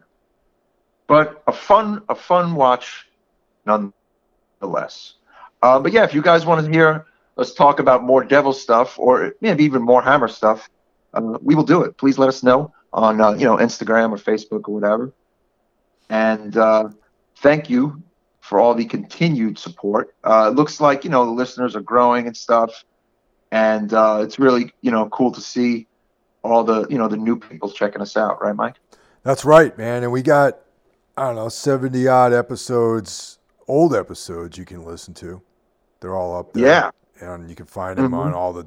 But 1.07 1.43
a 1.47 1.53
fun, 1.53 2.03
a 2.09 2.15
fun 2.15 2.57
watch, 2.57 3.07
nonetheless. 3.67 5.15
Uh, 5.63 5.79
but 5.79 5.93
yeah, 5.93 6.03
if 6.03 6.13
you 6.13 6.21
guys 6.21 6.45
want 6.45 6.65
to 6.65 6.73
hear 6.73 7.07
us 7.37 7.55
talk 7.55 7.79
about 7.79 8.03
more 8.03 8.25
Devil 8.25 8.53
stuff 8.53 8.99
or 8.99 9.33
maybe 9.41 9.63
even 9.63 9.83
more 9.83 10.03
Hammer 10.03 10.27
stuff, 10.27 10.69
uh, 11.15 11.39
we 11.41 11.55
will 11.55 11.63
do 11.63 11.83
it. 11.83 11.97
Please 11.97 12.19
let 12.19 12.29
us 12.29 12.43
know 12.43 12.73
on 12.93 13.21
uh, 13.21 13.33
you 13.35 13.45
know 13.45 13.57
Instagram 13.57 14.11
or 14.11 14.17
Facebook 14.17 14.69
or 14.69 14.75
whatever. 14.75 15.13
And 16.11 16.57
uh, 16.57 16.89
thank 17.37 17.71
you 17.71 18.03
for 18.41 18.59
all 18.59 18.75
the 18.75 18.87
continued 18.87 19.57
support. 19.57 20.17
Uh, 20.25 20.49
it 20.51 20.57
looks 20.57 20.81
like 20.81 21.05
you 21.05 21.11
know 21.11 21.25
the 21.27 21.31
listeners 21.31 21.77
are 21.77 21.81
growing 21.81 22.27
and 22.27 22.37
stuff, 22.37 22.85
and 23.53 23.95
uh, 23.95 24.21
it's 24.23 24.41
really 24.41 24.73
you 24.81 24.91
know 24.91 25.09
cool 25.11 25.31
to 25.31 25.41
see 25.41 25.88
all 26.43 26.65
the 26.65 26.87
you 26.89 26.99
know 26.99 27.09
the 27.09 27.17
new 27.17 27.39
people 27.39 27.71
checking 27.71 28.01
us 28.01 28.17
out. 28.17 28.43
Right, 28.43 28.55
Mike? 28.55 28.77
That's 29.23 29.45
right, 29.45 29.77
man. 29.77 30.03
And 30.03 30.13
we 30.13 30.23
got 30.23 30.59
I 31.17 31.27
don't 31.27 31.37
know 31.37 31.49
seventy 31.49 32.09
odd 32.09 32.33
episodes, 32.33 33.39
old 33.67 33.95
episodes 33.95 34.59
you 34.59 34.65
can 34.65 34.85
listen 34.85 35.15
to. 35.15 35.43
They're 36.01 36.17
all 36.17 36.37
up 36.37 36.53
there. 36.53 36.65
Yeah. 36.65 36.91
And 37.21 37.49
you 37.51 37.57
can 37.57 37.67
find 37.67 37.99
them 37.99 38.15
on 38.15 38.29
mm-hmm. 38.29 38.37
all 38.37 38.53
the 38.53 38.67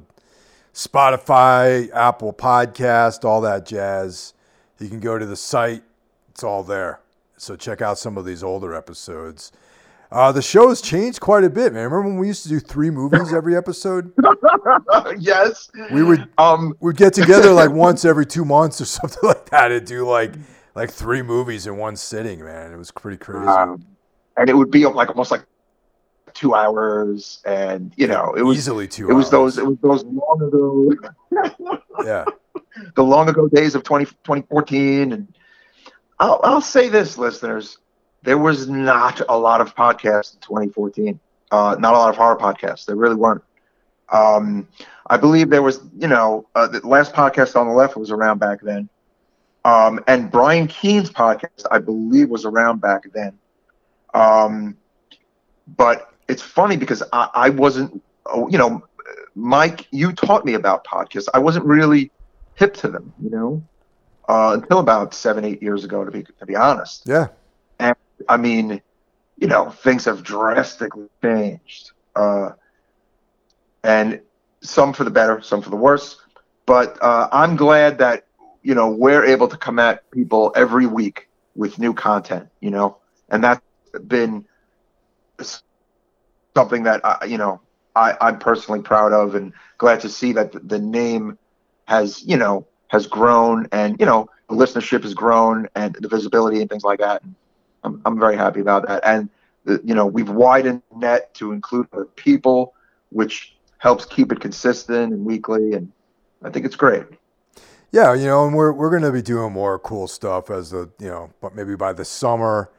Spotify, 0.74 1.90
Apple 1.94 2.32
Podcast, 2.32 3.24
all 3.24 3.40
that 3.42 3.64
jazz. 3.64 4.34
You 4.78 4.88
can 4.88 5.00
go 5.00 5.18
to 5.18 5.24
the 5.24 5.36
site. 5.36 5.82
It's 6.30 6.42
all 6.42 6.62
there. 6.62 7.00
So 7.36 7.56
check 7.56 7.80
out 7.80 7.98
some 7.98 8.16
of 8.16 8.24
these 8.24 8.42
older 8.42 8.74
episodes. 8.74 9.52
Uh, 10.12 10.30
the 10.30 10.42
show 10.42 10.68
has 10.68 10.82
changed 10.82 11.20
quite 11.20 11.42
a 11.42 11.48
bit, 11.48 11.72
man. 11.72 11.84
Remember 11.84 12.02
when 12.02 12.18
we 12.18 12.26
used 12.26 12.42
to 12.42 12.48
do 12.50 12.60
three 12.60 12.90
movies 12.90 13.32
every 13.34 13.56
episode? 13.56 14.12
yes. 15.18 15.70
We 15.90 16.02
would 16.02 16.28
Um, 16.36 16.74
we'd 16.80 16.96
get 16.96 17.14
together 17.14 17.50
like 17.54 17.70
once 17.70 18.04
every 18.04 18.26
two 18.26 18.44
months 18.44 18.80
or 18.80 18.84
something 18.84 19.26
like 19.26 19.48
that 19.50 19.72
and 19.72 19.86
do 19.86 20.06
like 20.06 20.34
like 20.74 20.90
three 20.90 21.22
movies 21.22 21.66
in 21.66 21.76
one 21.78 21.96
sitting, 21.96 22.44
man. 22.44 22.72
It 22.72 22.76
was 22.76 22.90
pretty 22.90 23.16
crazy. 23.16 23.46
um, 23.46 23.84
and 24.36 24.50
it 24.50 24.54
would 24.54 24.70
be 24.70 24.86
like 24.86 25.08
almost 25.08 25.30
like 25.30 25.44
two 26.34 26.54
hours, 26.54 27.40
and 27.44 27.92
you 27.96 28.06
know, 28.06 28.34
it 28.34 28.42
was 28.42 28.56
easily 28.56 28.88
two. 28.88 29.10
it 29.10 29.14
was 29.14 29.30
those 29.30 29.58
it 29.58 29.66
was 29.66 29.76
those 29.82 30.04
long 30.04 30.42
ago 30.42 30.90
Yeah, 32.04 32.24
the 32.96 33.02
long 33.04 33.28
ago 33.28 33.48
days 33.48 33.74
of 33.74 33.82
20, 33.82 34.06
2014 34.06 35.12
and 35.12 35.34
I'll, 36.18 36.40
I'll 36.42 36.60
say 36.60 36.88
this 36.88 37.18
listeners 37.18 37.78
there 38.22 38.38
was 38.38 38.68
not 38.68 39.20
a 39.28 39.36
lot 39.36 39.60
of 39.60 39.74
podcasts 39.74 40.34
in 40.34 40.40
2014 40.40 41.18
uh, 41.52 41.76
not 41.78 41.94
a 41.94 41.98
lot 41.98 42.08
of 42.08 42.16
horror 42.16 42.36
podcasts. 42.36 42.86
There 42.86 42.96
really 42.96 43.14
weren't. 43.14 43.42
Um, 44.08 44.68
i 45.06 45.16
believe 45.16 45.48
there 45.48 45.62
was 45.62 45.80
you 45.98 46.08
know 46.08 46.46
uh, 46.54 46.66
the 46.66 46.86
last 46.86 47.14
podcast 47.14 47.58
on 47.58 47.66
the 47.66 47.72
left 47.72 47.96
was 47.96 48.10
around 48.10 48.38
back 48.38 48.60
then. 48.60 48.88
Um, 49.64 50.00
and 50.08 50.30
brian 50.30 50.66
keene's 50.66 51.08
podcast 51.08 51.64
i 51.70 51.78
believe 51.78 52.28
was 52.28 52.44
around 52.44 52.80
back 52.80 53.04
then. 53.12 53.38
Um, 54.12 54.76
but 55.76 56.12
it's 56.28 56.42
funny 56.42 56.76
because 56.76 57.02
I, 57.12 57.28
I 57.32 57.50
wasn't 57.50 58.02
oh, 58.26 58.48
you 58.48 58.58
know 58.58 58.82
mike 59.34 59.86
you 59.92 60.12
taught 60.12 60.44
me 60.44 60.54
about 60.54 60.84
podcasts. 60.84 61.28
I 61.32 61.38
wasn't 61.38 61.64
really 61.64 62.10
hip 62.54 62.74
to 62.74 62.88
them, 62.88 63.12
you 63.22 63.30
know, 63.30 63.62
uh, 64.28 64.58
until 64.60 64.78
about 64.78 65.14
seven, 65.14 65.44
eight 65.44 65.62
years 65.62 65.84
ago, 65.84 66.04
to 66.04 66.10
be 66.10 66.22
to 66.22 66.46
be 66.46 66.56
honest. 66.56 67.04
yeah, 67.06 67.28
I 68.28 68.36
mean, 68.36 68.80
you 69.38 69.48
know, 69.48 69.70
things 69.70 70.04
have 70.04 70.22
drastically 70.22 71.08
changed, 71.22 71.92
uh, 72.14 72.50
and 73.82 74.20
some 74.60 74.92
for 74.92 75.04
the 75.04 75.10
better, 75.10 75.40
some 75.42 75.62
for 75.62 75.70
the 75.70 75.76
worse. 75.76 76.18
But 76.66 77.02
uh, 77.02 77.28
I'm 77.32 77.56
glad 77.56 77.98
that 77.98 78.26
you 78.62 78.74
know 78.74 78.90
we're 78.90 79.24
able 79.24 79.48
to 79.48 79.56
come 79.56 79.78
at 79.78 80.08
people 80.10 80.52
every 80.54 80.86
week 80.86 81.28
with 81.54 81.78
new 81.78 81.92
content, 81.92 82.48
you 82.60 82.70
know, 82.70 82.98
and 83.28 83.42
that's 83.42 83.60
been 84.06 84.44
something 86.54 86.84
that 86.84 87.00
I, 87.04 87.24
you 87.26 87.38
know 87.38 87.60
I, 87.96 88.16
I'm 88.20 88.38
personally 88.38 88.82
proud 88.82 89.12
of 89.12 89.34
and 89.34 89.52
glad 89.78 90.00
to 90.00 90.08
see 90.08 90.32
that 90.32 90.52
the, 90.52 90.60
the 90.60 90.78
name 90.78 91.38
has 91.86 92.22
you 92.22 92.36
know 92.36 92.66
has 92.88 93.06
grown 93.06 93.66
and 93.72 93.98
you 93.98 94.06
know 94.06 94.28
the 94.48 94.54
listenership 94.54 95.02
has 95.02 95.14
grown 95.14 95.68
and 95.74 95.94
the 95.98 96.08
visibility 96.08 96.60
and 96.60 96.70
things 96.70 96.84
like 96.84 97.00
that. 97.00 97.22
And 97.22 97.34
I'm 97.84 98.00
I'm 98.04 98.18
very 98.18 98.36
happy 98.36 98.60
about 98.60 98.86
that. 98.88 99.02
And 99.04 99.28
the, 99.64 99.80
you 99.84 99.94
know 99.94 100.06
we've 100.06 100.28
widened 100.30 100.82
the 100.90 100.98
net 100.98 101.34
to 101.34 101.52
include 101.52 101.88
other 101.92 102.04
people, 102.04 102.74
which 103.10 103.56
helps 103.78 104.04
keep 104.04 104.32
it 104.32 104.40
consistent 104.40 105.12
and 105.12 105.24
weekly. 105.24 105.72
And 105.74 105.90
I 106.42 106.50
think 106.50 106.66
it's 106.66 106.76
great. 106.76 107.04
yeah. 107.90 108.14
You 108.14 108.26
know, 108.26 108.46
and 108.46 108.54
we're 108.56 108.72
we're 108.72 108.90
gonna 108.90 109.12
be 109.12 109.22
doing 109.22 109.52
more 109.52 109.78
cool 109.78 110.06
stuff 110.08 110.50
as 110.50 110.70
the 110.70 110.90
you 110.98 111.08
know, 111.08 111.32
but 111.40 111.54
maybe 111.54 111.76
by 111.76 111.92
the 111.92 112.04
summer. 112.04 112.70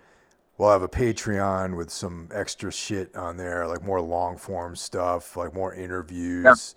We'll 0.56 0.70
have 0.70 0.84
a 0.84 0.88
Patreon 0.88 1.76
with 1.76 1.90
some 1.90 2.30
extra 2.32 2.72
shit 2.72 3.16
on 3.16 3.38
there, 3.38 3.68
like 3.68 3.84
more 3.84 4.00
long 4.00 4.38
form 4.38 4.76
stuff, 4.76 5.36
like 5.36 5.52
more 5.54 5.74
interviews, 5.74 6.76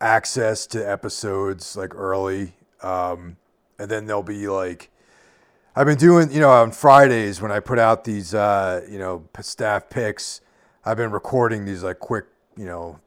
access 0.00 0.64
to 0.68 0.78
episodes 0.88 1.76
like 1.76 1.92
early. 1.94 2.52
Um, 2.82 3.36
and 3.80 3.90
then 3.90 4.06
there'll 4.06 4.22
be 4.22 4.46
like, 4.46 4.90
I've 5.76 5.86
been 5.86 5.98
doing, 5.98 6.32
you 6.32 6.40
know, 6.40 6.50
on 6.50 6.72
Fridays 6.72 7.40
when 7.40 7.52
I 7.52 7.60
put 7.60 7.78
out 7.78 8.04
these, 8.04 8.34
uh, 8.34 8.84
you 8.90 8.98
know, 8.98 9.24
staff 9.40 9.88
picks, 9.88 10.40
I've 10.84 10.96
been 10.96 11.12
recording 11.12 11.64
these 11.64 11.82
like 11.84 12.00
quick, 12.00 12.24
you 12.56 12.64
know, 12.64 12.98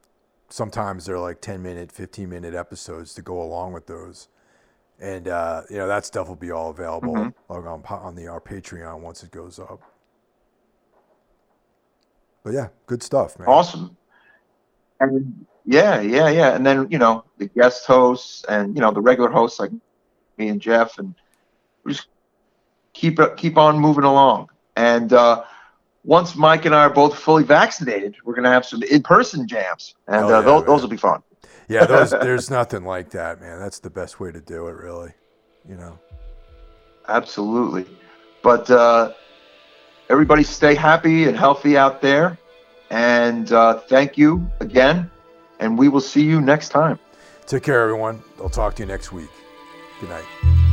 sometimes 0.48 1.04
they're 1.04 1.18
like 1.18 1.40
10 1.40 1.62
minute, 1.62 1.92
15 1.92 2.28
minute 2.28 2.54
episodes 2.54 3.12
to 3.14 3.22
go 3.22 3.42
along 3.42 3.72
with 3.74 3.86
those. 3.86 4.28
And, 4.98 5.28
uh, 5.28 5.62
you 5.68 5.76
know, 5.76 5.86
that 5.88 6.06
stuff 6.06 6.28
will 6.28 6.36
be 6.36 6.50
all 6.50 6.70
available 6.70 7.14
Mhm. 7.14 7.34
on, 7.50 7.66
on 7.86 8.14
the, 8.14 8.28
our 8.28 8.40
Patreon 8.40 9.00
once 9.00 9.22
it 9.22 9.30
goes 9.30 9.58
up. 9.58 9.82
But 12.44 12.54
yeah, 12.54 12.68
good 12.86 13.02
stuff, 13.02 13.38
man. 13.38 13.48
Awesome. 13.48 13.96
And 15.00 15.46
yeah, 15.64 16.00
yeah, 16.00 16.28
yeah. 16.28 16.54
And 16.54 16.64
then, 16.64 16.90
you 16.90 16.98
know, 16.98 17.24
the 17.38 17.46
guest 17.46 17.86
hosts 17.86 18.44
and, 18.48 18.74
you 18.74 18.80
know, 18.80 18.92
the 18.92 19.00
regular 19.00 19.30
hosts 19.30 19.58
like 19.60 19.72
me 20.38 20.48
and 20.48 20.60
Jeff 20.60 20.98
and 20.98 21.14
we 21.84 21.92
just 21.92 22.08
keep 22.94 23.18
keep 23.36 23.58
on 23.58 23.78
moving 23.78 24.04
along. 24.04 24.48
And 24.76 25.12
uh 25.12 25.44
once 26.04 26.36
Mike 26.36 26.66
and 26.66 26.74
I 26.74 26.80
are 26.80 26.90
both 26.90 27.18
fully 27.18 27.44
vaccinated, 27.44 28.16
we're 28.24 28.34
gonna 28.34 28.50
have 28.50 28.66
some 28.66 28.82
in-person 28.82 29.46
jams, 29.46 29.94
and 30.06 30.16
Hell 30.16 30.34
uh, 30.34 30.42
those, 30.42 30.66
those 30.66 30.82
will 30.82 30.88
be 30.88 30.96
fun. 30.96 31.22
Yeah, 31.68 31.86
those, 31.86 32.10
there's 32.22 32.50
nothing 32.50 32.84
like 32.84 33.10
that, 33.10 33.40
man. 33.40 33.58
That's 33.58 33.78
the 33.78 33.90
best 33.90 34.20
way 34.20 34.30
to 34.30 34.40
do 34.40 34.66
it, 34.68 34.76
really. 34.76 35.12
You 35.68 35.76
know. 35.76 35.98
Absolutely. 37.08 37.86
But 38.42 38.70
uh, 38.70 39.12
everybody 40.10 40.42
stay 40.42 40.74
happy 40.74 41.24
and 41.24 41.36
healthy 41.36 41.76
out 41.76 42.02
there. 42.02 42.38
And 42.90 43.50
uh, 43.52 43.80
thank 43.80 44.18
you 44.18 44.46
again. 44.60 45.10
And 45.60 45.78
we 45.78 45.88
will 45.88 46.00
see 46.00 46.22
you 46.22 46.40
next 46.40 46.68
time. 46.68 46.98
Take 47.46 47.62
care, 47.62 47.80
everyone. 47.82 48.22
I'll 48.38 48.50
talk 48.50 48.74
to 48.76 48.82
you 48.82 48.86
next 48.86 49.12
week. 49.12 49.30
Good 50.00 50.10
night. 50.10 50.63